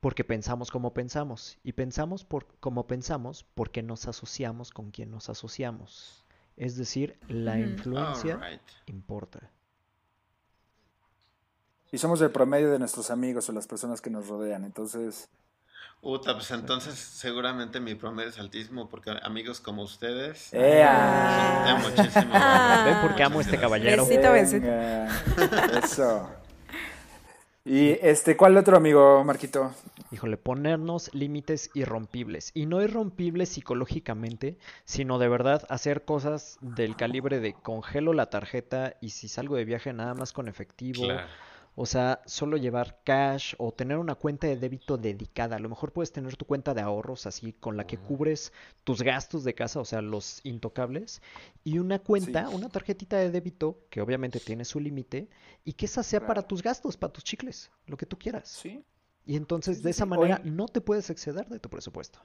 porque 0.00 0.22
pensamos 0.22 0.70
como 0.70 0.94
pensamos 0.94 1.58
y 1.64 1.72
pensamos 1.72 2.24
por, 2.24 2.46
como 2.60 2.86
pensamos 2.86 3.44
porque 3.54 3.82
nos 3.82 4.06
asociamos 4.06 4.70
con 4.70 4.90
quien 4.90 5.10
nos 5.10 5.28
asociamos. 5.28 6.24
Es 6.56 6.76
decir, 6.76 7.18
la 7.26 7.58
influencia 7.58 8.38
importa. 8.86 9.50
Y 11.94 11.98
somos 11.98 12.20
el 12.22 12.30
promedio 12.32 12.72
de 12.72 12.80
nuestros 12.80 13.12
amigos 13.12 13.48
o 13.48 13.52
las 13.52 13.68
personas 13.68 14.00
que 14.00 14.10
nos 14.10 14.26
rodean, 14.26 14.64
entonces... 14.64 15.28
Uta, 16.02 16.34
pues 16.34 16.50
entonces 16.50 16.98
seguramente 16.98 17.78
mi 17.78 17.94
promedio 17.94 18.30
es 18.30 18.38
altísimo 18.40 18.88
porque 18.88 19.12
amigos 19.22 19.60
como 19.60 19.84
ustedes. 19.84 20.52
¡Ea! 20.52 21.78
muchísimo. 21.80 22.34
Ven 22.84 22.96
porque 23.00 23.22
amo 23.22 23.38
a 23.38 23.42
este 23.42 23.58
caballero. 23.58 24.04
Besito, 24.04 24.32
besito. 24.32 24.66
Eso. 25.78 26.30
¿Y 27.64 27.90
este, 28.02 28.36
cuál 28.36 28.56
otro 28.56 28.76
amigo, 28.76 29.22
Marquito? 29.22 29.72
Híjole, 30.10 30.36
ponernos 30.36 31.14
límites 31.14 31.70
irrompibles. 31.74 32.50
Y 32.54 32.66
no 32.66 32.82
irrompibles 32.82 33.50
psicológicamente, 33.50 34.58
sino 34.84 35.20
de 35.20 35.28
verdad 35.28 35.64
hacer 35.68 36.04
cosas 36.04 36.58
del 36.60 36.96
calibre 36.96 37.38
de 37.38 37.52
congelo 37.54 38.12
la 38.14 38.30
tarjeta 38.30 38.96
y 39.00 39.10
si 39.10 39.28
salgo 39.28 39.54
de 39.54 39.64
viaje 39.64 39.92
nada 39.92 40.14
más 40.14 40.32
con 40.32 40.48
efectivo. 40.48 41.04
Claro. 41.04 41.28
O 41.76 41.86
sea, 41.86 42.22
solo 42.24 42.56
llevar 42.56 43.00
cash 43.04 43.54
o 43.58 43.72
tener 43.72 43.98
una 43.98 44.14
cuenta 44.14 44.46
de 44.46 44.56
débito 44.56 44.96
dedicada. 44.96 45.56
A 45.56 45.58
lo 45.58 45.68
mejor 45.68 45.92
puedes 45.92 46.12
tener 46.12 46.36
tu 46.36 46.44
cuenta 46.44 46.72
de 46.72 46.80
ahorros 46.80 47.26
así 47.26 47.52
con 47.52 47.76
la 47.76 47.84
que 47.86 47.98
cubres 47.98 48.52
tus 48.84 49.02
gastos 49.02 49.42
de 49.42 49.54
casa, 49.54 49.80
o 49.80 49.84
sea, 49.84 50.00
los 50.00 50.40
intocables. 50.44 51.20
Y 51.64 51.78
una 51.80 51.98
cuenta, 51.98 52.48
Sí. 52.48 52.54
una 52.54 52.68
tarjetita 52.68 53.16
de 53.16 53.30
débito 53.32 53.80
que 53.90 54.00
obviamente 54.00 54.38
tiene 54.38 54.64
su 54.64 54.78
límite 54.78 55.28
y 55.64 55.72
que 55.72 55.86
esa 55.86 56.04
sea 56.04 56.24
para 56.24 56.42
tus 56.42 56.62
gastos, 56.62 56.96
para 56.96 57.12
tus 57.12 57.24
chicles, 57.24 57.72
lo 57.86 57.96
que 57.96 58.06
tú 58.06 58.16
quieras. 58.18 58.48
Sí. 58.48 58.84
Y 59.26 59.34
entonces 59.36 59.78
Sí, 59.78 59.82
de 59.82 59.90
esa 59.90 60.04
sí. 60.04 60.10
manera 60.10 60.40
no 60.44 60.68
te 60.68 60.80
puedes 60.80 61.10
exceder 61.10 61.48
de 61.48 61.58
tu 61.58 61.68
presupuesto. 61.70 62.20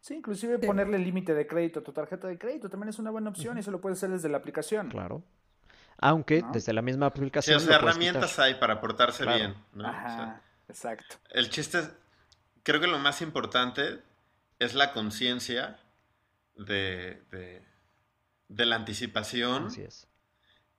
Sí, 0.00 0.14
inclusive 0.14 0.58
Sí. 0.58 0.66
ponerle 0.66 0.98
límite 0.98 1.34
de 1.34 1.46
crédito 1.46 1.80
a 1.80 1.82
tu 1.84 1.92
tarjeta 1.92 2.28
de 2.28 2.38
crédito 2.38 2.70
también 2.70 2.88
es 2.88 2.98
una 2.98 3.10
buena 3.10 3.28
opción 3.28 3.58
y 3.58 3.60
eso 3.60 3.70
lo 3.70 3.82
puedes 3.82 3.98
hacer 3.98 4.08
desde 4.10 4.30
la 4.30 4.38
aplicación. 4.38 4.88
Claro. 4.88 5.22
Aunque 6.00 6.42
¿No? 6.42 6.52
desde 6.52 6.72
la 6.72 6.82
misma 6.82 7.06
Sí, 7.06 7.10
aplicación. 7.10 7.56
o 7.56 7.60
lo 7.60 7.66
sea, 7.66 7.76
herramientas 7.76 8.30
quitar. 8.32 8.46
hay 8.46 8.54
para 8.54 8.80
portarse 8.80 9.22
Claro. 9.24 9.38
bien, 9.38 9.54
¿no? 9.74 9.88
O 9.88 9.92
sea, 9.92 9.98
Ajá, 10.22 10.42
exacto. 10.68 11.16
el 11.30 11.50
chiste 11.50 11.78
es, 11.80 11.90
creo 12.62 12.80
que 12.80 12.86
lo 12.86 12.98
más 12.98 13.20
importante 13.22 14.02
es 14.58 14.74
la 14.74 14.92
conciencia 14.92 15.78
de, 16.56 17.22
de, 17.30 17.62
de 18.48 18.66
la 18.66 18.76
anticipación 18.76 19.66
Así 19.66 19.82
es. 19.82 20.06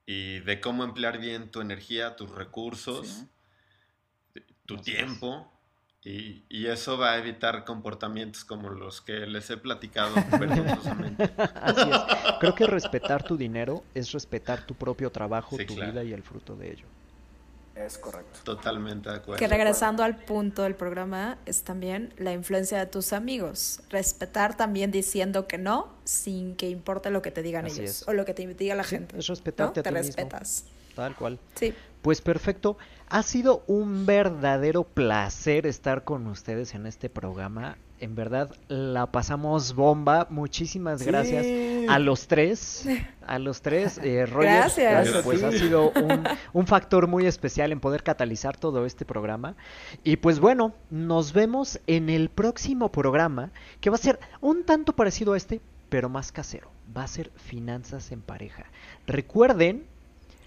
y 0.05 0.39
de 0.39 0.59
cómo 0.61 0.83
emplear 0.83 1.17
bien 1.19 1.51
tu 1.51 1.61
energía, 1.61 2.15
tus 2.15 2.29
recursos, 2.31 3.07
Sí. 4.33 4.41
tu 4.65 4.75
Así 4.75 4.91
es. 4.93 5.01
Y, 6.03 6.43
y 6.49 6.65
eso 6.65 6.97
va 6.97 7.11
a 7.11 7.17
evitar 7.19 7.63
comportamientos 7.63 8.43
como 8.43 8.69
los 8.69 9.01
que 9.01 9.27
les 9.27 9.49
he 9.51 9.57
platicado 9.57 10.15
vergonzosamente. 10.39 11.29
Así 11.37 11.89
es. 11.91 11.97
Creo 12.39 12.55
que 12.55 12.65
respetar 12.65 13.21
tu 13.23 13.37
dinero 13.37 13.83
es 13.93 14.11
respetar 14.11 14.65
tu 14.65 14.73
propio 14.73 15.11
trabajo, 15.11 15.57
Sí, 15.57 15.65
tu 15.65 15.75
claro. 15.75 15.91
vida 15.91 16.03
y 16.03 16.13
el 16.13 16.23
fruto 16.23 16.55
de 16.55 16.71
ello. 16.71 16.85
Es 17.75 17.97
correcto. 17.99 18.39
Totalmente 18.43 19.09
de 19.09 19.15
acuerdo. 19.17 19.39
Que 19.39 19.47
regresando 19.47 20.03
al 20.03 20.17
punto 20.17 20.63
del 20.63 20.75
programa 20.75 21.37
es 21.45 21.63
también 21.63 22.13
la 22.17 22.33
influencia 22.33 22.79
de 22.79 22.85
tus 22.87 23.13
amigos. 23.13 23.81
Respetar 23.89 24.57
también 24.57 24.91
diciendo 24.91 25.47
que 25.47 25.57
no 25.57 25.87
sin 26.03 26.55
que 26.55 26.67
importe 26.69 27.11
lo 27.11 27.21
que 27.21 27.31
te 27.31 27.41
digan 27.43 27.65
Así 27.67 27.79
ellos 27.81 28.01
es. 28.01 28.07
o 28.07 28.13
lo 28.13 28.25
que 28.25 28.33
te 28.33 28.45
diga 28.55 28.75
la 28.75 28.83
Sí, 28.83 28.89
gente. 28.95 29.17
es 29.19 29.29
¿no? 29.29 29.35
respetarte 29.35 29.79
a 29.79 29.83
Te 29.83 29.89
ti 29.89 29.95
mismo. 29.95 30.07
respetas. 30.15 30.65
Tal 30.95 31.15
cual. 31.15 31.39
Sí. 31.55 31.73
Pues 32.01 32.21
perfecto. 32.21 32.77
Ha 33.09 33.23
sido 33.23 33.63
un 33.67 34.05
verdadero 34.05 34.83
placer 34.83 35.67
estar 35.67 36.03
con 36.03 36.27
ustedes 36.27 36.73
en 36.73 36.85
este 36.87 37.09
programa. 37.09 37.77
En 37.99 38.15
verdad, 38.15 38.55
la 38.67 39.11
pasamos 39.11 39.75
bomba. 39.75 40.25
Muchísimas 40.31 41.03
gracias 41.03 41.45
a 41.87 41.99
los 41.99 42.27
tres. 42.27 42.87
A 43.27 43.37
los 43.37 43.61
tres. 43.61 43.99
Eh, 43.99 44.25
Roger, 44.31 44.49
Gracias. 44.49 45.21
pues 45.23 45.43
ha 45.43 45.51
sido 45.51 45.91
un, 45.91 46.23
un 46.53 46.67
factor 46.67 47.05
muy 47.05 47.27
especial 47.27 47.71
en 47.71 47.79
poder 47.79 48.01
catalizar 48.01 48.57
todo 48.57 48.87
este 48.87 49.05
programa. 49.05 49.55
Y 50.03 50.15
pues 50.15 50.39
bueno, 50.39 50.73
nos 50.89 51.33
vemos 51.33 51.79
en 51.85 52.09
el 52.09 52.29
próximo 52.29 52.91
programa, 52.91 53.51
que 53.81 53.91
va 53.91 53.97
a 53.97 53.99
ser 53.99 54.19
un 54.39 54.63
tanto 54.63 54.93
parecido 54.93 55.33
a 55.33 55.37
este, 55.37 55.61
pero 55.89 56.09
más 56.09 56.31
casero. 56.31 56.71
Va 56.97 57.03
a 57.03 57.07
ser 57.07 57.29
finanzas 57.35 58.11
en 58.11 58.21
pareja. 58.21 58.65
Recuerden 59.05 59.85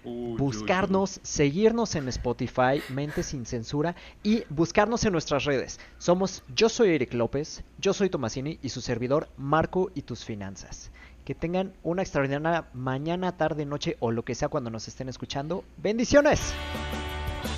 Uy, 0.05 0.11
uy, 0.11 0.31
uy. 0.31 0.37
buscarnos, 0.37 1.19
seguirnos 1.23 1.95
en 1.95 2.07
Spotify, 2.09 2.81
Mente 2.89 3.23
sin 3.23 3.45
Censura 3.45 3.95
y 4.23 4.43
buscarnos 4.49 5.03
en 5.05 5.11
nuestras 5.11 5.45
redes. 5.45 5.79
Somos 5.97 6.43
Yo 6.55 6.69
soy 6.69 6.95
Eric 6.95 7.13
López, 7.13 7.63
yo 7.79 7.93
soy 7.93 8.09
Tomasini 8.09 8.59
y 8.61 8.69
su 8.69 8.81
servidor 8.81 9.29
Marco 9.37 9.91
y 9.95 10.03
tus 10.03 10.23
finanzas. 10.23 10.91
Que 11.25 11.33
tengan 11.33 11.73
una 11.81 12.03
extraordinaria 12.03 12.67
mañana, 12.73 13.35
tarde, 13.35 13.65
noche 13.65 13.97
o 13.99 14.11
lo 14.11 14.23
que 14.23 14.35
sea 14.35 14.47
cuando 14.47 14.69
nos 14.69 14.87
estén 14.87 15.09
escuchando. 15.09 15.63
Bendiciones. 15.77 16.53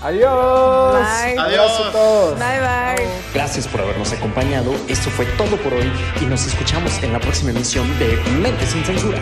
Adiós. 0.02 0.94
Bye. 0.94 1.38
Abrazo 1.38 1.84
a 1.84 1.92
todos. 1.92 2.40
Bye 2.40 2.60
bye. 2.60 3.08
Gracias 3.34 3.68
por 3.68 3.82
habernos 3.82 4.14
acompañado. 4.14 4.74
Esto 4.88 5.10
fue 5.10 5.26
todo 5.38 5.58
por 5.58 5.74
hoy 5.74 5.92
y 6.22 6.26
nos 6.26 6.46
escuchamos 6.46 7.02
en 7.04 7.14
la 7.14 7.20
próxima 7.20 7.52
emisión 7.52 7.88
de 8.00 8.16
Mente 8.40 8.66
sin 8.66 8.84
Censura. 8.84 9.20